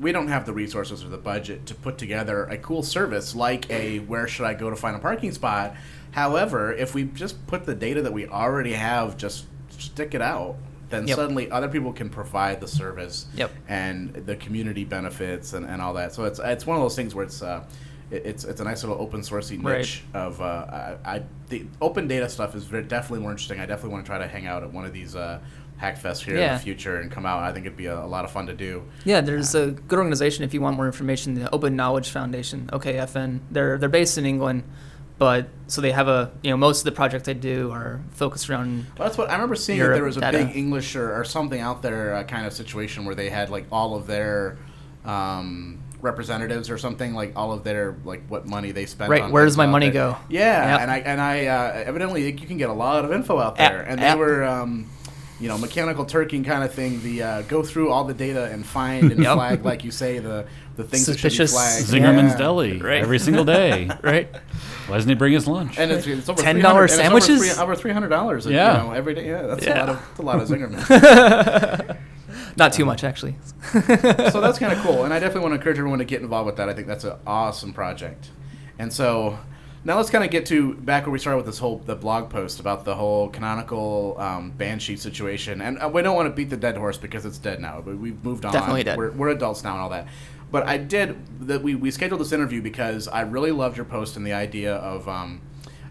we 0.00 0.12
don't 0.12 0.28
have 0.28 0.46
the 0.46 0.52
resources 0.52 1.02
or 1.04 1.08
the 1.08 1.18
budget 1.18 1.66
to 1.66 1.74
put 1.74 1.98
together 1.98 2.44
a 2.44 2.56
cool 2.58 2.82
service 2.82 3.34
like 3.34 3.68
a 3.70 3.98
where 4.00 4.26
should 4.28 4.46
I 4.46 4.54
go 4.54 4.70
to 4.70 4.76
find 4.76 4.96
a 4.96 4.98
parking 4.98 5.32
spot. 5.32 5.74
However, 6.20 6.72
if 6.72 6.94
we 6.94 7.04
just 7.04 7.46
put 7.46 7.66
the 7.66 7.74
data 7.74 8.00
that 8.00 8.12
we 8.12 8.26
already 8.26 8.72
have, 8.72 9.18
just 9.18 9.44
stick 9.68 10.14
it 10.14 10.22
out, 10.22 10.56
then 10.88 11.06
Yep. 11.06 11.14
suddenly 11.16 11.50
other 11.50 11.68
people 11.68 11.92
can 11.92 12.08
provide 12.08 12.58
the 12.58 12.66
service 12.66 13.26
Yep. 13.36 13.50
and 13.68 14.14
the 14.14 14.34
community 14.36 14.84
benefits 14.86 15.52
and, 15.52 15.66
and 15.66 15.82
all 15.82 15.92
that. 15.92 16.14
So 16.14 16.24
it's 16.24 16.40
it's 16.42 16.66
one 16.66 16.78
of 16.78 16.82
those 16.82 16.96
things 16.96 17.14
where 17.14 17.26
it's 17.26 17.42
uh, 17.42 17.64
it- 18.10 18.24
it's 18.24 18.44
it's 18.44 18.62
a 18.62 18.64
nice 18.64 18.82
little 18.82 18.98
open 18.98 19.20
sourcey 19.20 19.62
Right. 19.62 19.78
niche 19.78 20.04
of 20.14 20.40
uh, 20.40 20.96
I, 21.04 21.16
I 21.16 21.22
the 21.50 21.66
open 21.82 22.08
data 22.08 22.30
stuff 22.30 22.54
is 22.54 22.64
very, 22.64 22.84
definitely 22.84 23.20
more 23.20 23.30
interesting. 23.32 23.60
I 23.60 23.66
definitely 23.66 23.90
want 23.92 24.06
to 24.06 24.08
try 24.08 24.18
to 24.18 24.26
hang 24.26 24.46
out 24.46 24.62
at 24.62 24.72
one 24.72 24.86
of 24.86 24.94
these 24.94 25.14
uh, 25.14 25.40
hackfests 25.82 26.24
here 26.24 26.36
in 26.36 26.52
the 26.54 26.58
future 26.58 26.96
and 27.00 27.10
come 27.10 27.26
out. 27.26 27.42
I 27.42 27.52
think 27.52 27.66
it'd 27.66 27.76
be 27.76 27.86
a, 27.86 27.98
a 28.02 28.06
lot 28.06 28.24
of 28.24 28.30
fun 28.30 28.46
to 28.46 28.54
do. 28.54 28.82
Yeah, 29.04 29.20
there's 29.20 29.54
a 29.54 29.72
good 29.72 29.98
organization 29.98 30.44
if 30.44 30.54
you 30.54 30.62
want 30.62 30.76
more 30.76 30.86
information, 30.86 31.34
the 31.34 31.52
Open 31.54 31.76
Knowledge 31.76 32.08
Foundation, 32.08 32.70
OKFN. 32.72 33.40
They're 33.50 33.76
they're 33.76 33.90
based 33.90 34.16
in 34.16 34.24
England, 34.24 34.62
but 35.18 35.48
so 35.66 35.80
they 35.80 35.92
have 35.92 36.08
a 36.08 36.30
you 36.42 36.50
know 36.50 36.56
most 36.56 36.78
of 36.80 36.84
the 36.84 36.92
projects 36.92 37.24
they 37.26 37.34
do 37.34 37.70
are 37.72 38.00
focused 38.10 38.48
around 38.50 38.86
Well, 38.98 39.08
that's 39.08 39.18
what 39.18 39.28
I 39.30 39.32
remember 39.34 39.54
seeing. 39.56 39.78
That 39.78 39.88
there 39.94 40.04
was 40.04 40.16
a 40.16 40.20
data. 40.20 40.38
big 40.44 40.56
English 40.56 40.94
or, 40.96 41.18
or 41.18 41.24
something 41.24 41.60
out 41.60 41.82
there 41.82 42.14
uh, 42.14 42.22
kind 42.24 42.46
of 42.46 42.52
situation 42.52 43.04
where 43.04 43.14
they 43.14 43.30
had 43.30 43.50
like 43.50 43.66
all 43.72 43.94
of 43.96 44.06
their 44.06 44.58
um, 45.04 45.78
representatives 46.02 46.68
or 46.70 46.78
something 46.78 47.14
like 47.14 47.32
all 47.36 47.52
of 47.52 47.64
their 47.64 47.96
like 48.04 48.22
what 48.28 48.46
money 48.46 48.72
they 48.72 48.86
spent. 48.86 49.10
Right, 49.10 49.22
on 49.22 49.32
where 49.32 49.44
does 49.44 49.56
my 49.56 49.66
money 49.66 49.86
there. 49.90 50.12
go? 50.12 50.16
Yeah, 50.28 50.72
Yep. 50.72 50.80
and 50.82 50.90
I 50.90 50.98
and 50.98 51.20
I 51.20 51.46
uh, 51.46 51.72
evidently 51.86 52.26
you 52.30 52.46
can 52.46 52.56
get 52.58 52.68
a 52.70 52.74
lot 52.74 53.04
of 53.04 53.12
info 53.12 53.38
out 53.38 53.58
App- 53.58 53.72
there, 53.72 53.82
and 53.82 54.00
they 54.00 54.06
app. 54.06 54.18
were. 54.18 54.44
Um, 54.44 54.90
you 55.38 55.48
know, 55.48 55.58
mechanical 55.58 56.06
turking 56.06 56.42
kind 56.44 56.64
of 56.64 56.72
thing. 56.72 57.02
The 57.02 57.22
uh, 57.22 57.42
go 57.42 57.62
through 57.62 57.90
all 57.90 58.04
the 58.04 58.14
data 58.14 58.46
and 58.46 58.64
find 58.64 59.12
and 59.12 59.22
Yep. 59.22 59.34
flag, 59.34 59.64
like 59.66 59.84
you 59.84 59.90
say, 59.90 60.18
the 60.18 60.46
the 60.76 60.84
things 60.84 61.04
Suspicious 61.04 61.52
that 61.52 61.76
should 61.82 61.92
be 61.92 62.00
flagged. 62.02 62.16
Zingerman's 62.16 62.32
Yeah. 62.32 62.38
Deli 62.38 62.78
Right. 62.80 63.02
every 63.02 63.18
single 63.18 63.44
day. 63.44 63.90
right. 64.02 64.34
Why 64.86 64.96
doesn't 64.96 65.08
he 65.08 65.14
bring 65.14 65.32
his 65.32 65.46
lunch? 65.48 65.78
And 65.78 65.90
it's, 65.90 66.06
it's 66.06 66.28
over 66.28 66.42
$10 66.42 66.54
$300 66.54 66.56
it's 66.56 66.64
over 66.66 66.88
sandwiches? 66.88 67.58
Over 67.58 67.74
three 67.74 67.92
hundred 67.92 68.08
dollars. 68.08 68.46
Yeah. 68.46 68.82
you 68.82 68.88
know, 68.88 68.94
every 68.94 69.14
day. 69.14 69.26
Yeah, 69.26 69.42
that's 69.42 69.66
a 69.66 69.70
lot 69.70 69.88
of 69.88 69.96
that's 69.98 70.18
a 70.18 70.22
lot 70.22 70.40
of 70.40 70.48
Zingerman. 70.48 71.96
Not 72.56 72.72
too 72.72 72.84
much 72.84 73.04
actually. 73.04 73.36
so 73.72 74.40
that's 74.40 74.58
kind 74.58 74.72
of 74.72 74.78
cool, 74.78 75.04
and 75.04 75.12
I 75.12 75.18
definitely 75.18 75.42
want 75.42 75.52
to 75.52 75.56
encourage 75.56 75.78
everyone 75.78 75.98
to 75.98 76.04
get 76.04 76.22
involved 76.22 76.46
with 76.46 76.56
that. 76.56 76.68
I 76.68 76.74
think 76.74 76.86
that's 76.86 77.04
an 77.04 77.16
awesome 77.26 77.72
project. 77.72 78.30
And 78.78 78.92
so 78.92 79.38
now 79.84 79.96
let's 79.96 80.10
kind 80.10 80.24
of 80.24 80.30
get 80.30 80.46
to 80.46 80.74
back 80.74 81.04
where 81.04 81.12
we 81.12 81.18
started 81.18 81.36
with 81.38 81.46
this 81.46 81.58
whole 81.58 81.78
the 81.78 81.94
blog 81.94 82.30
post 82.30 82.60
about 82.60 82.84
the 82.84 82.94
whole 82.94 83.28
canonical 83.28 84.16
um, 84.18 84.50
banshee 84.50 84.96
situation. 84.96 85.60
And 85.60 85.78
uh, 85.78 85.88
we 85.88 86.02
don't 86.02 86.16
want 86.16 86.28
to 86.28 86.34
beat 86.34 86.50
the 86.50 86.56
dead 86.56 86.76
horse 86.76 86.98
because 86.98 87.24
it's 87.24 87.38
dead 87.38 87.60
now. 87.60 87.82
But 87.84 87.96
we've 87.98 88.22
moved 88.24 88.44
on. 88.44 88.52
Definitely 88.52 88.84
dead. 88.84 88.98
We're, 88.98 89.12
we're 89.12 89.28
adults 89.28 89.62
now 89.62 89.72
and 89.72 89.80
all 89.80 89.90
that. 89.90 90.08
But 90.50 90.66
I 90.66 90.76
did 90.78 91.46
that. 91.46 91.62
We, 91.62 91.74
we 91.74 91.90
scheduled 91.90 92.20
this 92.20 92.32
interview 92.32 92.62
because 92.62 93.08
I 93.08 93.22
really 93.22 93.52
loved 93.52 93.76
your 93.76 93.86
post 93.86 94.16
and 94.16 94.26
the 94.26 94.32
idea 94.32 94.74
of. 94.74 95.08
Um, 95.08 95.42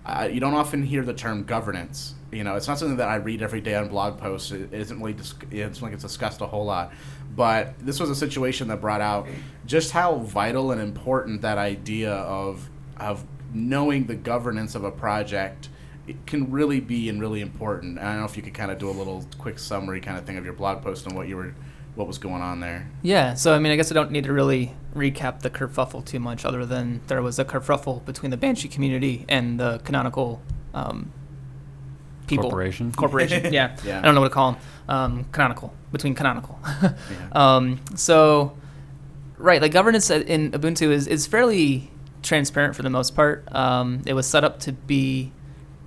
uh, 0.06 0.30
you 0.32 0.40
don't 0.40 0.54
often 0.54 0.84
hear 0.84 1.04
the 1.04 1.16
term 1.16 1.44
governance. 1.46 2.14
You 2.32 2.44
know, 2.44 2.56
it's 2.56 2.68
not 2.68 2.78
something 2.78 2.98
that 2.98 3.10
I 3.10 3.16
read 3.16 3.42
every 3.42 3.60
day 3.60 3.74
on 3.74 3.88
blog 3.88 4.20
posts. 4.20 4.52
It 4.52 4.72
isn't 4.72 5.00
really, 5.00 5.14
dis- 5.14 5.34
it's 5.50 5.82
like 5.82 5.94
it's 5.94 6.04
discussed 6.04 6.42
a 6.42 6.46
whole 6.46 6.66
lot. 6.66 6.94
But 7.36 7.74
this 7.80 8.00
was 8.00 8.10
a 8.12 8.16
situation 8.16 8.68
that 8.68 8.82
brought 8.82 9.02
out 9.02 9.28
just 9.66 9.92
how 9.92 10.18
vital 10.18 10.72
and 10.72 10.80
important 10.80 11.42
that 11.42 11.58
idea 11.58 12.14
of 12.14 12.70
of 12.98 13.26
knowing 13.54 14.06
the 14.06 14.16
governance 14.16 14.76
of 14.76 14.84
a 14.84 14.92
project 14.92 15.70
it 16.08 16.28
can 16.28 16.52
really 16.52 16.80
be 16.80 17.10
and 17.10 17.20
really 17.20 17.42
important. 17.42 17.98
And 17.98 18.08
I 18.08 18.12
don't 18.12 18.20
know 18.20 18.26
if 18.26 18.38
you 18.38 18.44
could 18.44 18.54
kind 18.54 18.70
of 18.70 18.78
do 18.78 18.90
a 18.90 18.92
little 18.92 19.26
quick 19.40 19.58
summary 19.58 20.00
kind 20.00 20.18
of 20.18 20.26
thing 20.26 20.38
of 20.38 20.46
your 20.46 20.54
blog 20.54 20.84
post 20.84 21.08
and 21.08 21.16
what 21.16 21.28
you 21.28 21.36
were 21.36 21.56
what 21.96 22.08
was 22.08 22.18
going 22.18 22.42
on 22.42 22.60
there. 22.60 22.90
Yeah, 23.02 23.34
so 23.34 23.54
I 23.56 23.60
mean, 23.60 23.72
I 23.72 23.76
guess 23.76 23.92
I 23.92 23.96
don't 23.96 24.12
need 24.12 24.26
to 24.26 24.34
really 24.34 24.74
recap 24.94 25.42
the 25.42 25.50
kerfuffle 25.50 26.06
too 26.06 26.20
much, 26.20 26.46
other 26.46 26.66
than 26.66 27.02
there 27.08 27.22
was 27.22 27.40
a 27.40 27.46
kerfuffle 27.46 28.04
between 28.06 28.32
the 28.32 28.38
Banshee 28.38 28.68
community 28.68 29.26
and 29.28 29.60
the 29.60 29.80
canonical 29.80 30.42
um, 30.74 31.12
people. 32.28 32.44
Corporation? 32.44 32.92
Corporation, 32.92 33.46
yeah. 33.54 33.76
Yeah. 33.84 34.00
I 34.00 34.02
don't 34.02 34.16
know 34.16 34.22
what 34.22 34.30
to 34.30 34.34
call 34.34 34.52
them. 34.54 34.62
Um, 34.88 35.24
canonical, 35.32 35.74
between 35.92 36.16
canonical. 36.16 36.60
Yeah. 36.82 36.96
um, 37.32 37.80
so, 37.96 38.58
right, 39.38 39.62
like 39.62 39.72
governance 39.72 40.10
in 40.10 40.52
Ubuntu 40.52 40.90
is, 40.92 41.08
is 41.08 41.26
fairly 41.26 41.92
transparent 42.22 42.76
for 42.76 42.84
the 42.84 42.90
most 42.90 43.16
part. 43.16 43.48
Um, 43.56 44.02
it 44.06 44.14
was 44.14 44.28
set 44.28 44.44
up 44.44 44.60
to 44.62 44.74
be 44.74 45.32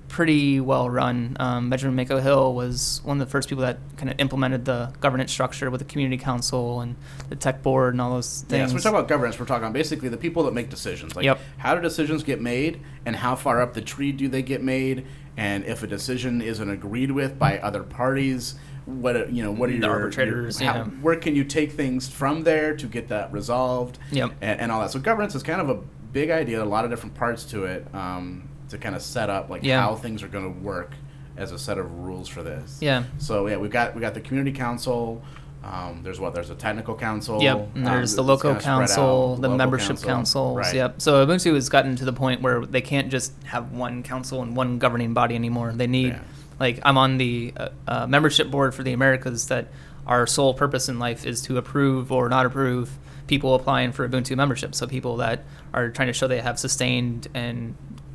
pretty 0.09 0.59
well 0.61 0.89
run. 0.89 1.37
Um, 1.39 1.71
Benjamin 1.71 1.95
Mako 1.97 2.19
Hill 2.21 2.55
was 2.55 3.01
one 3.05 3.21
of 3.21 3.27
the 3.27 3.31
first 3.31 3.49
people 3.49 3.63
that 3.63 3.79
kind 3.97 4.11
of 4.11 4.19
implemented 4.19 4.65
the 4.65 4.93
governance 5.01 5.31
structure 5.31 5.71
with 5.71 5.81
the 5.81 5.85
community 5.85 6.17
council 6.23 6.81
and 6.81 6.97
the 7.29 7.37
tech 7.37 7.63
board 7.63 7.95
and 7.95 8.01
all 8.01 8.13
those 8.15 8.45
Yeah, 8.49 8.59
things. 8.59 8.71
so 8.71 8.77
we 8.77 8.81
talk 8.83 8.93
about 8.93 9.09
governance. 9.09 9.39
We're 9.39 9.47
talking 9.47 9.65
about 9.65 9.75
basically 9.75 10.09
the 10.09 10.17
people 10.17 10.43
that 10.45 10.55
make 10.55 10.71
decisions. 10.71 11.15
Like, 11.15 11.25
Yep. 11.25 11.39
how 11.59 11.75
do 11.75 11.81
decisions 11.83 12.23
get 12.23 12.41
made, 12.41 12.81
and 13.07 13.15
how 13.17 13.35
far 13.37 13.61
up 13.61 13.75
the 13.75 13.81
tree 13.83 14.13
do 14.13 14.29
they 14.29 14.43
get 14.43 14.63
made? 14.63 15.05
And 15.37 15.65
if 15.65 15.83
a 15.83 15.87
decision 15.87 16.41
isn't 16.43 16.69
agreed 16.69 17.13
with 17.13 17.39
by 17.39 17.59
other 17.59 17.83
parties, 17.83 18.57
what 18.87 19.33
you 19.33 19.43
know, 19.43 19.53
what 19.53 19.69
are 19.69 19.73
The 19.75 19.79
your 19.87 19.91
arbitrators, 19.91 20.61
your- 20.61 20.73
yeah. 20.73 20.85
Where 20.85 21.17
can 21.17 21.37
you 21.37 21.45
take 21.45 21.73
things 21.73 22.09
from 22.09 22.43
there 22.45 22.75
to 22.77 22.87
get 22.87 23.09
that 23.09 23.33
resolved? 23.33 23.99
Yep. 24.11 24.33
And, 24.41 24.61
and 24.61 24.73
all 24.73 24.81
that. 24.81 24.91
So 24.91 24.99
governance 24.99 25.35
is 25.35 25.43
kind 25.43 25.61
of 25.61 25.69
a 25.69 25.79
big 26.13 26.31
idea. 26.31 26.63
A 26.63 26.65
lot 26.65 26.85
of 26.87 26.91
different 26.91 27.15
parts 27.15 27.45
to 27.45 27.65
it 27.65 27.87
um, 27.95 28.49
to 28.71 28.79
kind 28.79 28.95
of 28.95 29.03
set 29.03 29.31
up 29.31 29.49
like 29.51 29.63
Yeah. 29.63 29.81
how 29.81 29.95
things 29.95 30.23
are 30.23 30.29
going 30.29 30.53
to 30.55 30.61
work 30.61 30.93
as 31.37 31.53
a 31.53 31.59
set 31.59 31.79
of 31.79 31.91
rules 32.01 32.29
for 32.29 32.43
this. 32.43 32.79
Yeah. 32.81 33.05
So 33.19 33.47
yeah, 33.47 33.57
we've 33.57 33.71
got 33.71 33.95
we 33.95 34.01
got 34.01 34.15
the 34.15 34.21
community 34.21 34.57
council. 34.57 35.23
Um, 35.65 36.01
there's 36.05 36.21
what? 36.21 36.35
There's 36.35 36.51
a 36.51 36.55
technical 36.55 36.95
council. 36.95 37.43
Yep, 37.43 37.57
um, 37.77 37.85
there's 37.85 38.15
the 38.15 38.23
local 38.23 38.55
council, 38.55 39.33
out, 39.35 39.41
the 39.43 39.49
local 39.49 39.57
membership 39.57 39.89
council. 39.97 40.09
councils. 40.09 40.57
Right. 40.59 40.75
Yep. 40.75 41.01
So 41.03 41.27
Ubuntu 41.27 41.55
has 41.55 41.69
gotten 41.69 41.97
to 41.97 42.05
the 42.05 42.13
point 42.13 42.43
where 42.43 42.65
they 42.65 42.81
can't 42.81 43.09
just 43.11 43.33
have 43.45 43.73
one 43.73 44.03
council 44.05 44.41
and 44.43 44.55
one 44.57 44.79
governing 44.79 45.15
body 45.15 45.35
anymore. 45.35 45.73
They 45.75 45.89
need, 45.89 46.11
Yeah. 46.13 46.21
like, 46.61 46.79
I'm 46.85 46.97
on 46.97 47.19
the 47.19 47.53
uh, 47.57 47.69
uh, 47.89 48.07
membership 48.07 48.51
board 48.53 48.73
for 48.73 48.85
the 48.85 48.93
Americas. 48.93 49.49
That 49.49 49.67
our 50.07 50.29
sole 50.29 50.55
purpose 50.55 50.89
in 50.89 51.01
life 51.01 51.27
is 51.27 51.43
to 51.43 51.59
approve 51.59 52.13
or 52.13 52.29
not 52.29 52.47
approve 52.47 52.97
people 53.27 53.55
applying 53.57 53.91
for 53.93 54.09
Ubuntu 54.09 54.37
membership. 54.37 54.77
So 54.77 54.87
people 54.87 55.17
that 55.17 55.43
are 55.75 55.91
trying 55.91 56.09
to 56.09 56.15
show 56.15 56.29
they 56.29 56.41
have 56.41 56.59
sustained 56.59 57.27
and 57.35 57.75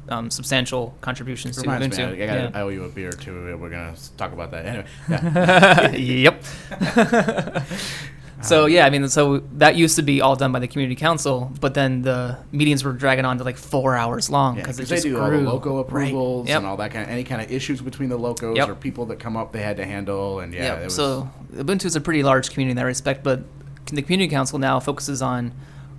um, 0.10 0.30
substantial 0.30 0.96
contributions 1.02 1.56
to 1.56 1.62
Reminds 1.62 1.98
Ubuntu. 1.98 2.18
me, 2.18 2.22
I, 2.22 2.24
I, 2.24 2.28
gotta, 2.44 2.58
I 2.58 2.62
owe 2.62 2.70
you 2.70 2.84
a 2.84 2.90
beer 2.90 3.12
too. 3.12 3.58
We're 3.60 3.70
gonna 3.70 3.96
talk 4.18 4.34
about 4.34 4.52
that 4.52 4.66
anyway. 4.66 4.86
Yeah. 6.00 6.32
yep. 6.32 7.64
so 8.42 8.66
yeah, 8.66 8.86
I 8.86 8.90
mean, 8.90 9.08
so 9.08 9.38
that 9.54 9.76
used 9.76 9.96
to 9.96 10.02
be 10.02 10.20
all 10.22 10.36
done 10.36 10.52
by 10.52 10.60
the 10.60 10.68
community 10.68 10.96
council, 11.00 11.52
but 11.62 11.74
then 11.74 12.02
the 12.02 12.38
meetings 12.52 12.84
were 12.84 12.92
dragging 12.92 13.24
on 13.26 13.38
to 13.38 13.44
like 13.44 13.58
four 13.58 13.96
hours 13.96 14.30
long 14.30 14.56
because 14.56 14.78
'cause 14.78 14.90
they 14.90 14.96
just 14.96 15.04
do 15.04 15.14
grew. 15.16 15.22
all 15.24 15.30
the 15.32 15.38
local 15.38 15.76
Right. 15.78 15.82
approvals 16.10 16.48
Yep. 16.50 16.58
and 16.58 16.66
all 16.68 16.78
that 16.78 16.92
kind 16.92 17.06
of 17.06 17.10
any 17.10 17.24
kind 17.24 17.42
of 17.42 17.52
issues 17.52 17.82
between 17.82 18.10
the 18.10 18.18
locos 18.18 18.58
Yep. 18.58 18.70
or 18.70 18.76
people 18.76 19.06
that 19.08 19.20
come 19.20 19.38
up 19.38 19.54
they 19.54 19.62
had 19.62 19.78
to 19.78 19.86
handle 19.86 20.40
and 20.42 20.54
yeah. 20.54 20.64
Yep. 20.74 20.82
it 20.82 20.86
was, 20.86 20.96
So 20.96 21.30
Ubuntu 21.56 21.86
is 21.86 21.96
a 21.96 22.02
pretty 22.02 22.24
large 22.24 22.52
community 22.52 22.72
in 22.72 22.78
that 22.78 22.84
respect, 22.86 23.24
but 23.24 23.44
the 23.86 24.02
community 24.02 24.30
council 24.30 24.60
now 24.60 24.80
focuses 24.80 25.22
on 25.22 25.54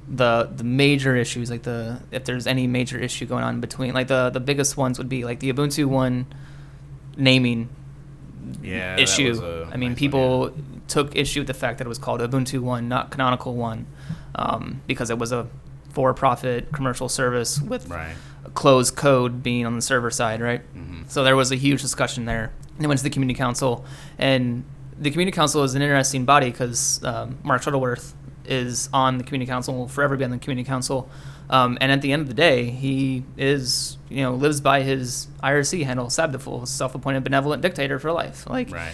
the 0.09 0.51
the 0.55 0.65
major 0.65 1.17
issues, 1.17 1.51
like 1.51 1.63
the 1.63 2.01
if 2.11 2.25
there's 2.25 2.47
any 2.47 2.67
major 2.67 2.99
issue 2.99 3.27
going 3.27 3.45
on 3.45 3.61
between, 3.61 3.95
like 3.95 4.09
the 4.09 4.31
the 4.31 4.41
biggest 4.41 4.77
ones 4.77 4.99
would 4.99 5.09
be 5.09 5.25
like 5.25 5.41
the 5.41 5.53
Ubuntu 5.53 5.87
one 5.87 6.27
naming 7.17 7.69
yeah, 8.63 8.97
issue. 8.97 9.41
I 9.43 9.77
mean, 9.77 9.91
nice 9.91 9.91
one, 9.91 9.95
people 9.97 10.55
took 10.89 11.17
issue 11.17 11.41
with 11.41 11.47
the 11.47 11.55
fact 11.55 11.79
that 11.79 11.87
it 11.87 11.89
was 11.89 11.99
called 11.99 12.21
Ubuntu 12.21 12.61
One, 12.61 12.89
not 12.89 13.11
Canonical 13.11 13.55
One, 13.55 13.87
um, 14.35 14.83
because 14.87 15.11
it 15.11 15.19
was 15.19 15.33
a 15.33 15.47
for-profit 15.91 16.73
commercial 16.73 17.09
service 17.09 17.61
with 17.61 17.89
yeah. 17.89 17.95
right. 17.95 18.17
closed 18.55 18.97
code 18.97 19.43
being 19.43 19.65
on 19.65 19.77
the 19.77 19.83
server 19.83 20.11
side, 20.11 20.41
right? 20.41 20.63
Mhm. 20.75 21.09
So 21.09 21.23
there 21.25 21.37
was 21.37 21.53
a 21.53 21.57
huge 21.57 21.81
discussion 21.81 22.25
there. 22.25 22.53
And 22.77 22.85
it 22.85 22.89
went 22.89 22.99
to 22.99 23.05
the 23.05 23.11
community 23.11 23.39
council, 23.39 23.85
and 24.19 24.65
the 24.99 25.11
community 25.11 25.35
council 25.35 25.63
is 25.63 25.75
an 25.75 25.83
interesting 25.83 26.25
body 26.25 26.51
because 26.51 27.03
um, 27.05 27.39
Mark 27.45 27.63
Shuttleworth 27.63 28.15
is 28.47 28.89
on 28.93 29.19
the 29.19 29.25
community 29.25 29.49
council, 29.51 29.75
will 29.75 29.89
forever 29.89 30.17
be 30.17 30.25
on 30.25 30.31
the 30.31 30.39
community 30.39 30.67
council. 30.67 31.09
Um, 31.51 31.77
and 31.81 31.93
at 31.93 32.01
the 32.03 32.13
end 32.13 32.23
of 32.23 32.29
the 32.29 32.35
day, 32.35 32.71
he 32.71 33.23
is, 33.37 33.99
you 34.09 34.23
know, 34.23 34.35
lives 34.35 34.61
by 34.61 34.83
his 34.83 35.29
IRC 35.43 35.85
handle, 35.85 36.07
sabdfl, 36.07 36.67
self-appointed 36.67 37.23
benevolent 37.25 37.61
dictator 37.63 37.99
for 37.99 38.13
life. 38.13 38.49
Like, 38.49 38.71
Right. 38.71 38.93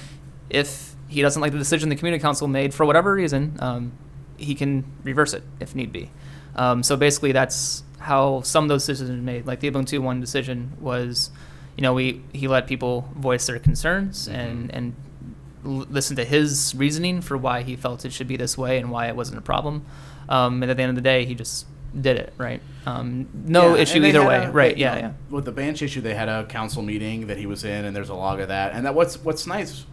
if 0.48 0.94
he 1.08 1.22
doesn't 1.22 1.40
like 1.40 1.52
the 1.52 1.58
decision 1.58 1.88
the 1.88 1.96
community 1.96 2.20
council 2.20 2.48
made 2.48 2.74
for 2.74 2.84
whatever 2.86 3.12
reason, 3.14 3.56
um, 3.60 3.92
he 4.36 4.54
can 4.54 4.84
reverse 5.04 5.32
it 5.34 5.42
if 5.60 5.74
need 5.74 5.92
be. 5.92 6.10
Um, 6.56 6.82
so 6.82 6.96
basically, 6.96 7.32
that's 7.32 7.84
how 7.98 8.40
some 8.42 8.64
of 8.64 8.68
those 8.68 8.82
decisions 8.86 9.10
are 9.10 9.14
made. 9.22 9.46
Like 9.46 9.60
the 9.60 9.70
Ubuntu 9.70 10.00
one 10.00 10.20
decision 10.20 10.72
was, 10.80 11.30
you 11.76 11.82
know, 11.82 11.94
we 11.94 12.22
he 12.32 12.48
let 12.48 12.66
people 12.66 13.08
voice 13.14 13.46
their 13.46 13.58
concerns 13.58 14.26
and 14.26 14.70
and 14.74 14.94
l- 15.64 15.86
listen 15.90 16.16
to 16.16 16.24
his 16.24 16.74
reasoning 16.76 17.20
for 17.20 17.36
why 17.36 17.62
he 17.62 17.76
felt 17.76 18.04
it 18.04 18.12
should 18.12 18.28
be 18.28 18.36
this 18.36 18.56
way 18.58 18.78
and 18.78 18.90
why 18.90 19.06
it 19.08 19.16
wasn't 19.16 19.38
a 19.38 19.42
problem. 19.42 19.84
Um, 20.28 20.62
and 20.62 20.70
at 20.70 20.76
the 20.76 20.82
end 20.82 20.90
of 20.90 20.96
the 20.96 21.02
day, 21.02 21.24
he 21.24 21.34
just 21.34 21.66
did 22.00 22.16
it 22.16 22.32
right. 22.38 22.60
Um, 22.86 23.28
no 23.46 23.74
Yeah, 23.74 23.82
issue 23.82 24.04
either 24.04 24.24
way. 24.24 24.44
a- 24.44 24.50
right? 24.50 24.74
they- 24.74 24.80
Yeah, 24.80 24.96
you 24.96 25.02
know, 25.02 25.08
yeah. 25.08 25.14
With 25.34 25.44
the 25.44 25.52
bench 25.52 25.82
issue, 25.82 26.00
they 26.00 26.14
had 26.14 26.28
a 26.28 26.44
council 26.46 26.82
meeting 26.82 27.26
that 27.26 27.36
he 27.38 27.46
was 27.46 27.64
in, 27.64 27.84
and 27.84 27.94
there's 27.96 28.10
a 28.10 28.14
log 28.14 28.38
of 28.40 28.48
that. 28.48 28.72
And 28.74 28.86
that 28.86 28.94
what's 28.94 29.22
what's 29.24 29.46
nice, 29.46 29.84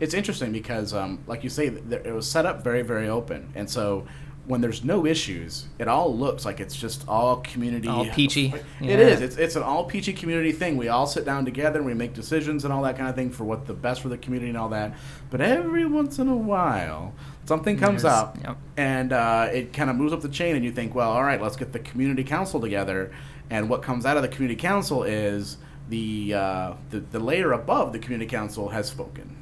it's 0.00 0.12
interesting 0.12 0.50
because, 0.52 0.92
um, 0.92 1.20
like 1.26 1.44
you 1.44 1.50
say, 1.50 1.66
it 1.68 2.12
was 2.14 2.28
set 2.28 2.46
up 2.46 2.64
very 2.64 2.82
very 2.82 3.08
open, 3.08 3.48
and 3.54 3.70
so. 3.70 4.06
When 4.46 4.60
there's 4.60 4.84
no 4.84 5.04
issues, 5.06 5.66
it 5.78 5.88
all 5.88 6.14
looks 6.16 6.44
like 6.44 6.60
it's 6.60 6.76
just 6.76 7.06
all 7.08 7.38
community. 7.38 7.88
All 7.88 8.06
peachy. 8.06 8.54
It 8.80 8.86
Yeah. 8.86 8.98
is. 8.98 9.20
It's, 9.20 9.36
it's 9.36 9.56
an 9.56 9.64
all 9.64 9.84
peachy 9.84 10.12
community 10.12 10.52
thing. 10.52 10.76
We 10.76 10.86
all 10.88 11.06
sit 11.08 11.24
down 11.24 11.44
together 11.44 11.78
and 11.78 11.86
we 11.86 11.94
make 11.94 12.14
decisions 12.14 12.64
and 12.64 12.72
all 12.72 12.82
that 12.82 12.96
kind 12.96 13.08
of 13.08 13.16
thing 13.16 13.30
for 13.30 13.42
what 13.42 13.66
the 13.66 13.74
best 13.74 14.02
for 14.02 14.08
the 14.08 14.16
community 14.18 14.48
and 14.50 14.56
all 14.56 14.68
that. 14.68 14.94
But 15.30 15.40
every 15.40 15.84
once 15.84 16.20
in 16.20 16.28
a 16.28 16.36
while, 16.36 17.12
something 17.44 17.76
comes 17.76 18.02
There's- 18.02 18.16
up 18.18 18.38
yep. 18.40 18.56
and 18.76 19.12
uh, 19.12 19.48
it 19.52 19.72
kind 19.72 19.90
of 19.90 19.96
moves 19.96 20.12
up 20.12 20.20
the 20.20 20.28
chain, 20.28 20.54
and 20.54 20.64
you 20.64 20.70
think, 20.70 20.94
well, 20.94 21.10
all 21.10 21.24
right, 21.24 21.42
let's 21.42 21.56
get 21.56 21.72
the 21.72 21.80
community 21.80 22.22
council 22.22 22.60
together. 22.60 23.10
And 23.50 23.68
what 23.68 23.82
comes 23.82 24.06
out 24.06 24.16
of 24.16 24.22
the 24.22 24.28
community 24.28 24.60
council 24.60 25.02
is 25.02 25.56
the 25.88 26.34
uh, 26.34 26.72
the, 26.90 27.00
the 27.00 27.18
layer 27.18 27.50
above 27.52 27.92
the 27.92 27.98
community 27.98 28.28
council 28.30 28.68
has 28.68 28.88
spoken. 28.88 29.34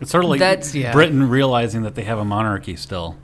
It's 0.00 0.10
sort 0.12 0.22
of 0.24 0.30
like 0.30 0.38
That's- 0.38 0.74
yeah. 0.76 0.92
Britain 0.92 1.28
realizing 1.28 1.82
that 1.82 1.96
they 1.96 2.02
have 2.04 2.18
a 2.18 2.24
monarchy 2.24 2.76
still. 2.76 3.16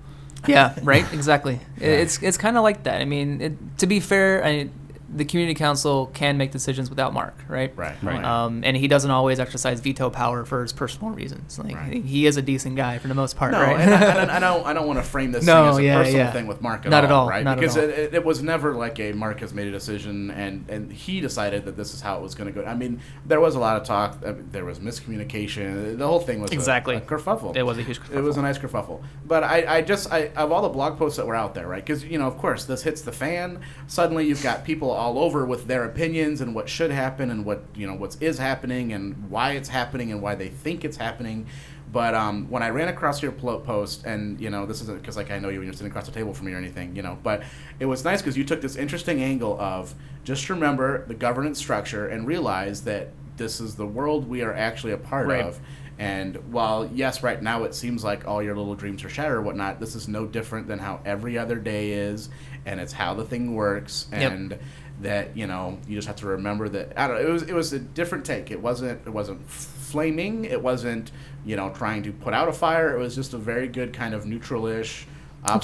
Yeah, 0.49 0.75
right. 0.83 1.05
Exactly. 1.13 1.61
It 1.81 1.89
It's 1.89 2.23
it's 2.23 2.39
kind 2.39 2.57
of 2.57 2.63
like 2.63 2.83
that. 2.85 3.01
I 3.01 3.05
mean, 3.05 3.41
it, 3.41 3.79
to 3.79 3.87
be 3.87 4.01
fair, 4.01 4.45
I, 4.45 4.69
the 5.15 5.25
community 5.25 5.55
council 5.55 6.07
can 6.13 6.37
make 6.37 6.51
decisions 6.53 6.91
without 6.91 7.15
Mark, 7.15 7.35
right? 7.49 7.73
Right. 7.77 7.97
Right. 8.03 8.23
Um, 8.23 8.63
and 8.65 8.77
he 8.77 8.89
doesn't 8.89 9.11
always 9.11 9.41
exercise 9.41 9.81
veto 9.81 10.11
power 10.11 10.45
for 10.45 10.61
his 10.63 10.73
personal 10.73 11.11
reasons. 11.15 11.59
Like 11.59 11.75
Right. 11.77 12.05
he 12.05 12.27
is 12.27 12.37
a 12.37 12.43
decent 12.43 12.77
guy 12.77 12.99
for 12.99 13.09
the 13.09 13.15
most 13.15 13.37
part, 13.37 13.53
No, 13.53 13.61
right? 13.63 13.81
and, 13.81 13.95
I, 13.95 14.23
and 14.23 14.31
I 14.31 14.39
don't. 14.41 14.67
I 14.67 14.73
don't 14.75 14.87
want 14.87 14.99
to 14.99 15.03
frame 15.03 15.33
this 15.33 15.45
No, 15.47 15.63
thing 15.63 15.71
as 15.71 15.79
a 15.79 15.83
yeah, 15.85 15.97
personal 15.99 16.19
yeah. 16.27 16.33
thing 16.33 16.47
with 16.47 16.61
Mark 16.61 16.85
at 16.85 16.91
Not 16.91 17.05
all, 17.05 17.11
at 17.11 17.13
all, 17.15 17.29
right? 17.29 17.43
not 17.45 17.53
at 17.53 17.61
because 17.61 17.77
all. 17.79 17.85
It, 17.85 17.91
it, 17.91 18.15
it 18.15 18.25
was 18.25 18.43
never 18.43 18.75
like 18.75 19.01
a 19.01 19.13
Mark 19.13 19.41
has 19.41 19.55
made 19.55 19.67
a 19.67 19.71
decision 19.71 20.31
and 20.31 20.69
and 20.69 20.93
he 20.93 21.21
decided 21.21 21.65
that 21.65 21.77
this 21.77 21.95
is 21.95 22.01
how 22.03 22.19
it 22.19 22.23
was 22.23 22.35
going 22.35 22.53
to 22.53 22.61
go. 22.61 22.67
I 22.67 22.75
mean, 22.75 23.01
there 23.25 23.41
was 23.41 23.55
a 23.55 23.59
lot 23.59 23.81
of 23.81 23.85
talk. 23.87 24.19
I 24.27 24.33
mean, 24.33 24.49
there 24.53 24.65
was 24.67 24.79
miscommunication. 24.79 25.99
The 25.99 26.07
whole 26.07 26.21
thing 26.21 26.41
was 26.41 26.51
Exactly. 26.53 26.97
a, 26.97 27.01
kerfuffle. 27.01 27.57
It 27.57 27.63
was 27.63 27.79
a 27.79 27.83
huge 27.83 27.99
It 28.13 28.21
was 28.21 28.37
a 28.37 28.41
kerfuffle. 28.41 28.43
nice 28.43 28.59
kerfuffle. 28.59 29.03
But 29.27 29.45
I, 29.45 29.79
I 29.79 29.83
just 29.83 30.13
I 30.13 30.29
of 30.37 30.53
all 30.53 30.63
the 30.63 30.69
blog 30.69 30.99
posts 30.99 31.17
that 31.17 31.27
were 31.27 31.35
out 31.35 31.55
there, 31.55 31.67
right? 31.67 31.85
Because 31.85 32.05
you 32.05 32.19
know, 32.19 32.27
of 32.27 32.37
course, 32.39 32.65
this 32.65 32.83
hits 32.83 33.03
the 33.03 33.13
fan. 33.13 33.61
Suddenly, 33.87 34.27
you've 34.27 34.43
got 34.43 34.65
people 34.65 34.91
all 34.99 35.19
over 35.19 35.47
with 35.47 35.67
their 35.67 35.85
opinions 35.85 36.41
and 36.41 36.55
what 36.55 36.69
should 36.69 36.91
happen 36.91 37.31
and 37.31 37.45
what 37.45 37.63
you 37.75 37.87
know 37.87 37.95
what 37.95 38.17
is 38.21 38.39
happening 38.39 38.93
and 38.93 39.31
why 39.31 39.53
it's 39.53 39.69
happening 39.69 40.13
and 40.13 40.21
why 40.21 40.35
they 40.35 40.49
think 40.49 40.85
it's 40.85 40.97
happening. 40.97 41.47
But 41.91 42.15
um, 42.15 42.51
when 42.51 42.63
I 42.63 42.69
ran 42.69 42.89
across 42.89 43.23
your 43.23 43.33
post, 43.33 44.05
and 44.05 44.39
you 44.39 44.51
know, 44.51 44.67
this 44.67 44.83
isn't 44.83 45.01
because 45.01 45.17
like 45.17 45.31
I 45.31 45.39
know 45.39 45.49
you 45.49 45.59
when 45.59 45.67
you're 45.67 45.73
sitting 45.73 45.91
across 45.91 46.05
the 46.07 46.13
table 46.13 46.35
from 46.35 46.47
me 46.47 46.53
or 46.53 46.59
anything, 46.59 46.95
you 46.95 47.01
know, 47.03 47.17
but 47.23 47.43
it 47.81 47.87
was 47.87 48.05
nice 48.05 48.21
because 48.21 48.37
you 48.37 48.45
took 48.45 48.61
this 48.61 48.77
interesting 48.77 49.23
angle 49.23 49.59
of 49.59 49.95
just 50.25 50.51
remember 50.51 51.07
the 51.07 51.15
governance 51.15 51.59
structure 51.59 52.07
and 52.09 52.27
realize 52.27 52.83
that 52.83 53.09
this 53.39 53.59
is 53.61 53.77
the 53.77 53.87
world 53.87 54.29
we 54.29 54.43
are 54.43 54.53
actually 54.53 54.93
a 54.93 54.99
part 54.99 55.29
Right. 55.29 55.45
of. 55.45 55.59
And 55.99 56.37
while 56.53 56.89
yes, 56.93 57.23
right 57.23 57.43
now 57.43 57.65
it 57.65 57.75
seems 57.75 58.05
like 58.05 58.29
all 58.29 58.41
your 58.43 58.55
little 58.57 58.75
dreams 58.75 59.03
are 59.03 59.09
shattered 59.09 59.39
or 59.39 59.43
whatnot, 59.43 59.81
this 59.81 59.95
is 59.97 60.07
no 60.09 60.27
different 60.27 60.69
than 60.69 60.79
how 60.79 61.01
every 61.07 61.39
other 61.39 61.57
day 61.57 61.91
is, 61.93 62.29
and 62.67 62.79
it's 62.81 62.93
how 62.93 63.15
the 63.15 63.25
thing 63.25 63.55
works, 63.55 64.07
Yep. 64.13 64.61
And 64.99 65.05
that 65.05 65.37
you 65.37 65.47
know 65.47 65.79
you 65.87 65.97
just 65.97 66.07
have 66.07 66.17
to 66.17 66.27
remember 66.27 66.69
that. 66.69 66.93
I 66.97 67.07
don't 67.07 67.23
know. 67.23 67.29
It 67.29 67.33
was 67.33 67.43
it 67.43 67.55
was 67.55 67.73
a 67.73 67.79
different 67.79 68.25
take. 68.25 68.51
It 68.51 68.61
wasn't 68.61 69.01
it 69.07 69.11
wasn't 69.11 69.49
flaming. 69.49 70.45
It 70.45 70.63
wasn't 70.63 71.13
you 71.45 71.57
know 71.57 71.71
trying 71.71 72.03
to 72.05 72.13
put 72.13 72.35
out 72.35 72.49
a 72.49 72.53
fire. 72.53 72.97
It 72.97 72.99
was 72.99 73.15
just 73.15 73.35
a 73.35 73.39
very 73.39 73.69
good 73.69 73.93
kind 73.93 74.15
of 74.15 74.27
neutral-ish 74.27 75.07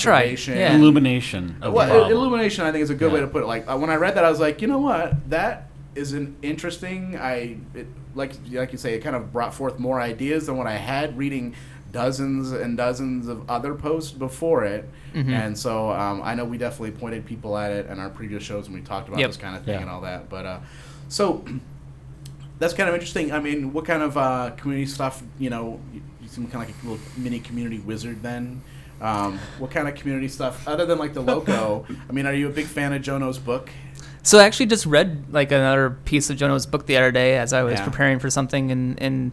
right, 0.07 0.47
yeah. 0.47 0.77
Illumination 0.77 1.57
of 1.61 1.73
Well, 1.73 1.87
the 1.87 1.93
problem. 1.95 2.13
illumination, 2.13 2.65
I 2.65 2.73
think, 2.73 2.83
is 2.83 2.91
a 2.91 2.95
good 2.95 3.13
way 3.13 3.21
to 3.21 3.27
put 3.27 3.43
it. 3.43 3.47
Like 3.47 3.69
uh, 3.69 3.77
when 3.77 3.91
I 3.91 3.97
read 3.97 4.17
that, 4.17 4.25
I 4.25 4.31
was 4.31 4.41
like, 4.41 4.63
you 4.63 4.69
know 4.69 4.79
what, 4.79 5.29
that 5.31 5.69
is 5.95 6.13
an 6.13 6.37
interesting. 6.43 7.19
I 7.19 7.57
it, 7.75 7.87
like 8.15 8.33
like 8.51 8.73
you 8.73 8.79
say, 8.79 8.95
it 8.95 9.01
kind 9.01 9.17
of 9.17 9.33
brought 9.33 9.55
forth 9.55 9.79
more 9.79 10.01
ideas 10.01 10.47
than 10.47 10.57
what 10.57 10.67
I 10.67 10.77
had 10.77 11.19
reading 11.19 11.55
dozens 11.95 12.53
and 12.53 12.77
dozens 12.77 13.29
of 13.29 13.49
other 13.49 13.75
posts 13.75 14.11
before 14.11 14.65
it. 14.65 14.87
Mm-hmm. 15.15 15.33
And 15.33 15.57
so 15.57 15.91
um, 15.93 16.21
I 16.23 16.35
know 16.35 16.45
we 16.45 16.59
definitely 16.59 16.91
pointed 16.91 17.25
people 17.25 17.57
at 17.57 17.71
it 17.73 17.87
in 17.89 17.99
our 17.99 18.11
previous 18.11 18.43
shows 18.43 18.69
when 18.69 18.79
we 18.81 18.85
talked 18.85 19.09
about 19.09 19.21
Yep. 19.21 19.31
this 19.31 19.37
kind 19.39 19.57
of 19.57 19.65
thing 19.65 19.75
Yeah. 19.75 19.81
and 19.83 19.89
all 19.91 20.01
that. 20.03 20.29
But 20.29 20.45
uh, 20.45 20.59
so 21.09 21.45
that's 22.59 22.75
kind 22.75 22.89
of 22.89 22.95
interesting. 22.95 23.33
I 23.33 23.39
mean, 23.41 23.73
what 23.73 23.85
kind 23.87 24.03
of 24.03 24.17
uh, 24.19 24.51
community 24.57 24.87
stuff? 24.91 25.23
You 25.39 25.51
know, 25.51 25.81
you, 25.95 26.03
seem 26.27 26.49
kind 26.49 26.69
of 26.69 26.75
like 26.75 26.83
a 26.85 26.89
little 26.89 27.07
mini 27.17 27.39
community 27.39 27.79
wizard. 27.79 28.23
Then, 28.23 28.61
um, 29.01 29.39
what 29.59 29.71
kind 29.71 29.87
of 29.89 29.95
community 29.95 30.27
stuff 30.29 30.67
other 30.67 30.85
than 30.85 30.99
like 30.99 31.15
the 31.15 31.21
loco? 31.23 31.87
I 32.09 32.13
mean, 32.13 32.27
are 32.27 32.35
you 32.35 32.49
a 32.49 32.53
big 32.53 32.67
fan 32.67 32.93
of 32.93 33.03
Jono's 33.03 33.39
book? 33.39 33.71
So 34.25 34.39
I 34.39 34.45
actually 34.45 34.67
just 34.67 34.85
read 34.87 35.27
like 35.31 35.53
another 35.53 35.91
piece 35.91 36.31
of 36.31 36.37
Jono's 36.37 36.67
book 36.67 36.87
the 36.87 36.97
other 36.97 37.13
day 37.13 37.37
as 37.39 37.53
I 37.53 37.63
was 37.63 37.75
Yeah. 37.75 37.85
preparing 37.85 38.19
for 38.19 38.31
something, 38.31 38.73
and 38.73 39.01
and 39.01 39.31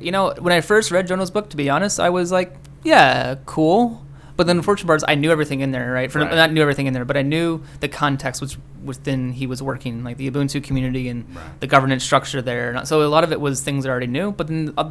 you 0.00 0.10
know 0.12 0.34
when 0.38 0.52
I 0.52 0.60
first 0.60 0.90
read 0.90 1.06
Jono's 1.06 1.30
book, 1.30 1.50
to 1.50 1.56
be 1.56 1.70
honest, 1.70 1.98
I 2.00 2.10
was 2.10 2.30
like, 2.32 2.54
yeah, 2.82 3.36
cool. 3.46 4.04
But 4.36 4.48
then 4.48 4.56
the 4.56 4.62
fortune 4.64 4.88
part 4.88 4.96
is 4.96 5.04
I 5.06 5.14
knew 5.14 5.30
everything 5.30 5.60
in 5.60 5.70
there, 5.70 5.92
right? 5.92 6.10
For 6.10 6.18
Right. 6.18 6.34
not 6.34 6.52
knew 6.52 6.60
everything 6.60 6.86
in 6.86 6.92
there, 6.92 7.04
but 7.04 7.16
I 7.16 7.22
knew 7.22 7.62
the 7.78 7.86
context 7.88 8.42
which 8.42 8.58
within 8.84 9.32
he 9.32 9.46
was 9.46 9.62
working, 9.62 10.02
like 10.02 10.16
the 10.16 10.28
Ubuntu 10.28 10.62
community 10.62 11.08
and 11.08 11.24
Right. 11.34 11.60
the 11.60 11.68
governance 11.68 12.02
structure 12.02 12.42
there. 12.42 12.84
So 12.84 13.02
a 13.02 13.06
lot 13.06 13.22
of 13.22 13.30
it 13.30 13.40
was 13.40 13.60
things 13.60 13.86
I 13.86 13.90
already 13.90 14.08
knew. 14.08 14.32
But 14.32 14.48
then 14.48 14.74
uh, 14.76 14.90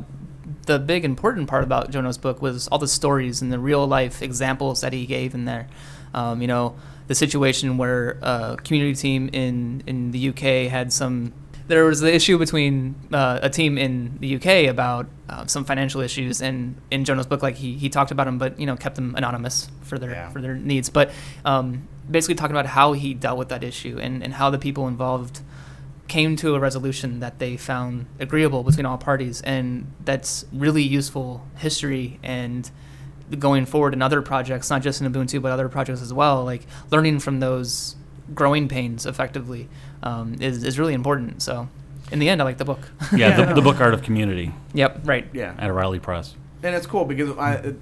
the 0.65 0.79
big 0.79 1.03
important 1.03 1.49
part 1.49 1.65
about 1.65 1.91
Jono's 1.91 2.17
book 2.17 2.41
was 2.41 2.69
all 2.69 2.79
the 2.79 2.87
stories 2.87 3.41
and 3.41 3.51
the 3.51 3.59
real 3.59 3.85
life 3.85 4.21
examples 4.21 4.79
that 4.79 4.93
he 4.93 5.05
gave 5.05 5.33
in 5.35 5.43
there. 5.43 5.67
Um, 6.13 6.41
you 6.41 6.47
know, 6.47 6.75
the 7.07 7.15
situation 7.15 7.75
where 7.77 8.17
a 8.21 8.55
community 8.63 8.95
team 8.95 9.29
in 9.33 9.83
in 9.85 10.11
the 10.11 10.29
UK 10.29 10.69
had 10.71 10.93
some. 10.93 11.33
There 11.67 11.85
was 11.85 12.01
the 12.01 12.13
issue 12.13 12.37
between 12.37 12.95
uh, 13.13 13.39
a 13.41 13.49
team 13.49 13.77
in 13.77 14.17
the 14.19 14.35
UK 14.35 14.69
about 14.69 15.07
uh, 15.29 15.45
some 15.45 15.63
financial 15.63 16.01
issues, 16.01 16.41
and 16.41 16.75
in 16.91 17.05
Jono's 17.05 17.25
book, 17.27 17.41
like 17.41 17.55
he, 17.55 17.77
he 17.77 17.89
talked 17.89 18.11
about 18.11 18.25
them, 18.25 18.37
but 18.37 18.59
you 18.59 18.65
know 18.65 18.75
kept 18.75 18.95
them 18.95 19.15
anonymous 19.15 19.69
for 19.81 19.97
their 19.97 20.11
Yeah. 20.11 20.29
for 20.29 20.41
their 20.41 20.55
needs. 20.55 20.89
But 20.89 21.11
um, 21.45 21.87
basically 22.09 22.35
talking 22.35 22.55
about 22.55 22.65
how 22.67 22.93
he 22.93 23.13
dealt 23.13 23.37
with 23.37 23.47
that 23.49 23.63
issue 23.63 23.97
and, 24.01 24.21
and 24.21 24.33
how 24.33 24.49
the 24.49 24.59
people 24.59 24.87
involved 24.87 25.41
came 26.09 26.35
to 26.35 26.53
a 26.53 26.59
resolution 26.59 27.21
that 27.21 27.39
they 27.39 27.55
found 27.55 28.07
agreeable 28.19 28.63
between 28.63 28.85
all 28.85 28.97
parties, 28.97 29.41
and 29.43 29.89
that's 30.03 30.45
really 30.51 30.83
useful 30.83 31.47
history 31.57 32.19
and 32.21 32.69
going 33.39 33.65
forward 33.65 33.93
in 33.93 34.01
other 34.01 34.21
projects, 34.21 34.69
not 34.69 34.81
just 34.81 35.01
in 35.01 35.11
Ubuntu 35.11 35.41
but 35.41 35.51
other 35.51 35.69
projects 35.69 36.01
as 36.01 36.13
well. 36.13 36.43
Like 36.43 36.63
learning 36.91 37.19
from 37.19 37.39
those 37.39 37.95
growing 38.33 38.67
pains 38.67 39.05
effectively 39.05 39.69
um, 40.03 40.35
is 40.39 40.63
is 40.63 40.77
really 40.77 40.93
important. 40.93 41.41
So, 41.41 41.67
in 42.11 42.19
the 42.19 42.29
end, 42.29 42.41
I 42.41 42.45
like 42.45 42.57
the 42.57 42.65
book. 42.65 42.91
yeah, 43.11 43.29
Yeah, 43.29 43.45
the, 43.45 43.53
the 43.55 43.61
book 43.67 43.79
Art 43.81 43.93
of 43.93 44.03
Community 44.03 44.53
yep. 44.73 44.99
Right. 45.05 45.27
Yeah, 45.33 45.55
at 45.57 45.69
O'Reilly 45.71 45.99
Press. 45.99 46.35
and 46.61 46.75
it's 46.75 46.85
cool 46.87 47.05
because 47.05 47.35
I, 47.37 47.73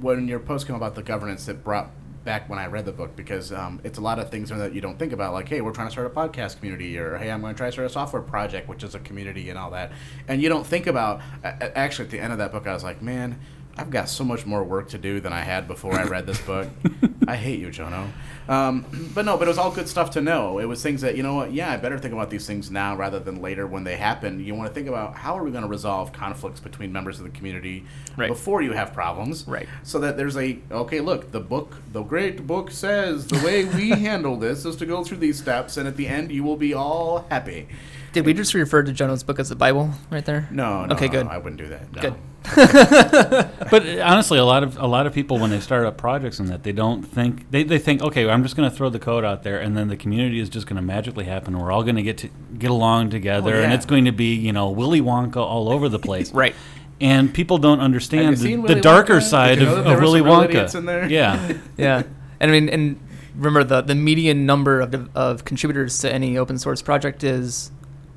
when 0.00 0.28
your 0.28 0.38
post 0.40 0.66
came 0.66 0.76
about 0.76 0.94
the 0.94 1.02
governance, 1.02 1.48
it 1.48 1.64
brought 1.64 1.90
back 2.24 2.50
when 2.50 2.58
I 2.58 2.66
read 2.66 2.84
the 2.84 2.92
book 2.92 3.16
because 3.16 3.50
um, 3.50 3.80
it's 3.82 3.96
a 3.98 4.02
lot 4.02 4.18
of 4.18 4.30
things 4.30 4.50
that 4.50 4.74
you 4.74 4.82
don't 4.82 4.98
think 4.98 5.12
about, 5.14 5.32
like 5.32 5.48
hey, 5.48 5.62
we're 5.62 5.72
trying 5.72 5.88
to 5.88 5.90
start 5.92 6.06
a 6.06 6.10
podcast 6.10 6.58
community, 6.58 6.98
or 6.98 7.16
hey, 7.16 7.30
I'm 7.30 7.40
going 7.40 7.54
to 7.54 7.58
try 7.58 7.68
to 7.68 7.72
start 7.72 7.86
a 7.86 7.90
software 7.90 8.22
project, 8.22 8.68
which 8.68 8.82
is 8.84 8.94
a 8.94 9.00
community 9.00 9.48
and 9.48 9.58
all 9.58 9.70
that, 9.70 9.90
and 10.28 10.42
you 10.42 10.48
don't 10.50 10.66
think 10.66 10.86
about. 10.86 11.20
a- 11.42 11.48
a- 11.48 11.78
Actually, 11.78 12.04
at 12.06 12.10
the 12.10 12.20
end 12.20 12.32
of 12.32 12.38
that 12.38 12.52
book, 12.52 12.66
I 12.66 12.74
was 12.74 12.84
like, 12.84 13.00
man. 13.02 13.38
I've 13.76 13.90
got 13.90 14.08
so 14.08 14.24
much 14.24 14.44
more 14.46 14.62
work 14.62 14.88
to 14.90 14.98
do 14.98 15.20
than 15.20 15.32
I 15.32 15.40
had 15.40 15.66
before 15.66 15.94
I 15.98 16.04
read 16.04 16.26
this 16.26 16.40
book. 16.42 16.68
I 17.28 17.36
hate 17.36 17.60
you, 17.60 17.68
Jono. 17.68 18.08
Um, 18.48 18.84
but 19.14 19.24
no, 19.24 19.36
but 19.36 19.46
it 19.46 19.48
was 19.48 19.58
all 19.58 19.70
good 19.70 19.88
stuff 19.88 20.10
to 20.12 20.20
know. 20.20 20.58
It 20.58 20.64
was 20.64 20.82
things 20.82 21.02
that 21.02 21.16
you 21.16 21.22
know 21.22 21.34
what? 21.36 21.52
Yeah, 21.52 21.70
I 21.72 21.76
better 21.76 21.98
think 21.98 22.12
about 22.12 22.30
these 22.30 22.46
things 22.46 22.70
now 22.70 22.96
rather 22.96 23.20
than 23.20 23.40
later 23.40 23.66
when 23.66 23.84
they 23.84 23.96
happen. 23.96 24.44
You 24.44 24.54
want 24.54 24.68
to 24.68 24.74
think 24.74 24.88
about 24.88 25.14
how 25.14 25.38
are 25.38 25.44
we 25.44 25.50
going 25.52 25.62
to 25.62 25.68
resolve 25.68 26.12
conflicts 26.12 26.58
between 26.60 26.92
members 26.92 27.18
of 27.18 27.24
the 27.24 27.30
community 27.30 27.84
Right. 28.16 28.28
before 28.28 28.60
you 28.60 28.72
have 28.72 28.92
problems, 28.92 29.46
Right. 29.46 29.68
So 29.84 30.00
that 30.00 30.16
there's 30.16 30.36
a 30.36 30.58
okay. 30.72 31.00
Look, 31.00 31.30
the 31.30 31.40
book, 31.40 31.76
the 31.92 32.02
great 32.02 32.46
book 32.46 32.70
says 32.72 33.28
the 33.28 33.38
way 33.44 33.64
we 33.64 33.90
handle 34.06 34.36
this 34.36 34.64
is 34.64 34.74
to 34.76 34.86
go 34.86 35.04
through 35.04 35.18
these 35.18 35.38
steps, 35.38 35.76
and 35.76 35.86
at 35.86 35.96
the 35.96 36.08
end 36.08 36.32
you 36.32 36.42
will 36.42 36.56
be 36.56 36.74
all 36.74 37.26
happy. 37.30 37.68
Did 38.12 38.26
we 38.26 38.34
just 38.34 38.54
refer 38.54 38.82
to 38.82 38.92
Jono's 38.92 39.22
book 39.22 39.38
as 39.38 39.48
the 39.50 39.56
Bible 39.56 39.90
right 40.10 40.24
there? 40.24 40.48
No, 40.50 40.84
no, 40.84 40.94
Okay, 40.96 41.06
no, 41.06 41.12
good. 41.12 41.26
I 41.28 41.38
wouldn't 41.38 41.60
do 41.60 41.68
that. 41.68 41.92
No. 41.94 42.00
Good. 42.02 42.14
But 43.70 43.86
uh, 43.86 44.02
honestly, 44.04 44.38
a 44.38 44.44
lot 44.44 44.62
of 44.64 44.76
a 44.78 44.86
lot 44.86 45.06
of 45.06 45.12
people 45.14 45.38
when 45.38 45.50
they 45.50 45.60
start 45.60 45.86
up 45.86 45.96
projects 45.96 46.40
and 46.40 46.48
that 46.48 46.62
they 46.64 46.72
don't 46.72 47.02
think 47.02 47.50
they, 47.50 47.62
they 47.62 47.78
think 47.78 48.02
okay, 48.02 48.28
I'm 48.28 48.42
just 48.42 48.56
going 48.56 48.68
to 48.68 48.74
throw 48.74 48.88
the 48.88 48.98
code 48.98 49.24
out 49.24 49.42
there 49.44 49.60
and 49.60 49.76
then 49.76 49.86
the 49.88 49.96
community 49.96 50.40
is 50.40 50.48
just 50.48 50.66
going 50.66 50.76
to 50.76 50.82
magically 50.82 51.24
happen. 51.26 51.56
We're 51.58 51.70
all 51.70 51.82
going 51.84 51.96
to 51.96 52.02
get 52.02 52.18
to 52.18 52.28
get 52.58 52.70
along 52.70 53.10
together 53.10 53.54
and 53.54 53.66
Oh, 53.66 53.68
yeah. 53.68 53.74
it's 53.74 53.86
going 53.86 54.06
to 54.06 54.12
be 54.12 54.34
you 54.34 54.52
know 54.52 54.70
Willy 54.70 55.00
Wonka 55.00 55.36
all 55.36 55.68
over 55.70 55.88
the 55.88 55.98
place. 55.98 56.32
Right. 56.40 56.54
And 57.02 57.32
people 57.32 57.56
don't 57.58 57.80
understand 57.80 58.36
the, 58.38 58.56
the 58.56 58.74
darker 58.80 59.18
Wonka? 59.20 59.22
side 59.22 59.58
Did 59.58 59.68
you 59.68 59.74
know 59.74 59.80
of, 59.82 59.86
of 59.86 60.00
Willy 60.00 60.20
Wonka. 60.20 60.74
in 60.74 60.84
there? 60.86 61.08
Yeah. 61.08 61.52
yeah 61.76 62.02
and 62.40 62.50
i 62.50 62.54
mean 62.58 62.68
and 62.70 62.98
remember 63.36 63.62
the 63.64 63.82
the 63.82 63.94
median 63.94 64.46
number 64.46 64.80
of, 64.80 65.08
of 65.14 65.44
contributors 65.44 65.98
to 66.00 66.12
any 66.12 66.36
open 66.38 66.58
source 66.58 66.82
project 66.82 67.22
is 67.22 67.70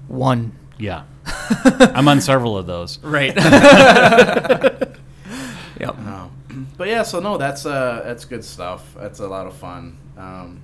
one 0.08 0.52
Yeah. 0.78 1.04
I'm 1.96 2.08
on 2.08 2.22
several 2.22 2.58
of 2.58 2.66
those. 2.68 3.00
right 3.04 3.36
yep 5.80 5.98
Um, 5.98 6.68
but 6.78 6.88
yeah, 6.88 7.04
so 7.04 7.20
no, 7.20 7.38
that's 7.38 7.66
uh, 7.66 8.02
that's 8.06 8.26
good 8.26 8.44
stuff. 8.46 8.94
That's 8.96 9.20
a 9.20 9.28
lot 9.28 9.48
of 9.48 9.56
fun. 9.56 9.98
Um, 10.18 10.62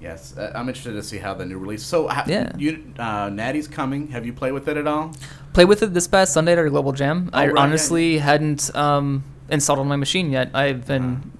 yes, 0.00 0.36
uh, 0.36 0.52
I'm 0.54 0.68
interested 0.68 0.92
to 0.92 1.02
see 1.02 1.18
how 1.18 1.34
the 1.34 1.44
new 1.44 1.58
release. 1.58 1.84
So, 1.84 2.08
ha- 2.08 2.24
Yeah. 2.26 2.52
you, 2.56 2.92
uh, 2.98 3.30
Natty's 3.32 3.68
coming. 3.68 4.08
Have 4.08 4.24
you 4.26 4.32
played 4.32 4.52
with 4.52 4.68
it 4.68 4.76
at 4.76 4.86
all? 4.86 5.12
played 5.52 5.68
with 5.68 5.82
it 5.84 5.94
this 5.94 6.08
past 6.08 6.32
sunday 6.32 6.50
at 6.52 6.58
our 6.58 6.68
global 6.68 6.90
jam 6.90 7.30
Oh, 7.32 7.38
i 7.38 7.46
right, 7.46 7.54
yeah. 7.54 7.62
honestly 7.62 8.18
hadn't 8.18 8.74
um, 8.74 9.22
installed 9.48 9.78
on 9.78 9.86
my 9.86 9.94
machine 9.94 10.32
yet 10.32 10.50
i've 10.52 10.84
been 10.84 11.30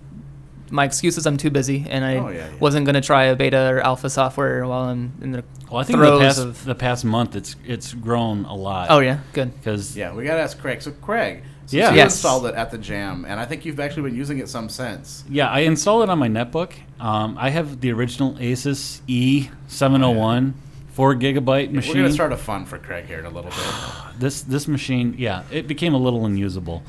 my 0.71 0.85
excuse 0.85 1.17
is 1.19 1.27
i'm 1.27 1.37
too 1.37 1.51
busy 1.51 1.87
and 1.89 2.05
i 2.05 2.17
Oh, 2.17 2.29
yeah, 2.29 2.49
yeah. 2.49 2.57
wasn't 2.59 2.87
going 2.87 2.95
to 2.95 3.01
try 3.01 3.25
a 3.25 3.37
beta 3.37 3.71
or 3.71 3.81
alpha 3.81 4.09
software 4.11 4.67
while 4.67 4.85
i'm 4.89 5.13
in 5.21 5.33
the 5.33 5.45
Well, 5.71 5.81
I 5.81 5.85
think 5.85 5.99
the 5.99 6.19
past 6.19 6.39
of 6.39 6.65
the 6.65 6.75
past 6.75 7.05
month 7.05 7.37
it's 7.37 7.57
it's 7.67 7.93
grown 7.93 8.45
a 8.47 8.55
lot. 8.55 8.89
oh 8.91 9.01
yeah 9.01 9.19
good 9.33 9.55
Because 9.57 9.97
Yeah, 9.97 10.13
we 10.15 10.25
gotta 10.25 10.41
ask 10.43 10.59
Craig. 10.59 10.81
So, 10.83 10.91
Craig, 10.93 11.43
since 11.67 11.73
Yeah. 11.73 11.91
you 11.91 11.97
Yes. 11.97 12.13
installed 12.15 12.47
it 12.47 12.55
at 12.55 12.71
the 12.71 12.79
jam, 12.79 13.25
and 13.29 13.39
I 13.41 13.45
think 13.47 13.65
you've 13.65 13.81
actually 13.81 14.03
been 14.11 14.19
using 14.19 14.39
it 14.39 14.49
some 14.49 14.69
since. 14.69 15.25
Yeah, 15.29 15.49
I 15.49 15.61
installed 15.61 16.03
it 16.05 16.11
on 16.11 16.19
my 16.19 16.29
netbook. 16.29 16.73
Um, 17.01 17.37
I 17.39 17.51
have 17.51 17.81
the 17.81 17.91
original 17.93 18.35
Asus 18.35 19.01
Eee 19.09 19.51
701, 19.69 20.55
four 20.93 21.15
gigabyte 21.15 21.71
machine. 21.71 21.73
We're 21.73 21.77
machine. 21.77 21.95
gonna 22.03 22.13
start 22.13 22.33
a 22.33 22.37
fun 22.37 22.65
for 22.67 22.79
Craig 22.79 23.07
here 23.07 23.19
in 23.19 23.27
a 23.27 23.31
little 23.31 23.51
bit. 23.51 23.65
this 24.19 24.43
this 24.43 24.67
machine, 24.69 25.15
yeah, 25.19 25.43
it 25.51 25.67
became 25.67 25.95
a 25.95 25.99
little 25.99 26.25
unusable, 26.27 26.83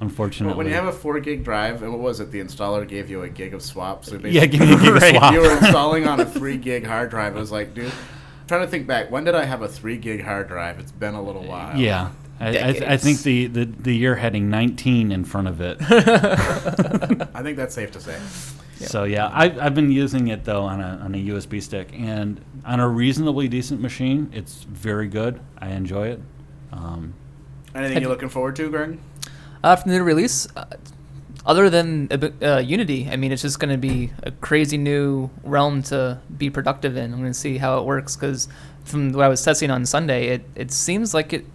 unfortunately. 0.00 0.52
But 0.52 0.58
when 0.58 0.66
you 0.66 0.74
have 0.74 0.86
a 0.86 0.92
four 0.92 1.18
gig 1.20 1.44
drive, 1.44 1.82
and 1.82 1.90
what 1.92 2.00
was 2.00 2.20
it? 2.20 2.30
The 2.30 2.40
installer 2.40 2.86
gave 2.86 3.08
you 3.10 3.22
a 3.22 3.28
gig 3.28 3.54
of 3.54 3.62
swap. 3.62 4.04
So 4.04 4.16
yeah, 4.18 4.46
give 4.46 4.60
me 4.60 4.72
a 4.72 4.76
gig 4.78 4.96
of 4.96 5.02
swap. 5.02 5.32
you 5.32 5.40
were 5.40 5.56
installing 5.58 6.06
on 6.06 6.20
a 6.20 6.26
three 6.26 6.56
gig 6.56 6.86
hard 6.86 7.10
drive. 7.10 7.36
It 7.36 7.40
was 7.40 7.52
like, 7.52 7.74
dude, 7.74 7.86
I'm 7.86 8.46
trying 8.46 8.62
to 8.62 8.68
think 8.68 8.86
back. 8.86 9.10
When 9.10 9.24
did 9.24 9.34
I 9.34 9.44
have 9.44 9.62
a 9.62 9.68
three 9.68 9.96
gig 9.98 10.22
hard 10.22 10.48
drive? 10.48 10.78
It's 10.78 10.92
been 10.92 11.14
a 11.14 11.22
little 11.22 11.44
while. 11.44 11.76
Yeah, 11.78 12.10
I, 12.40 12.58
I, 12.58 12.68
I 12.68 12.96
think 12.96 13.20
the, 13.22 13.46
the 13.46 13.64
the 13.64 13.96
year 13.96 14.14
heading 14.14 14.48
19 14.50 15.10
in 15.12 15.24
front 15.24 15.48
of 15.48 15.60
it. 15.60 15.78
I 17.34 17.42
think 17.42 17.56
that's 17.56 17.74
safe 17.74 17.90
to 17.92 18.00
say. 18.00 18.18
So 18.80 19.02
yeah, 19.04 19.26
I, 19.26 19.46
I've 19.64 19.74
been 19.74 19.90
using 19.90 20.28
it 20.28 20.44
though 20.44 20.62
on 20.62 20.80
a 20.80 21.00
on 21.02 21.14
a 21.14 21.18
USB 21.18 21.60
stick 21.60 21.88
and 21.92 22.40
on 22.64 22.78
a 22.78 22.88
reasonably 22.88 23.48
decent 23.48 23.80
machine. 23.80 24.30
It's 24.32 24.62
very 24.62 25.08
good. 25.08 25.40
I 25.58 25.70
enjoy 25.70 26.08
it. 26.08 26.20
Um, 26.72 27.14
Anything 27.74 27.94
Have 27.94 28.02
you're 28.02 28.02
you- 28.02 28.08
looking 28.08 28.28
forward 28.28 28.54
to, 28.56 28.70
Greg? 28.70 28.98
Uh, 29.62 29.76
from 29.76 29.90
the 29.90 29.98
new 29.98 30.04
release, 30.04 30.46
uh, 30.56 30.64
other 31.46 31.68
than 31.70 32.08
uh, 32.10 32.28
uh, 32.44 32.58
Unity, 32.58 33.08
I 33.10 33.16
mean, 33.16 33.32
it's 33.32 33.42
just 33.42 33.58
going 33.58 33.70
to 33.72 33.78
be 33.78 34.10
a 34.22 34.30
crazy 34.30 34.76
new 34.78 35.30
realm 35.42 35.82
to 35.84 36.20
be 36.36 36.50
productive 36.50 36.96
in. 36.96 37.12
I'm 37.12 37.20
going 37.20 37.32
to 37.32 37.38
see 37.38 37.58
how 37.58 37.78
it 37.78 37.84
works 37.84 38.16
because 38.16 38.48
from 38.84 39.12
what 39.12 39.24
I 39.24 39.28
was 39.28 39.42
testing 39.42 39.70
on 39.70 39.84
Sunday, 39.86 40.28
it, 40.28 40.44
it 40.54 40.70
seems 40.70 41.14
like 41.14 41.32
it 41.32 41.46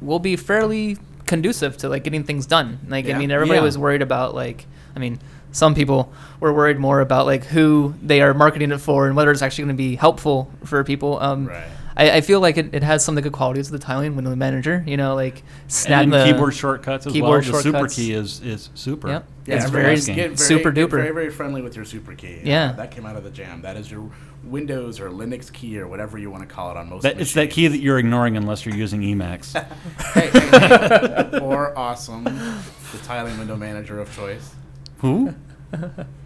will 0.00 0.18
be 0.18 0.36
fairly 0.36 0.96
conducive 1.26 1.76
to 1.78 1.88
like 1.88 2.04
getting 2.04 2.24
things 2.24 2.46
done. 2.46 2.78
Like, 2.88 3.06
Yeah. 3.06 3.16
I 3.16 3.18
mean, 3.18 3.30
everybody 3.30 3.58
Yeah. 3.58 3.64
was 3.64 3.78
worried 3.78 4.02
about 4.02 4.34
like, 4.34 4.66
I 4.96 4.98
mean, 4.98 5.18
some 5.52 5.74
people 5.74 6.12
were 6.40 6.52
worried 6.52 6.78
more 6.78 7.00
about 7.00 7.26
like 7.26 7.44
who 7.44 7.94
they 8.02 8.22
are 8.22 8.32
marketing 8.34 8.72
it 8.72 8.78
for 8.78 9.06
and 9.06 9.14
whether 9.14 9.30
it's 9.30 9.42
actually 9.42 9.64
going 9.64 9.76
to 9.76 9.82
be 9.82 9.96
helpful 9.96 10.50
for 10.64 10.82
people. 10.82 11.20
Um, 11.20 11.46
Right. 11.46 11.62
I, 11.96 12.10
I 12.10 12.20
feel 12.20 12.40
like 12.40 12.56
it, 12.56 12.74
it 12.74 12.82
has 12.82 13.04
some 13.04 13.16
of 13.16 13.22
the 13.22 13.28
good 13.28 13.36
qualities 13.36 13.68
of 13.68 13.72
the 13.72 13.78
tiling 13.78 14.16
window 14.16 14.34
manager. 14.34 14.82
You 14.86 14.96
know, 14.96 15.14
like 15.14 15.42
snap 15.68 16.04
and 16.04 16.12
the 16.12 16.24
keyboard 16.24 16.54
shortcuts 16.54 17.06
as 17.06 17.12
keyboard 17.12 17.44
well. 17.44 17.54
The 17.54 17.62
super 17.62 17.88
key 17.88 18.12
is 18.12 18.40
is 18.40 18.70
super. 18.74 19.08
Yep. 19.08 19.28
Yeah, 19.46 19.56
it's 19.56 19.70
very 19.70 19.96
very 19.96 20.16
game. 20.16 20.36
Super 20.36 20.70
get 20.70 20.88
duper. 20.88 20.90
Very, 20.92 21.10
very 21.10 21.30
friendly 21.30 21.62
with 21.62 21.76
your 21.76 21.84
super 21.84 22.14
key. 22.14 22.40
Yeah. 22.44 22.70
Uh, 22.70 22.72
that 22.74 22.90
came 22.90 23.06
out 23.06 23.16
of 23.16 23.24
the 23.24 23.30
jam. 23.30 23.62
That 23.62 23.76
is 23.76 23.90
your 23.90 24.10
Windows 24.44 25.00
or 25.00 25.10
Linux 25.10 25.52
key 25.52 25.78
or 25.78 25.86
whatever 25.86 26.18
you 26.18 26.30
want 26.30 26.48
to 26.48 26.52
call 26.52 26.70
it 26.70 26.76
on 26.76 26.88
most 26.88 27.02
That, 27.02 27.20
it's 27.20 27.34
that 27.34 27.50
key 27.50 27.68
that 27.68 27.78
you're 27.78 27.98
ignoring 27.98 28.36
unless 28.36 28.66
you're 28.66 28.74
using 28.74 29.00
Emacs. 29.02 29.52
hey, 30.14 30.30
hey, 30.30 31.28
hey. 31.30 31.38
or 31.38 31.76
awesome, 31.78 32.24
the 32.24 32.98
tiling 33.04 33.38
window 33.38 33.56
manager 33.56 34.00
of 34.00 34.14
choice. 34.14 34.54
Who? 34.98 35.34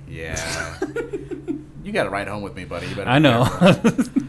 Yeah. 0.08 0.78
you 1.82 1.90
got 1.90 2.04
to 2.04 2.10
ride 2.10 2.28
home 2.28 2.42
with 2.42 2.54
me, 2.54 2.64
buddy. 2.64 2.86
You 2.86 2.94
better 2.94 3.10
I 3.10 3.18
know. 3.18 3.42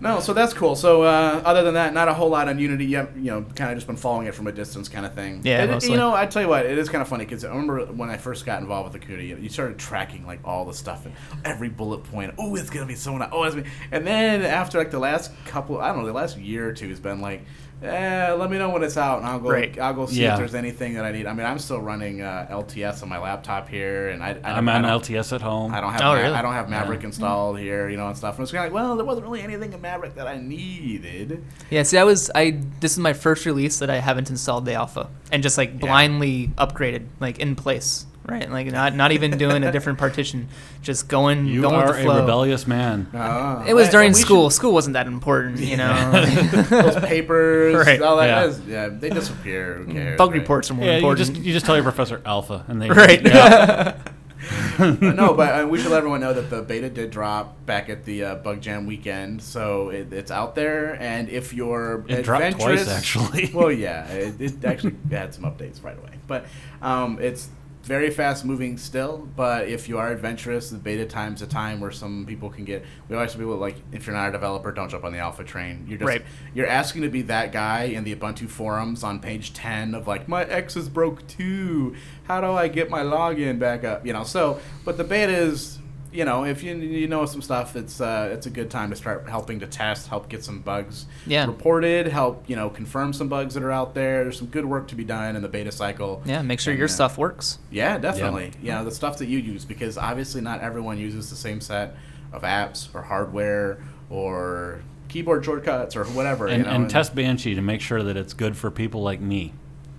No, 0.00 0.20
so 0.20 0.32
that's 0.32 0.54
cool. 0.54 0.76
So 0.76 1.02
uh, 1.02 1.42
other 1.44 1.62
than 1.62 1.74
that, 1.74 1.92
not 1.92 2.08
a 2.08 2.14
whole 2.14 2.30
lot 2.30 2.48
on 2.48 2.58
Unity. 2.58 2.86
Yet, 2.86 3.14
you 3.16 3.30
know, 3.30 3.42
kind 3.42 3.70
of 3.70 3.76
just 3.76 3.86
been 3.86 3.96
following 3.96 4.26
it 4.26 4.34
from 4.34 4.46
a 4.46 4.52
distance, 4.52 4.88
kind 4.88 5.04
of 5.04 5.14
thing. 5.14 5.42
Yeah, 5.44 5.66
mostly. 5.66 5.90
you 5.90 5.96
know, 5.96 6.14
I 6.14 6.26
tell 6.26 6.42
you 6.42 6.48
what, 6.48 6.64
it 6.64 6.78
is 6.78 6.88
kind 6.88 7.02
of 7.02 7.08
funny 7.08 7.24
because 7.24 7.44
I 7.44 7.48
remember 7.48 7.84
when 7.86 8.08
I 8.08 8.16
first 8.16 8.46
got 8.46 8.60
involved 8.62 8.92
with 8.92 9.00
the 9.00 9.06
community, 9.06 9.42
you 9.42 9.48
started 9.50 9.78
tracking 9.78 10.26
like 10.26 10.40
all 10.44 10.64
the 10.64 10.74
stuff 10.74 11.04
and 11.04 11.14
every 11.44 11.68
bullet 11.68 12.04
point. 12.04 12.34
Oh, 12.38 12.56
it's 12.56 12.70
gonna 12.70 12.86
be 12.86 12.94
so 12.94 13.16
nice. 13.18 13.28
Oh, 13.30 13.44
it's 13.44 13.54
gonna. 13.54 13.68
And 13.92 14.06
then 14.06 14.42
after 14.42 14.78
like 14.78 14.90
the 14.90 14.98
last 14.98 15.32
couple, 15.44 15.78
I 15.80 15.88
don't 15.88 15.98
know, 15.98 16.06
the 16.06 16.12
last 16.12 16.38
year 16.38 16.68
or 16.68 16.72
two 16.72 16.88
has 16.88 17.00
been 17.00 17.20
like. 17.20 17.42
Eh, 17.82 18.32
let 18.32 18.50
me 18.50 18.58
know 18.58 18.68
when 18.68 18.82
it's 18.82 18.98
out, 18.98 19.18
and 19.18 19.26
I'll 19.26 19.38
go. 19.40 19.48
Right. 19.50 19.78
I'll 19.78 19.94
go 19.94 20.04
see 20.04 20.20
Yeah. 20.22 20.32
if 20.34 20.38
there's 20.38 20.54
anything 20.54 20.94
that 20.94 21.04
I 21.06 21.12
need. 21.12 21.26
I 21.26 21.32
mean, 21.32 21.46
I'm 21.46 21.58
still 21.58 21.80
running 21.80 22.20
uh, 22.20 22.46
LTS 22.50 23.02
on 23.02 23.08
my 23.08 23.18
laptop 23.18 23.70
here, 23.70 24.10
and 24.10 24.22
I, 24.22 24.36
I 24.44 24.52
I'm 24.52 24.68
on 24.68 24.82
don't- 24.82 25.00
LTS 25.02 25.32
at 25.34 25.40
home. 25.40 25.74
I 25.74 25.80
don't 25.80 25.92
have 25.92 26.02
Oh, 26.02 26.12
Ma- 26.14 26.20
really? 26.20 26.34
I 26.34 26.42
don't 26.42 26.52
have 26.52 26.68
Maverick 26.68 27.00
Yeah. 27.00 27.06
installed 27.06 27.58
here, 27.58 27.88
you 27.88 27.96
know, 27.96 28.08
and 28.08 28.16
stuff. 28.16 28.36
And 28.36 28.42
it's 28.42 28.52
kind 28.52 28.66
of 28.66 28.72
like, 28.72 28.82
well, 28.82 28.96
there 28.96 29.06
wasn't 29.06 29.24
really 29.26 29.40
anything 29.40 29.72
in 29.72 29.80
Maverick 29.80 30.14
that 30.16 30.26
I 30.26 30.36
needed. 30.36 31.42
Yeah, 31.70 31.82
see, 31.84 31.96
I 31.96 32.04
was 32.04 32.30
I. 32.34 32.58
This 32.80 32.92
is 32.92 32.98
my 32.98 33.14
first 33.14 33.46
release 33.46 33.78
that 33.78 33.88
I 33.88 33.96
haven't 33.96 34.28
installed 34.28 34.66
the 34.66 34.74
alpha 34.74 35.08
and 35.32 35.42
just 35.42 35.56
like 35.56 35.78
blindly 35.78 36.48
upgraded, 36.58 37.06
like 37.18 37.38
in 37.38 37.56
place, 37.56 38.04
right? 38.26 38.50
Like 38.50 38.66
not 38.68 38.94
not 38.94 39.12
even 39.12 39.36
doing 39.38 39.64
a 39.64 39.72
different 39.72 39.98
partition, 39.98 40.48
just 40.82 41.08
going 41.08 41.46
You 41.46 41.62
going 41.62 41.74
are 41.74 41.86
with 41.88 42.02
the 42.04 42.10
a 42.10 42.20
rebellious 42.20 42.66
man. 42.66 43.08
Uh, 43.14 43.64
It 43.66 43.74
was 43.74 43.86
and- 43.86 43.92
during 43.92 44.06
and 44.08 44.16
we 44.16 44.20
school. 44.22 44.50
School 44.50 44.72
wasn't 44.72 44.94
that 44.94 45.06
important, 45.06 45.58
you 45.60 45.76
know. 45.76 46.24
should- 46.26 46.50
those 46.66 46.96
papers, 46.96 47.74
Right. 47.86 48.00
all 48.02 48.16
that. 48.18 48.26
Yeah. 48.26 48.44
is- 48.44 48.60
yeah, 48.66 48.88
they 48.88 49.10
disappear. 49.10 49.74
Who 49.74 49.92
cares? 49.92 50.18
Bug 50.18 50.30
right? 50.30 50.40
reports 50.40 50.70
are 50.70 50.74
more 50.74 50.84
Yeah, 50.86 50.92
you 50.92 50.98
important. 50.98 51.34
just 51.34 51.44
you 51.44 51.52
just 51.52 51.66
tell 51.66 51.74
your 51.76 51.84
professor 51.84 52.20
alpha, 52.26 52.64
and 52.68 52.80
they 52.80 52.88
right. 53.04 53.22
Yeah. 53.22 53.96
no, 54.78 55.34
but 55.34 55.64
uh, 55.64 55.66
we 55.68 55.78
should 55.78 55.90
let 55.90 55.98
everyone 55.98 56.20
know 56.20 56.32
that 56.32 56.48
the 56.48 56.62
beta 56.62 56.88
did 56.88 57.10
drop 57.10 57.64
back 57.66 57.90
at 57.90 58.04
the 58.04 58.24
uh, 58.24 58.34
Bug 58.36 58.60
Jam 58.62 58.86
weekend, 58.86 59.42
so 59.42 59.90
it, 59.90 60.12
it's 60.12 60.30
out 60.30 60.54
there. 60.54 60.94
And 61.00 61.28
if 61.28 61.52
you're 61.52 62.04
It 62.08 62.22
dropped 62.22 62.44
adventurous, 62.44 62.84
twice, 62.86 62.96
actually. 62.96 63.50
well, 63.54 63.70
yeah, 63.70 64.06
it, 64.08 64.40
it 64.40 64.64
actually 64.64 64.96
had 65.10 65.34
some 65.34 65.44
updates 65.44 65.84
right 65.84 65.96
away, 65.96 66.12
but 66.26 66.46
um, 66.80 67.18
it's 67.20 67.48
very 67.82 68.10
fast 68.10 68.44
moving 68.44 68.76
still. 68.76 69.28
But 69.36 69.68
if 69.68 69.88
you 69.88 69.98
are 69.98 70.10
adventurous, 70.12 70.70
the 70.70 70.76
beta 70.78 71.06
time's 71.06 71.42
a 71.42 71.46
time 71.46 71.80
where 71.80 71.90
some 71.90 72.26
people 72.26 72.50
can 72.50 72.64
get. 72.64 72.84
We 73.08 73.16
always 73.16 73.32
tell 73.32 73.40
people 73.40 73.56
like, 73.56 73.76
if 73.92 74.06
you're 74.06 74.14
not 74.14 74.28
a 74.28 74.32
developer, 74.32 74.70
don't 74.72 74.88
jump 74.90 75.04
on 75.04 75.12
the 75.12 75.18
alpha 75.18 75.44
train. 75.44 75.86
You're 75.88 75.98
just 75.98 76.06
Right. 76.08 76.22
you're 76.54 76.66
asking 76.66 77.02
to 77.02 77.08
be 77.08 77.22
that 77.22 77.52
guy 77.52 77.84
in 77.84 78.04
the 78.04 78.14
Ubuntu 78.14 78.48
forums 78.48 79.02
on 79.02 79.18
page 79.20 79.52
10 79.54 79.94
of 79.94 80.06
like 80.06 80.28
my 80.28 80.44
X 80.44 80.76
is 80.76 80.88
broke 80.88 81.26
too. 81.26 81.94
How 82.24 82.40
do 82.40 82.52
I 82.52 82.68
get 82.68 82.90
my 82.90 83.02
login 83.02 83.58
back 83.58 83.82
up? 83.84 84.06
You 84.06 84.12
know, 84.12 84.24
so 84.24 84.60
but 84.84 84.96
the 84.96 85.04
beta 85.04 85.32
is 85.34 85.78
you 86.12 86.24
know, 86.24 86.44
if 86.44 86.62
you 86.62 86.74
you 86.76 87.06
know 87.06 87.24
some 87.26 87.40
stuff, 87.42 87.76
it's 87.76 88.00
uh, 88.00 88.30
it's 88.32 88.46
a 88.46 88.50
good 88.50 88.70
time 88.70 88.90
to 88.90 88.96
start 88.96 89.28
helping 89.28 89.60
to 89.60 89.66
test, 89.66 90.08
help 90.08 90.28
get 90.28 90.44
some 90.44 90.60
bugs 90.60 91.06
Yeah. 91.26 91.46
reported, 91.46 92.08
help 92.08 92.44
you 92.48 92.56
know 92.56 92.68
confirm 92.70 93.12
some 93.12 93.28
bugs 93.28 93.54
that 93.54 93.62
are 93.62 93.70
out 93.70 93.94
there. 93.94 94.24
There's 94.24 94.38
some 94.38 94.48
good 94.48 94.64
work 94.64 94.88
to 94.88 94.94
be 94.94 95.04
done 95.04 95.36
in 95.36 95.42
the 95.42 95.48
beta 95.48 95.70
cycle. 95.72 96.22
Yeah, 96.24 96.42
make 96.42 96.58
sure 96.60 96.72
And, 96.72 96.78
your 96.78 96.86
uh, 96.88 96.90
stuff 96.90 97.16
works. 97.18 97.58
Yeah, 97.70 97.98
definitely. 97.98 98.52
You 98.62 98.72
know, 98.72 98.84
the 98.84 98.90
stuff 98.90 99.18
that 99.18 99.26
you 99.26 99.38
use 99.38 99.64
because 99.64 99.96
obviously 99.96 100.40
not 100.40 100.60
everyone 100.60 100.98
uses 100.98 101.30
the 101.30 101.36
same 101.36 101.60
set 101.60 101.94
of 102.32 102.42
apps 102.42 102.92
or 102.94 103.02
hardware 103.02 103.78
or 104.08 104.80
keyboard 105.08 105.44
shortcuts 105.44 105.96
or 105.96 106.04
whatever. 106.06 106.46
and, 106.48 106.58
you 106.58 106.64
know, 106.64 106.74
and 106.74 106.90
test 106.90 107.14
Banshee 107.14 107.54
to 107.54 107.62
make 107.62 107.80
sure 107.80 108.02
that 108.02 108.16
it's 108.16 108.32
good 108.32 108.56
for 108.56 108.70
people 108.70 109.02
like 109.02 109.20
me. 109.20 109.52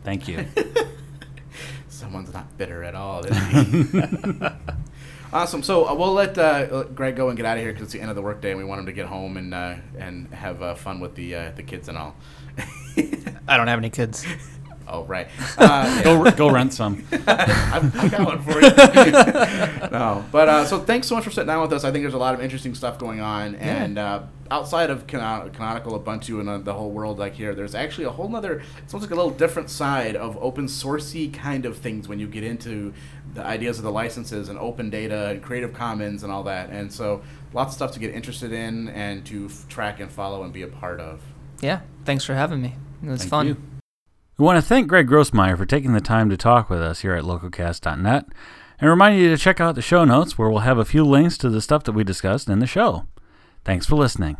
Thank 0.03 0.27
you. 0.27 0.45
Someone's 1.89 2.33
not 2.33 2.57
bitter 2.57 2.83
at 2.83 2.95
all. 2.95 3.23
Is 5.31 5.37
he? 5.37 5.37
awesome. 5.37 5.63
So 5.63 5.87
uh, 5.87 5.93
we'll 5.95 6.13
let 6.13 6.37
uh, 6.37 6.67
let 6.71 6.95
Greg 6.95 7.15
go 7.15 7.29
and 7.29 7.37
get 7.37 7.45
out 7.45 7.57
of 7.57 7.63
here 7.63 7.71
because 7.71 7.85
it's 7.85 7.93
the 7.93 8.01
end 8.01 8.09
of 8.09 8.15
the 8.15 8.21
workday, 8.21 8.51
and 8.51 8.57
we 8.59 8.63
want 8.65 8.79
him 8.79 8.85
to 8.87 8.91
get 8.91 9.07
home 9.07 9.37
and 9.37 9.53
uh, 9.53 9.75
and 9.97 10.27
have 10.33 10.61
uh, 10.61 10.75
fun 10.75 10.99
with 10.99 11.15
the 11.15 11.35
uh, 11.35 11.51
the 11.55 11.63
kids 11.63 11.87
and 11.89 11.97
all. 11.97 12.15
I 13.47 13.57
don't 13.57 13.67
have 13.67 13.79
any 13.79 13.89
kids. 13.89 14.25
oh 14.87 15.03
right. 15.05 15.27
Uh, 15.57 16.01
go 16.03 16.31
go 16.31 16.49
rent 16.49 16.73
some. 16.73 17.05
I've, 17.11 17.95
I 17.97 18.07
got 18.09 18.25
one 18.25 18.41
for 18.41 18.59
you. 18.61 19.89
no, 19.91 20.25
but 20.31 20.49
uh, 20.49 20.65
so 20.65 20.79
thanks 20.79 21.07
so 21.07 21.15
much 21.15 21.23
for 21.23 21.31
sitting 21.31 21.47
down 21.47 21.61
with 21.61 21.73
us. 21.73 21.83
I 21.83 21.91
think 21.91 22.03
there's 22.03 22.13
a 22.13 22.17
lot 22.17 22.33
of 22.33 22.41
interesting 22.41 22.73
stuff 22.73 22.97
going 22.97 23.19
on, 23.21 23.55
and 23.55 23.97
uh, 23.97 24.23
outside 24.49 24.89
of 24.89 25.07
Cano- 25.07 25.49
Canonical 25.49 25.99
Ubuntu 25.99 26.39
and 26.39 26.49
uh, 26.49 26.57
the 26.57 26.73
whole 26.73 26.91
world 26.91 27.19
like 27.19 27.33
here, 27.33 27.53
there's 27.55 27.75
actually 27.75 28.05
a 28.05 28.09
whole 28.11 28.35
other. 28.35 28.61
It's 28.83 28.93
almost 28.93 29.09
like 29.09 29.17
a 29.17 29.21
little 29.21 29.37
different 29.37 29.69
side 29.69 30.15
of 30.15 30.37
open 30.41 30.65
sourcey 30.65 31.33
kind 31.33 31.65
of 31.65 31.77
things 31.77 32.07
when 32.07 32.19
you 32.19 32.27
get 32.27 32.43
into 32.43 32.93
the 33.33 33.45
ideas 33.45 33.77
of 33.77 33.83
the 33.83 33.91
licenses 33.91 34.49
and 34.49 34.57
open 34.59 34.89
data 34.89 35.27
and 35.29 35.41
Creative 35.41 35.73
Commons 35.73 36.23
and 36.23 36.31
all 36.31 36.43
that. 36.43 36.69
And 36.69 36.91
so 36.91 37.21
lots 37.53 37.71
of 37.71 37.75
stuff 37.75 37.91
to 37.93 37.99
get 37.99 38.13
interested 38.13 38.51
in 38.51 38.89
and 38.89 39.25
to 39.27 39.45
f- 39.45 39.67
track 39.69 39.99
and 39.99 40.11
follow 40.11 40.43
and 40.43 40.51
be 40.51 40.61
a 40.63 40.67
part 40.67 40.99
of. 40.99 41.21
Yeah, 41.61 41.81
thanks 42.05 42.23
for 42.23 42.33
having 42.33 42.61
me. 42.61 42.75
It 43.03 43.09
was 43.09 43.21
Thank 43.21 43.29
fun. 43.29 43.47
you. 43.47 43.57
We 44.37 44.45
want 44.45 44.57
to 44.57 44.67
thank 44.67 44.87
Greg 44.87 45.07
Grossmeier 45.07 45.57
for 45.57 45.65
taking 45.65 45.93
the 45.93 46.01
time 46.01 46.29
to 46.29 46.37
talk 46.37 46.69
with 46.69 46.81
us 46.81 47.01
here 47.01 47.13
at 47.13 47.23
localcast.net 47.23 48.25
and 48.79 48.89
remind 48.89 49.19
you 49.19 49.29
to 49.29 49.37
check 49.37 49.61
out 49.61 49.75
the 49.75 49.81
show 49.81 50.03
notes 50.03 50.37
where 50.37 50.49
we'll 50.49 50.59
have 50.59 50.79
a 50.79 50.85
few 50.85 51.05
links 51.05 51.37
to 51.37 51.49
the 51.49 51.61
stuff 51.61 51.83
that 51.83 51.91
we 51.91 52.03
discussed 52.03 52.49
in 52.49 52.59
the 52.59 52.65
show. 52.65 53.05
Thanks 53.63 53.85
for 53.85 53.95
listening. 53.95 54.37